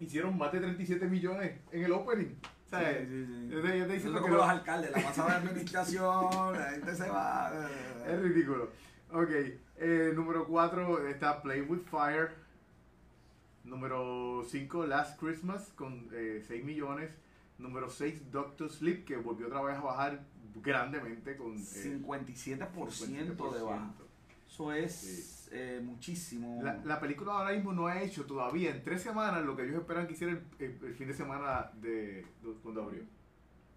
hicieron 0.00 0.36
más 0.38 0.52
de 0.52 0.60
37 0.60 1.06
millones 1.06 1.58
en 1.72 1.84
el 1.84 1.92
opening. 1.92 2.34
¿Sabes? 2.70 3.08
Sí, 3.08 3.14
sí, 3.14 3.26
sí. 3.26 3.32
Entonces, 3.44 3.70
ellos 3.72 3.86
te 3.88 3.92
dicen 3.94 4.08
Eso 4.08 4.08
es 4.08 4.14
que 4.14 4.20
como 4.20 4.34
lo- 4.34 4.40
los 4.40 4.48
alcaldes, 4.50 4.90
la 4.92 5.02
pasada 5.02 5.36
administración, 5.36 6.52
la 6.58 6.70
gente 6.72 6.94
se 6.94 7.08
va. 7.08 7.68
es 8.06 8.20
ridículo. 8.20 8.70
Ok, 9.10 9.30
eh, 9.76 10.12
número 10.14 10.46
4 10.46 11.08
está 11.08 11.40
Play 11.42 11.62
with 11.62 11.80
Fire. 11.90 12.30
Número 13.64 14.44
5, 14.48 14.86
Last 14.86 15.18
Christmas 15.18 15.72
con 15.74 16.08
eh, 16.12 16.42
6 16.46 16.64
millones. 16.64 17.10
Número 17.58 17.90
6, 17.90 18.30
Doctor 18.30 18.70
Sleep, 18.70 19.04
que 19.04 19.16
volvió 19.16 19.46
otra 19.48 19.62
vez 19.62 19.76
a 19.76 19.80
bajar 19.80 20.20
grandemente 20.62 21.36
con 21.36 21.56
eh, 21.56 21.60
57% 21.60 23.54
de 23.54 23.62
baja. 23.62 23.92
Eso 24.48 24.72
es 24.72 25.37
eh, 25.52 25.80
muchísimo. 25.82 26.60
La, 26.62 26.74
la 26.84 27.00
película 27.00 27.32
ahora 27.32 27.52
mismo 27.52 27.72
no 27.72 27.86
ha 27.86 28.00
hecho 28.02 28.24
todavía 28.26 28.70
en 28.70 28.82
tres 28.82 29.02
semanas 29.02 29.44
lo 29.44 29.56
que 29.56 29.64
ellos 29.64 29.76
esperan 29.80 30.06
que 30.06 30.12
hiciera 30.14 30.32
el, 30.32 30.42
el- 30.58 30.84
el 30.84 30.94
fin 30.94 31.08
de 31.08 31.14
semana 31.14 31.70
de, 31.74 32.26
de- 32.42 32.54
cuando 32.62 32.82
abrió. 32.82 33.02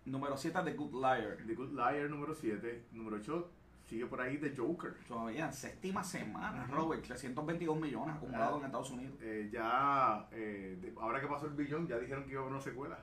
Número 0.06 0.36
7 0.36 0.60
The 0.64 0.74
Good 0.74 0.94
Liar. 0.94 1.38
The 1.46 1.54
Good 1.56 1.72
Liar 1.74 2.10
número 2.10 2.34
7, 2.34 2.86
número 2.94 3.18
8 3.18 3.52
sigue 3.86 4.06
por 4.06 4.22
ahí 4.22 4.38
The 4.38 4.56
Joker. 4.56 4.94
Todavía 5.08 5.46
en 5.46 5.54
séptima 5.54 6.04
semana. 6.04 6.66
Robert, 6.68 7.04
322 7.04 7.78
millones 7.80 8.16
acumulados 8.16 8.60
en 8.60 8.66
Estados 8.66 8.90
Unidos. 8.92 9.16
Eh, 9.22 9.50
ya, 9.52 10.28
eh, 10.32 10.78
de- 10.82 10.94
ahora 11.00 11.20
que 11.20 11.28
pasó 11.28 11.46
el 11.48 11.54
billón, 11.54 11.88
ya 11.88 12.00
dijeron 12.00 12.24
que 12.24 12.32
iba 12.32 12.40
a 12.40 12.44
haber 12.44 12.54
una 12.54 12.64
secuela. 12.64 12.98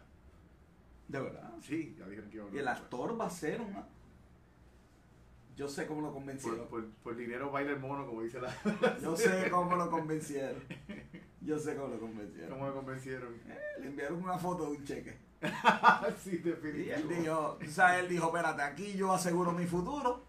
De 1.06 1.20
verdad. 1.20 1.50
Sí, 1.62 1.94
ya 1.98 2.06
dijeron 2.06 2.30
que 2.30 2.36
iba 2.36 2.44
a 2.44 2.48
Y 2.48 2.50
haber 2.50 2.60
el 2.60 2.66
una 2.66 2.74
secuela. 2.74 3.04
actor 3.04 3.20
va 3.20 3.26
a 3.26 3.30
ser 3.30 3.60
una. 3.60 3.84
Yo 5.58 5.68
sé 5.68 5.88
cómo 5.88 6.02
lo 6.02 6.12
convencieron. 6.12 6.68
Por, 6.68 6.84
por, 6.84 6.90
por 7.02 7.16
dinero 7.16 7.50
baila 7.50 7.72
el 7.72 7.80
mono, 7.80 8.06
como 8.06 8.22
dice 8.22 8.40
la. 8.40 8.54
Yo 9.02 9.16
sé 9.16 9.50
cómo 9.50 9.74
lo 9.74 9.90
convencieron. 9.90 10.62
Yo 11.40 11.58
sé 11.58 11.74
cómo 11.74 11.88
lo 11.88 11.98
convencieron. 11.98 12.50
¿Cómo 12.52 12.66
lo 12.68 12.74
convencieron? 12.74 13.34
Eh, 13.48 13.58
le 13.80 13.88
enviaron 13.88 14.22
una 14.22 14.38
foto 14.38 14.66
de 14.66 14.76
un 14.76 14.84
cheque. 14.84 15.18
sí, 16.22 16.40
Y 16.44 16.90
él 16.90 17.08
dijo, 17.08 17.58
o 17.60 17.70
sea, 17.70 17.98
él 17.98 18.08
dijo, 18.08 18.26
espérate, 18.26 18.62
aquí 18.62 18.92
yo 18.94 19.12
aseguro 19.12 19.50
mi 19.50 19.66
futuro. 19.66 20.24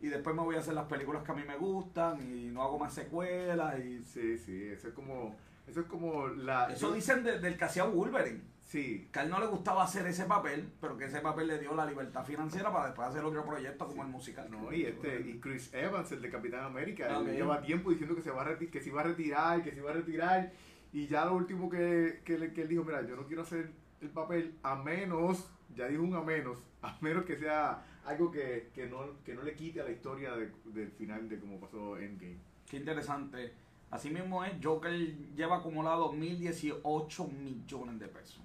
Y 0.00 0.08
después 0.08 0.34
me 0.34 0.42
voy 0.42 0.56
a 0.56 0.58
hacer 0.58 0.74
las 0.74 0.86
películas 0.86 1.22
que 1.22 1.30
a 1.30 1.34
mí 1.36 1.44
me 1.46 1.56
gustan 1.56 2.20
y 2.20 2.46
no 2.46 2.62
hago 2.62 2.76
más 2.76 2.92
secuelas. 2.92 3.78
y 3.78 4.04
Sí, 4.04 4.36
sí, 4.36 4.64
eso 4.64 4.88
es 4.88 4.94
como. 4.94 5.36
Eso 5.66 5.80
es 5.80 5.86
como 5.86 6.28
la. 6.28 6.72
Eso 6.72 6.88
yo- 6.88 6.94
dicen 6.94 7.22
de- 7.24 7.38
del 7.40 7.56
que 7.56 7.64
hacía 7.64 7.84
Wolverine. 7.84 8.40
Sí, 8.66 9.08
Que 9.12 9.20
a 9.20 9.22
él 9.22 9.30
no 9.30 9.38
le 9.38 9.46
gustaba 9.46 9.84
hacer 9.84 10.04
ese 10.08 10.24
papel, 10.24 10.68
pero 10.80 10.96
que 10.98 11.04
ese 11.04 11.20
papel 11.20 11.46
le 11.46 11.58
dio 11.60 11.72
la 11.74 11.86
libertad 11.86 12.24
financiera 12.24 12.72
para 12.72 12.86
después 12.86 13.06
hacer 13.08 13.24
otro 13.24 13.44
proyecto 13.46 13.86
como 13.86 14.02
el 14.02 14.08
musical. 14.08 14.50
No, 14.50 14.72
y 14.72 14.82
este, 14.84 15.20
y 15.20 15.38
Chris 15.38 15.72
Evans, 15.72 16.10
el 16.10 16.20
de 16.20 16.28
Capitán 16.30 16.64
América, 16.64 17.06
él 17.20 17.26
lleva 17.36 17.60
tiempo 17.62 17.90
diciendo 17.90 18.16
que 18.16 18.22
se 18.22 18.30
va 18.32 18.42
a 18.42 18.58
que 18.58 18.80
se 18.80 18.88
iba 18.88 19.02
a 19.02 19.04
retirar, 19.04 19.62
que 19.62 19.70
se 19.70 19.78
iba 19.78 19.90
a 19.90 19.94
retirar, 19.94 20.52
y 20.92 21.06
ya 21.06 21.24
lo 21.26 21.34
último 21.34 21.70
que, 21.70 22.22
que, 22.24 22.52
que 22.52 22.62
él 22.62 22.68
dijo, 22.68 22.82
mira, 22.82 23.02
yo 23.06 23.14
no 23.14 23.24
quiero 23.26 23.42
hacer 23.42 23.70
el 24.00 24.10
papel 24.10 24.56
a 24.64 24.74
menos, 24.74 25.48
ya 25.74 25.86
dijo 25.86 26.02
un 26.02 26.14
a 26.16 26.22
menos, 26.22 26.58
a 26.82 26.98
menos 27.00 27.24
que 27.24 27.36
sea 27.36 27.84
algo 28.04 28.32
que, 28.32 28.70
que 28.74 28.86
no, 28.88 29.22
que 29.24 29.34
no 29.34 29.42
le 29.42 29.54
quite 29.54 29.80
a 29.80 29.84
la 29.84 29.90
historia 29.92 30.34
de- 30.34 30.50
del 30.64 30.90
final 30.90 31.28
de 31.28 31.38
cómo 31.38 31.60
pasó 31.60 31.96
Endgame. 31.98 32.38
Qué 32.68 32.78
interesante. 32.78 33.52
Así 33.90 34.10
mismo 34.10 34.44
es, 34.44 34.52
Joker 34.62 34.92
lleva 35.34 35.58
acumulado 35.58 36.12
1.018 36.12 37.32
millones 37.32 37.98
de 38.00 38.08
pesos. 38.08 38.40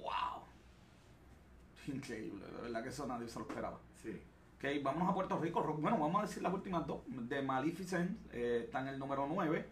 ¡Wow! 0.00 0.44
Increíble, 1.88 2.46
de 2.46 2.62
verdad 2.62 2.82
que 2.82 2.88
eso 2.90 3.06
nadie 3.06 3.28
se 3.28 3.38
lo 3.38 3.46
esperaba. 3.46 3.80
Sí. 4.02 4.20
Ok, 4.56 4.82
vámonos 4.82 5.08
a 5.08 5.14
Puerto 5.14 5.38
Rico. 5.38 5.62
Bueno, 5.78 5.98
vamos 5.98 6.22
a 6.22 6.26
decir 6.26 6.42
las 6.42 6.52
últimas 6.52 6.86
dos. 6.86 7.00
De 7.06 7.42
Maleficent 7.42 8.18
eh, 8.32 8.62
está 8.66 8.80
en 8.82 8.88
el 8.88 8.98
número 8.98 9.26
9. 9.26 9.66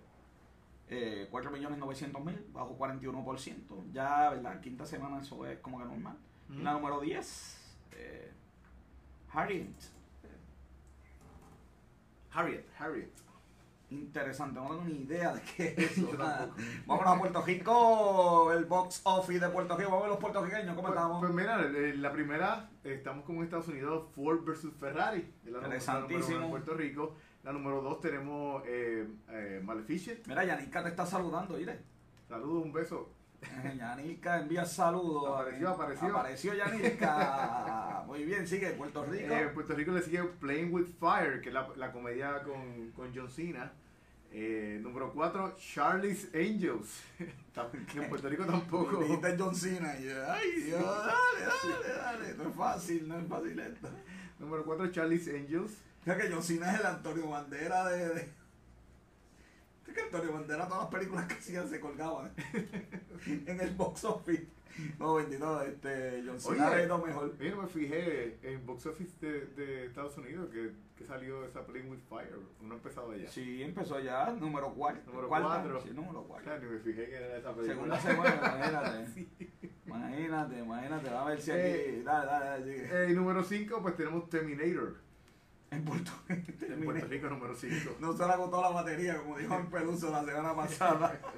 Eh, 0.90 1.28
4.900.000, 1.30 2.52
bajo 2.52 2.78
41%. 2.78 3.92
Ya, 3.92 4.30
¿verdad? 4.30 4.60
Quinta 4.60 4.86
semana 4.86 5.20
eso 5.20 5.44
es 5.46 5.58
como 5.60 5.78
que 5.78 5.84
normal. 5.84 6.16
Y 6.50 6.62
la 6.62 6.72
número 6.72 7.00
10, 7.00 7.76
eh, 7.92 8.32
Harriet. 9.30 9.74
Harriet, 12.32 12.66
Harriet. 12.78 13.27
Interesante, 13.90 14.60
no 14.60 14.68
tengo 14.68 14.84
ni 14.84 14.96
idea 15.02 15.32
de 15.34 15.40
qué 15.42 15.74
es 15.76 15.92
eso. 15.98 16.10
Vámonos 16.86 17.16
a 17.16 17.18
Puerto 17.18 17.42
Rico, 17.42 18.52
el 18.52 18.66
box 18.66 19.00
office 19.04 19.40
de 19.40 19.48
Puerto 19.48 19.76
Rico. 19.76 19.90
Vamos 19.90 20.02
a 20.02 20.06
ver 20.06 20.10
los 20.10 20.20
puertorriqueños, 20.20 20.76
¿cómo 20.76 20.88
Pues, 20.88 20.94
estamos? 20.98 21.20
pues 21.20 21.32
mira, 21.32 21.62
eh, 21.62 21.94
la 21.96 22.12
primera, 22.12 22.68
eh, 22.84 22.94
estamos 22.94 23.24
como 23.24 23.38
en 23.38 23.44
Estados 23.44 23.68
Unidos, 23.68 24.08
Ford 24.14 24.44
versus 24.44 24.74
Ferrari. 24.78 25.20
La, 25.44 25.52
número 25.52 25.58
uno 25.58 25.66
Interesantísimo. 25.66 26.44
en 26.44 26.50
Puerto 26.50 26.74
Rico. 26.74 27.14
La 27.44 27.52
número 27.52 27.80
dos 27.80 28.00
tenemos 28.00 28.62
eh, 28.66 29.08
eh, 29.30 29.60
Maleficent. 29.64 30.26
Mira, 30.26 30.44
Yanica 30.44 30.82
te 30.82 30.90
está 30.90 31.06
saludando, 31.06 31.56
mire. 31.56 31.78
Saludos, 32.28 32.64
un 32.64 32.72
beso. 32.72 33.08
Yanica 33.76 34.40
envía 34.40 34.64
saludos. 34.64 35.40
Apareció, 35.40 35.68
apareció. 35.68 36.08
Apareció 36.08 36.54
Yanica. 36.54 38.04
Muy 38.06 38.24
bien, 38.24 38.46
sigue 38.46 38.70
Puerto 38.70 39.04
Rico. 39.04 39.32
Eh, 39.32 39.42
en 39.42 39.54
Puerto 39.54 39.74
Rico 39.74 39.92
le 39.92 40.02
sigue 40.02 40.24
Playing 40.24 40.72
with 40.72 40.86
Fire, 40.98 41.40
que 41.40 41.48
es 41.48 41.54
la, 41.54 41.68
la 41.76 41.92
comedia 41.92 42.42
con, 42.42 42.90
con 42.92 43.12
John 43.14 43.30
Cena. 43.30 43.72
Eh, 44.30 44.78
número 44.82 45.12
4, 45.12 45.56
Charlie's 45.56 46.28
Angels. 46.34 47.02
en 47.18 48.08
Puerto 48.08 48.28
Rico 48.28 48.44
tampoco. 48.44 48.96
Dijiste 49.02 49.36
John 49.38 49.54
Cena 49.54 49.98
y 49.98 50.04
yo, 50.04 50.30
ay 50.30 50.50
Dios, 50.62 50.80
dale, 50.80 51.46
dale, 51.46 51.94
dale. 51.94 52.34
No 52.34 52.48
es 52.50 52.54
fácil, 52.54 53.08
no 53.08 53.18
es 53.18 53.26
fácil 53.26 53.58
esto. 53.58 53.88
Número 54.38 54.64
4, 54.64 54.90
Charlie's 54.90 55.28
Angels. 55.28 55.72
Fíjate 56.04 56.24
que 56.24 56.32
John 56.34 56.42
Cena 56.42 56.72
es 56.72 56.80
el 56.80 56.86
Antonio 56.86 57.28
Bandera 57.28 57.88
de... 57.88 58.08
de... 58.14 58.37
Es 59.88 59.94
que 59.94 60.00
Antonio 60.02 60.32
Bandera 60.34 60.68
todas 60.68 60.82
las 60.84 60.92
películas 60.92 61.26
que 61.26 61.34
hacían 61.34 61.68
se 61.68 61.80
colgaban 61.80 62.32
en 63.26 63.60
el 63.60 63.70
box 63.74 64.04
office. 64.04 64.46
No, 64.98 65.14
bendito, 65.14 65.60
este, 65.62 66.22
John 66.24 66.38
Cena 66.40 66.78
es 66.80 66.86
lo 66.86 66.98
mejor. 66.98 67.34
Mira, 67.40 67.56
me 67.56 67.66
fijé 67.66 68.38
en 68.42 68.64
Box 68.64 68.86
Office 68.86 69.16
de, 69.20 69.46
de 69.56 69.86
Estados 69.86 70.16
Unidos 70.18 70.50
que, 70.52 70.70
que 70.96 71.04
salió 71.04 71.44
esa 71.44 71.66
Playing 71.66 71.90
with 71.90 71.98
Fire. 72.08 72.38
No 72.60 72.74
ha 72.74 72.76
empezado 72.76 73.10
allá. 73.10 73.28
Sí, 73.28 73.60
empezó 73.60 73.98
ya, 73.98 74.30
número 74.30 74.72
4. 74.74 75.02
Número 75.06 75.28
cuatro. 75.28 75.80
Sí, 75.82 75.90
número 75.92 76.20
O 76.20 76.28
4. 76.28 76.44
sea, 76.44 76.58
ni 76.60 76.66
me 76.66 76.78
fijé 76.78 77.06
que 77.08 77.16
era 77.16 77.38
esa 77.38 77.52
película. 77.54 77.98
Segunda 77.98 78.00
semana, 78.00 78.56
imagínate. 78.56 79.26
Imagínate, 79.88 80.58
imagínate, 80.58 81.10
va 81.10 81.22
a 81.22 81.28
ver 81.30 81.40
si 81.40 81.50
aquí. 81.50 81.60
Eh, 81.60 82.02
dale, 82.04 82.26
dale, 82.26 82.44
dale, 82.44 82.64
sigue. 82.64 83.04
Eh, 83.04 83.10
y 83.10 83.14
número 83.14 83.42
5, 83.42 83.82
pues 83.82 83.96
tenemos 83.96 84.28
Terminator. 84.28 84.96
En 85.70 85.84
Puerto 85.84 86.10
En 86.28 86.84
Puerto 86.84 87.06
Rico, 87.06 87.28
número 87.28 87.54
5. 87.54 87.96
No 88.00 88.16
se 88.16 88.26
le 88.26 88.32
agotó 88.32 88.62
la 88.62 88.70
batería, 88.70 89.18
como 89.18 89.36
dijo 89.36 89.54
en 89.54 89.66
Peluso 89.70 90.10
la 90.10 90.24
semana 90.24 90.54
pasada. 90.54 91.20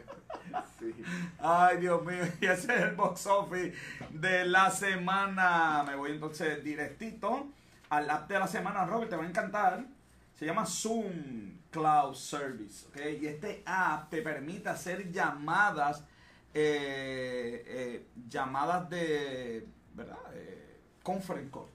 Sí. 0.78 0.92
Ay, 1.38 1.78
Dios 1.78 2.02
mío, 2.04 2.24
y 2.40 2.46
ese 2.46 2.74
es 2.74 2.80
el 2.80 2.94
box 2.96 3.26
office 3.26 3.74
de 4.10 4.46
la 4.46 4.70
semana. 4.70 5.84
Me 5.86 5.94
voy 5.94 6.12
entonces 6.12 6.64
directito 6.64 7.48
al 7.90 8.08
app 8.08 8.28
de 8.28 8.38
la 8.38 8.48
semana, 8.48 8.86
Robert, 8.86 9.10
te 9.10 9.16
va 9.16 9.24
a 9.24 9.28
encantar. 9.28 9.84
Se 10.34 10.46
llama 10.46 10.64
Zoom 10.64 11.58
Cloud 11.70 12.14
Service, 12.14 12.86
¿ok? 12.88 12.96
Y 13.20 13.26
este 13.26 13.62
app 13.66 14.08
te 14.10 14.22
permite 14.22 14.70
hacer 14.70 15.12
llamadas, 15.12 16.02
eh, 16.54 17.62
eh, 17.66 18.06
llamadas 18.28 18.88
de, 18.88 19.66
¿verdad? 19.94 20.18
Eh, 20.34 20.80
conference 21.02 21.50
call, 21.52 21.66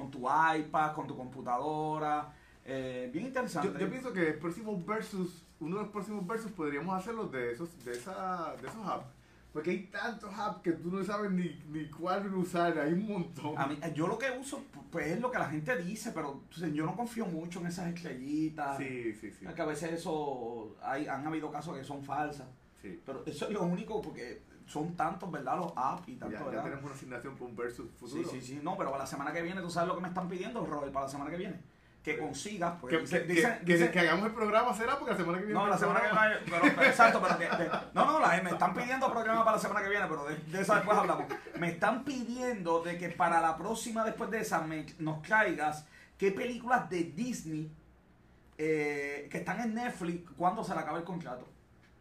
con 0.00 0.10
tu 0.10 0.20
iPad, 0.20 0.94
con 0.94 1.06
tu 1.06 1.16
computadora. 1.16 2.32
eh, 2.64 3.10
bien 3.12 3.26
interesante. 3.26 3.72
Yo, 3.72 3.78
yo 3.78 3.90
pienso 3.90 4.12
que 4.12 4.28
el 4.28 4.38
próximo 4.38 4.82
versus, 4.84 5.44
uno 5.60 5.76
de 5.76 5.82
los 5.82 5.92
próximos 5.92 6.26
versus 6.26 6.52
podríamos 6.52 6.98
hacerlo 6.98 7.26
de 7.26 7.52
esos, 7.52 7.68
de 7.84 7.92
esa, 7.92 8.54
de 8.60 8.68
esos 8.68 8.86
apps. 8.86 9.06
Porque 9.52 9.70
hay 9.70 9.86
tantos 9.86 10.32
apps 10.32 10.62
que 10.62 10.72
tú 10.72 10.92
no 10.92 11.02
sabes 11.02 11.30
ni, 11.32 11.60
ni 11.70 11.86
cuál 11.88 12.32
usar, 12.34 12.78
hay 12.78 12.92
un 12.92 13.08
montón. 13.08 13.58
A 13.58 13.66
mí, 13.66 13.76
yo 13.94 14.06
lo 14.06 14.16
que 14.16 14.30
uso 14.30 14.62
pues 14.92 15.08
es 15.08 15.20
lo 15.20 15.30
que 15.30 15.38
la 15.38 15.48
gente 15.50 15.76
dice, 15.76 16.12
pero 16.12 16.42
yo 16.72 16.86
no 16.86 16.94
confío 16.94 17.26
mucho 17.26 17.58
en 17.60 17.66
esas 17.66 17.92
estrellitas. 17.92 18.78
Sí, 18.78 19.12
sí, 19.14 19.32
sí. 19.32 19.46
Que 19.46 19.62
a 19.62 19.64
veces 19.64 19.92
eso, 19.92 20.76
hay, 20.82 21.08
han 21.08 21.26
habido 21.26 21.50
casos 21.50 21.76
que 21.76 21.82
son 21.84 22.04
falsas. 22.04 22.46
sí. 22.80 23.00
Pero 23.04 23.24
eso 23.26 23.46
es 23.46 23.52
lo 23.52 23.62
único 23.64 24.00
porque 24.00 24.42
son 24.70 24.94
tantos, 24.96 25.30
¿verdad? 25.32 25.56
Los 25.58 25.72
apps 25.74 26.08
y 26.08 26.14
Ya, 26.14 26.20
tanto, 26.20 26.38
ya 26.38 26.44
¿verdad? 26.44 26.62
tenemos 26.62 26.84
una 26.84 26.94
asignación 26.94 27.34
para 27.34 27.46
un 27.46 27.56
versus 27.56 27.86
Sí, 27.90 27.96
futuro. 27.98 28.28
sí, 28.30 28.40
sí. 28.40 28.60
No, 28.62 28.76
pero 28.76 28.90
para 28.90 29.02
la 29.02 29.06
semana 29.08 29.32
que 29.32 29.42
viene, 29.42 29.60
¿tú 29.60 29.68
sabes 29.70 29.88
lo 29.88 29.96
que 29.96 30.02
me 30.02 30.08
están 30.08 30.28
pidiendo, 30.28 30.64
Robert? 30.64 30.92
Para 30.92 31.06
la 31.06 31.10
semana 31.10 31.30
que 31.30 31.36
viene. 31.38 31.60
Que 32.04 32.16
consigas, 32.18 32.74
pues. 32.80 32.94
Que, 32.94 33.00
dice- 33.00 33.20
que- 33.26 33.32
dice- 33.34 33.58
que- 33.66 33.72
dice- 33.74 33.90
que 33.90 33.98
hagamos 34.00 34.26
el 34.26 34.32
programa 34.32 34.72
será 34.72 34.96
porque 34.96 35.10
la 35.12 35.18
semana 35.18 35.38
que 35.38 35.44
viene. 35.46 35.60
no, 35.60 35.66
la 35.66 35.76
semana 35.76 36.00
que 36.00 36.08
viene. 36.08 36.36
Pero, 36.46 36.74
pero 36.76 36.82
exacto, 36.88 37.20
pero. 37.20 37.36
que- 37.38 37.48
que- 37.64 37.70
no, 37.92 38.06
no, 38.06 38.20
la, 38.20 38.40
me 38.42 38.50
están 38.50 38.72
pidiendo 38.74 39.10
programa 39.12 39.44
para 39.44 39.56
la 39.56 39.62
semana 39.62 39.82
que 39.82 39.88
viene, 39.90 40.06
pero 40.08 40.24
de, 40.24 40.36
de 40.36 40.60
esa 40.62 40.76
después 40.76 40.96
hablamos. 40.96 41.26
Me 41.58 41.68
están 41.72 42.04
pidiendo 42.04 42.82
de 42.82 42.96
que 42.96 43.08
para 43.10 43.40
la 43.42 43.56
próxima, 43.56 44.04
después 44.04 44.30
de 44.30 44.40
esa, 44.40 44.60
me- 44.62 44.86
nos 44.98 45.20
traigas 45.20 45.84
qué 46.16 46.30
películas 46.32 46.88
de 46.88 47.02
Disney 47.04 47.70
eh, 48.56 49.28
que 49.30 49.38
están 49.38 49.60
en 49.60 49.74
Netflix 49.74 50.30
cuando 50.36 50.62
se 50.64 50.74
le 50.74 50.80
acabe 50.80 50.98
el 51.00 51.04
contrato. 51.04 51.46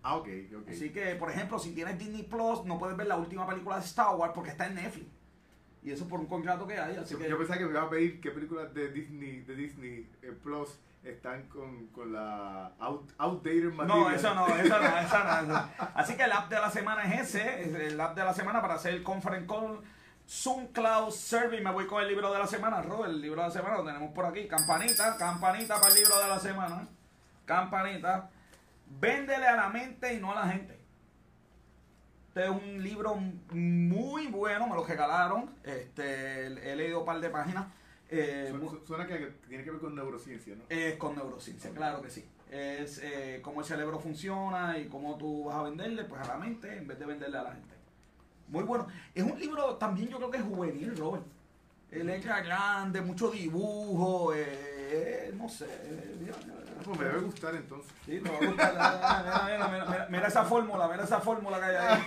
Ah, 0.02 0.16
ok, 0.16 0.28
ok. 0.58 0.70
Así 0.70 0.92
que, 0.92 1.16
por 1.16 1.30
ejemplo, 1.30 1.60
si 1.60 1.74
tienes 1.74 1.98
Disney 1.98 2.24
Plus, 2.24 2.64
no 2.66 2.80
puedes 2.80 2.96
ver 2.96 3.08
la 3.08 3.18
última 3.18 3.46
película 3.48 3.78
de 3.78 3.86
Star 3.86 4.16
Wars 4.16 4.32
porque 4.34 4.52
está 4.52 4.68
en 4.68 4.76
Netflix. 4.76 5.08
Y 5.84 5.92
eso 5.92 6.08
por 6.08 6.20
un 6.20 6.28
contrato 6.28 6.68
que 6.68 6.78
hay. 6.78 6.98
Así 6.98 7.14
Yo, 7.14 7.20
que, 7.20 7.30
yo 7.30 7.38
pensaba 7.38 7.58
que 7.58 7.66
me 7.66 7.72
iba 7.72 7.82
a 7.84 7.90
pedir 7.90 8.20
qué 8.22 8.32
películas 8.32 8.74
de 8.74 8.92
Disney, 8.92 9.42
de 9.42 9.56
Disney 9.56 10.10
eh, 10.22 10.32
Plus 10.44 10.80
están 11.04 11.44
con, 11.44 11.88
con 11.88 12.12
la 12.12 12.74
out, 12.80 13.12
outdated 13.18 13.72
material. 13.74 13.88
No, 13.88 14.12
eso 14.12 14.36
no, 14.36 14.48
eso 14.48 14.80
no, 14.80 15.00
eso 15.00 15.44
no. 15.48 15.70
Así 15.96 16.16
que 16.16 16.24
el 16.24 16.32
app 16.32 16.50
de 16.50 16.60
la 16.60 16.70
semana 16.70 17.04
es 17.04 17.36
ese, 17.36 17.62
es 17.62 17.74
el 17.74 18.00
app 18.00 18.16
de 18.16 18.24
la 18.24 18.34
semana 18.34 18.62
para 18.62 18.76
hacer 18.76 18.94
el 18.94 19.04
conference 19.04 19.48
call. 19.48 19.80
Zoom 20.28 20.68
Cloud 20.68 21.10
Survey, 21.12 21.60
me 21.64 21.72
voy 21.72 21.88
con 21.88 22.04
el 22.04 22.08
libro 22.08 22.32
de 22.32 22.38
la 22.38 22.46
semana, 22.46 22.84
Robert, 22.84 23.10
el 23.10 23.20
libro 23.20 23.42
de 23.42 23.48
la 23.48 23.54
semana 23.54 23.78
lo 23.78 23.84
tenemos 23.84 24.14
por 24.14 24.28
aquí, 24.28 24.48
campanita, 24.48 25.18
campanita 25.18 25.82
para 25.82 25.88
el 25.88 25.96
libro 25.96 26.20
de 26.20 26.28
la 26.28 26.40
semana, 26.40 26.88
campanita, 27.46 28.30
véndele 28.90 29.48
a 29.48 29.56
la 29.56 29.70
mente 29.70 30.14
y 30.14 30.20
no 30.20 30.32
a 30.32 30.36
la 30.46 30.52
gente. 30.52 30.78
Este 32.30 32.44
es 32.44 32.50
un 32.50 32.82
libro 32.84 33.16
muy 33.52 34.28
bueno, 34.28 34.68
me 34.68 34.76
lo 34.76 34.84
regalaron, 34.84 35.50
este, 35.64 36.46
he 36.48 36.76
leído 36.76 37.00
un 37.00 37.06
par 37.06 37.20
de 37.20 37.30
páginas, 37.30 37.68
eh, 38.10 38.52
Su- 38.52 38.86
Suena 38.86 39.08
que, 39.08 39.18
tiene 39.48 39.64
que 39.64 39.72
ver 39.72 39.80
con 39.80 39.96
neurociencia, 39.96 40.56
¿no? 40.56 40.64
es 40.70 40.96
con 40.98 41.16
neurociencia, 41.16 41.72
claro 41.72 42.02
que 42.02 42.10
sí. 42.10 42.26
Es 42.52 43.00
eh, 43.04 43.40
cómo 43.44 43.62
el 43.62 43.66
cerebro 43.68 44.00
funciona 44.00 44.78
y 44.78 44.88
cómo 44.88 45.18
tú 45.18 45.46
vas 45.46 45.56
a 45.58 45.64
venderle 45.64 46.04
pues 46.06 46.22
a 46.22 46.28
la 46.28 46.38
mente 46.38 46.78
en 46.78 46.88
vez 46.88 46.98
de 46.98 47.06
venderle 47.06 47.38
a 47.38 47.44
la 47.44 47.52
gente. 47.52 47.76
Muy 48.48 48.64
bueno. 48.64 48.88
Es 49.14 49.24
un 49.24 49.40
libro 49.40 49.76
también 49.76 50.10
yo 50.10 50.18
creo 50.18 50.32
que 50.32 50.38
es 50.38 50.44
juvenil, 50.44 50.98
Robert. 50.98 51.24
Letra 51.92 52.42
grande, 52.42 53.02
mucho 53.02 53.30
dibujo, 53.30 54.34
eh, 54.36 55.32
no 55.36 55.48
sé. 55.50 55.68
Eh, 56.94 56.98
me 56.98 57.06
debe 57.06 57.20
gustar 57.22 57.56
entonces. 57.56 57.92
Mira, 60.10 60.28
esa 60.28 60.44
fórmula, 60.44 60.88
mira 60.88 61.04
esa 61.04 61.20
fórmula 61.20 61.60
que 61.60 61.66
hay 61.66 61.76
ahí. 61.76 62.02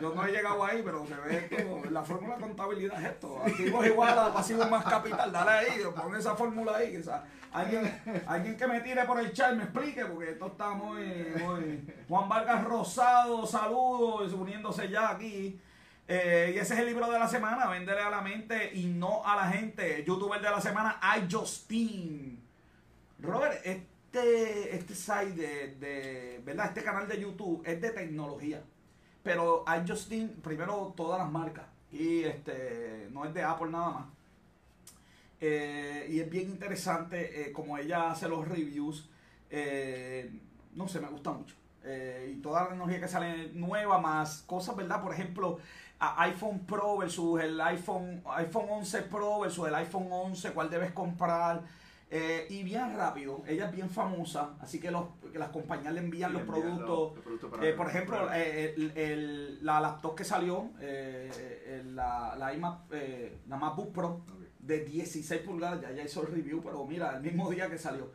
Yo 0.00 0.14
no 0.14 0.24
he 0.26 0.32
llegado 0.32 0.64
ahí, 0.64 0.82
pero 0.84 1.06
se 1.06 1.14
ve 1.14 1.48
esto. 1.50 1.90
La 1.90 2.02
fórmula 2.02 2.36
de 2.36 2.42
contabilidad 2.42 3.00
es 3.02 3.10
esto. 3.10 3.42
Activos 3.44 3.86
igual 3.86 4.18
a 4.18 4.32
pasivos 4.32 4.70
más 4.70 4.84
capital. 4.84 5.32
Dale 5.32 5.50
ahí, 5.50 5.82
pon 5.94 6.14
esa 6.16 6.34
fórmula 6.34 6.76
ahí. 6.76 7.02
alguien, 7.52 8.24
alguien 8.26 8.56
que 8.56 8.66
me 8.66 8.80
tire 8.80 9.04
por 9.04 9.20
el 9.20 9.32
chat 9.32 9.54
me 9.54 9.64
explique, 9.64 10.04
porque 10.04 10.30
esto 10.30 10.46
está 10.46 10.70
muy. 10.70 11.04
muy 11.40 11.84
Juan 12.08 12.28
Vargas 12.28 12.64
Rosado, 12.64 13.46
saludos, 13.46 14.32
uniéndose 14.32 14.88
ya 14.88 15.10
aquí. 15.10 15.60
Eh, 16.10 16.52
y 16.54 16.58
ese 16.58 16.72
es 16.72 16.80
el 16.80 16.86
libro 16.86 17.10
de 17.10 17.18
la 17.18 17.28
semana, 17.28 17.68
Véndele 17.68 18.00
a 18.00 18.08
la 18.08 18.22
mente 18.22 18.70
y 18.72 18.86
no 18.86 19.22
a 19.26 19.36
la 19.36 19.48
gente. 19.48 20.02
Youtuber 20.04 20.40
de 20.40 20.50
la 20.50 20.60
semana, 20.60 20.98
iJustin. 21.18 22.42
Robert, 23.20 23.60
este, 24.12 24.76
este 24.76 24.94
site 24.94 25.32
de, 25.32 25.74
de- 25.76 26.42
¿verdad? 26.44 26.66
Este 26.66 26.82
canal 26.82 27.08
de 27.08 27.20
YouTube 27.20 27.62
es 27.64 27.80
de 27.80 27.90
tecnología. 27.90 28.62
Pero 29.22 29.64
iJustin, 29.84 30.40
primero 30.42 30.94
todas 30.96 31.18
las 31.20 31.30
marcas. 31.30 31.66
Y 31.92 32.24
este, 32.24 33.08
no 33.12 33.24
es 33.24 33.34
de 33.34 33.42
Apple 33.42 33.70
nada 33.70 33.90
más. 33.90 34.06
Eh, 35.40 36.06
y 36.10 36.20
es 36.20 36.28
bien 36.30 36.50
interesante 36.50 37.48
eh, 37.48 37.52
como 37.52 37.78
ella 37.78 38.10
hace 38.10 38.28
los 38.28 38.46
reviews. 38.46 39.08
Eh, 39.50 40.30
no 40.74 40.88
sé, 40.88 41.00
me 41.00 41.08
gusta 41.08 41.30
mucho. 41.32 41.54
Y 42.28 42.34
toda 42.42 42.62
la 42.64 42.68
tecnología 42.68 43.00
que 43.00 43.08
sale 43.08 43.50
nueva, 43.54 43.98
más 43.98 44.42
cosas, 44.46 44.76
¿verdad? 44.76 45.02
Por 45.02 45.14
ejemplo, 45.14 45.58
iPhone 46.00 46.60
Pro 46.66 46.98
versus 46.98 47.40
el 47.40 47.58
iPhone, 47.62 48.22
iPhone 48.36 48.66
11 48.68 49.02
Pro 49.02 49.40
versus 49.40 49.68
el 49.68 49.74
iPhone 49.74 50.08
11, 50.10 50.50
cuál 50.52 50.68
debes 50.68 50.92
comprar. 50.92 51.62
Eh, 52.10 52.46
y 52.48 52.62
bien 52.62 52.96
rápido, 52.96 53.42
ella 53.46 53.66
es 53.66 53.72
bien 53.72 53.90
famosa, 53.90 54.54
así 54.60 54.80
que, 54.80 54.90
los, 54.90 55.04
que 55.30 55.38
las 55.38 55.50
compañías 55.50 55.92
le 55.92 56.00
envían 56.00 56.30
Sí, 56.30 56.38
los 56.38 56.46
productos. 56.46 57.14
los 57.16 57.22
productos 57.24 57.50
para- 57.50 57.66
Eh, 57.68 57.72
por 57.74 57.86
ejemplo, 57.88 58.32
eh, 58.32 58.74
el- 58.76 58.92
el- 58.96 59.64
la 59.66 59.78
laptop 59.78 60.14
que 60.14 60.24
salió, 60.24 60.70
eh, 60.80 61.76
el- 61.82 61.94
la, 61.94 62.34
la 62.38 62.54
iMac, 62.54 62.78
eh, 62.92 63.38
la 63.46 63.56
MacBook 63.58 63.92
Pro 63.92 64.22
de 64.58 64.84
16 64.86 65.42
pulgadas, 65.42 65.82
ya, 65.82 65.92
ya 65.92 66.02
hizo 66.02 66.22
el 66.22 66.28
review, 66.28 66.62
pero 66.62 66.84
mira, 66.86 67.14
el 67.16 67.22
mismo 67.22 67.50
día 67.50 67.68
que 67.68 67.76
salió. 67.78 68.10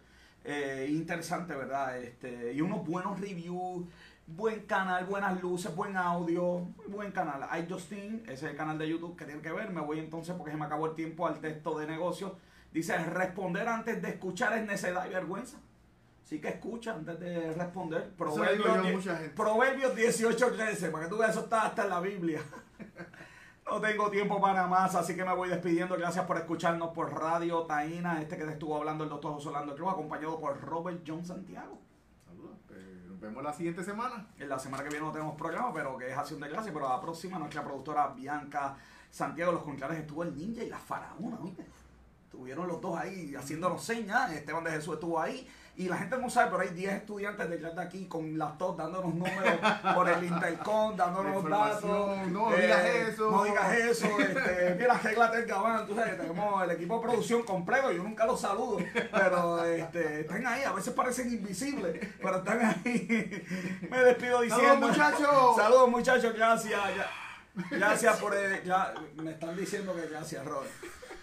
Interesante, 0.90 1.56
¿verdad? 1.56 1.98
Este, 2.00 2.52
y 2.54 2.62
unos 2.62 2.86
buenos 2.86 3.20
reviews, 3.20 3.86
buen 4.28 4.62
canal, 4.66 5.06
buenas 5.06 5.42
luces, 5.42 5.74
buen 5.76 5.96
audio, 5.98 6.68
buen 6.88 7.12
canal. 7.12 7.42
iJustin, 7.64 8.24
ese 8.26 8.34
es 8.34 8.44
el 8.44 8.56
canal 8.58 8.78
de 8.78 8.90
YouTube 8.90 9.16
que 9.16 9.26
tienen 9.26 9.42
que 9.44 9.52
ver. 9.52 9.70
Me 9.70 9.82
voy 9.82 10.00
entonces 10.00 10.36
porque 10.36 10.52
se 10.52 10.58
me 10.58 10.66
acabó 10.66 10.88
el 10.88 10.96
tiempo 10.96 11.28
al 11.28 11.40
texto 11.40 11.78
de 11.78 11.88
negocio. 11.88 12.36
Dice, 12.74 12.98
responder 12.98 13.68
antes 13.68 14.02
de 14.02 14.10
escuchar 14.10 14.58
es 14.58 14.66
necedad 14.66 15.06
y 15.06 15.14
vergüenza. 15.14 15.58
Así 16.24 16.42
que 16.42 16.48
escucha 16.48 16.96
antes 16.96 17.20
de 17.20 17.54
responder. 17.54 18.12
Proverbios, 18.16 19.08
a. 19.08 19.20
Proverbios 19.36 19.96
18, 19.96 20.54
13, 20.54 20.90
para 20.90 21.04
que 21.04 21.10
tú 21.12 21.18
veas, 21.20 21.32
eso 21.32 21.42
está 21.42 21.68
hasta 21.68 21.84
en 21.84 21.90
la 21.90 22.00
Biblia. 22.00 22.42
No 23.66 23.80
tengo 23.80 24.12
tiempo 24.12 24.42
para 24.42 24.68
más, 24.68 24.94
así 24.94 25.16
que 25.16 25.24
me 25.24 25.34
voy 25.34 25.48
despidiendo. 25.48 25.96
Gracias 25.98 26.26
por 26.26 26.38
escucharnos 26.38 26.90
por 26.90 27.14
Radio 27.14 27.62
Taína, 27.64 28.22
este 28.22 28.38
que 28.38 28.44
te 28.44 28.52
estuvo 28.52 28.76
hablando 28.76 29.06
el 29.06 29.10
doctor 29.10 29.34
José 29.34 29.48
Orlando 29.48 29.74
Cruz, 29.74 29.94
acompañado 29.94 30.38
por 30.38 30.60
Robert 30.62 31.02
John 31.08 31.26
Santiago. 31.26 31.80
Saludos. 32.26 32.58
Eh, 32.72 33.06
nos 33.08 33.20
vemos 33.22 33.42
la 33.42 33.54
siguiente 33.54 33.82
semana. 33.84 34.28
En 34.38 34.50
la 34.50 34.60
semana 34.60 34.84
que 34.84 34.90
viene 34.90 35.06
no 35.06 35.14
tenemos 35.14 35.36
programa, 35.36 35.74
pero 35.74 35.98
que 35.98 36.12
es 36.12 36.16
acción 36.16 36.42
de 36.42 36.50
gracia. 36.50 36.74
Pero 36.74 36.90
la 36.90 37.00
próxima, 37.00 37.40
nuestra 37.40 37.64
productora 37.64 38.10
Bianca 38.10 38.76
Santiago, 39.10 39.54
los 39.54 39.64
contrarios 39.64 40.02
estuvo 40.02 40.24
el 40.24 40.36
ninja 40.36 40.62
y 40.62 40.70
la 40.70 40.78
faraona, 40.78 41.38
¿viste? 41.38 41.66
Estuvieron 42.34 42.68
los 42.68 42.82
dos 42.82 42.98
ahí 43.00 43.36
haciéndonos 43.36 43.84
señas. 43.84 44.32
Esteban 44.32 44.64
de 44.64 44.72
Jesús 44.72 44.96
estuvo 44.96 45.20
ahí. 45.22 45.48
Y 45.76 45.88
la 45.88 45.98
gente 45.98 46.18
no 46.18 46.30
sabe, 46.32 46.50
pero 46.52 46.62
hay 46.64 46.70
10 46.70 46.94
estudiantes 46.94 47.48
detrás 47.48 47.76
de 47.76 47.82
aquí 47.84 48.08
con 48.08 48.38
laptop 48.40 48.76
dándonos 48.78 49.14
números 49.14 49.60
por 49.96 50.10
el 50.10 50.24
intercom, 50.24 50.96
dándonos 50.96 51.48
datos. 51.48 52.28
No 52.30 52.52
digas 52.56 52.86
eso. 52.86 53.30
No 53.30 53.44
digas 53.44 53.74
eso. 53.78 54.08
Este, 54.20 54.76
mira, 54.80 54.94
arréglate 54.96 55.38
el 55.38 55.46
gabán. 55.46 55.86
Tú 55.88 55.94
sabes, 55.96 56.18
tenemos 56.18 56.64
el 56.64 56.72
equipo 56.72 56.96
de 56.98 57.02
producción 57.04 57.44
completo. 57.44 57.92
Yo 57.92 58.02
nunca 58.04 58.26
los 58.26 58.42
saludo. 58.42 58.80
Pero 59.12 59.64
este, 59.64 60.22
están 60.22 60.46
ahí. 60.48 60.64
A 60.64 60.72
veces 60.74 60.92
parecen 60.94 61.32
invisibles, 61.32 62.00
pero 62.20 62.38
están 62.38 62.60
ahí. 62.84 63.46
Me 63.92 63.98
despido 64.00 64.42
diciendo. 64.42 64.68
¡Saludos, 64.74 64.90
muchachos! 64.90 65.56
Saludos, 65.56 65.90
muchachos. 65.90 66.34
Gracias. 66.36 66.82
Gracias 67.70 68.18
por. 68.20 68.36
el- 68.36 68.64
ya- 68.64 68.94
me 69.18 69.32
están 69.32 69.56
diciendo 69.56 69.96
que 69.96 70.08
gracias, 70.08 70.44
Robert. 70.44 70.72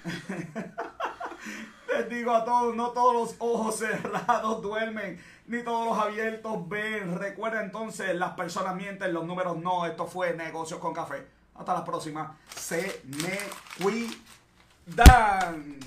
Les 1.88 2.08
digo 2.08 2.32
a 2.32 2.44
todos, 2.44 2.74
no 2.74 2.90
todos 2.90 3.14
los 3.14 3.34
ojos 3.38 3.76
cerrados 3.78 4.62
duermen, 4.62 5.20
ni 5.46 5.62
todos 5.62 5.86
los 5.86 5.98
abiertos 5.98 6.68
ven. 6.68 7.18
Recuerda 7.18 7.62
entonces, 7.62 8.14
las 8.14 8.32
personas 8.32 8.74
mienten, 8.76 9.12
los 9.12 9.24
números 9.24 9.56
no. 9.56 9.86
Esto 9.86 10.06
fue 10.06 10.34
Negocios 10.34 10.80
con 10.80 10.94
Café. 10.94 11.26
Hasta 11.54 11.74
la 11.74 11.84
próxima. 11.84 12.36
Se 12.54 13.02
me 13.04 13.38
cuidan. 13.82 15.80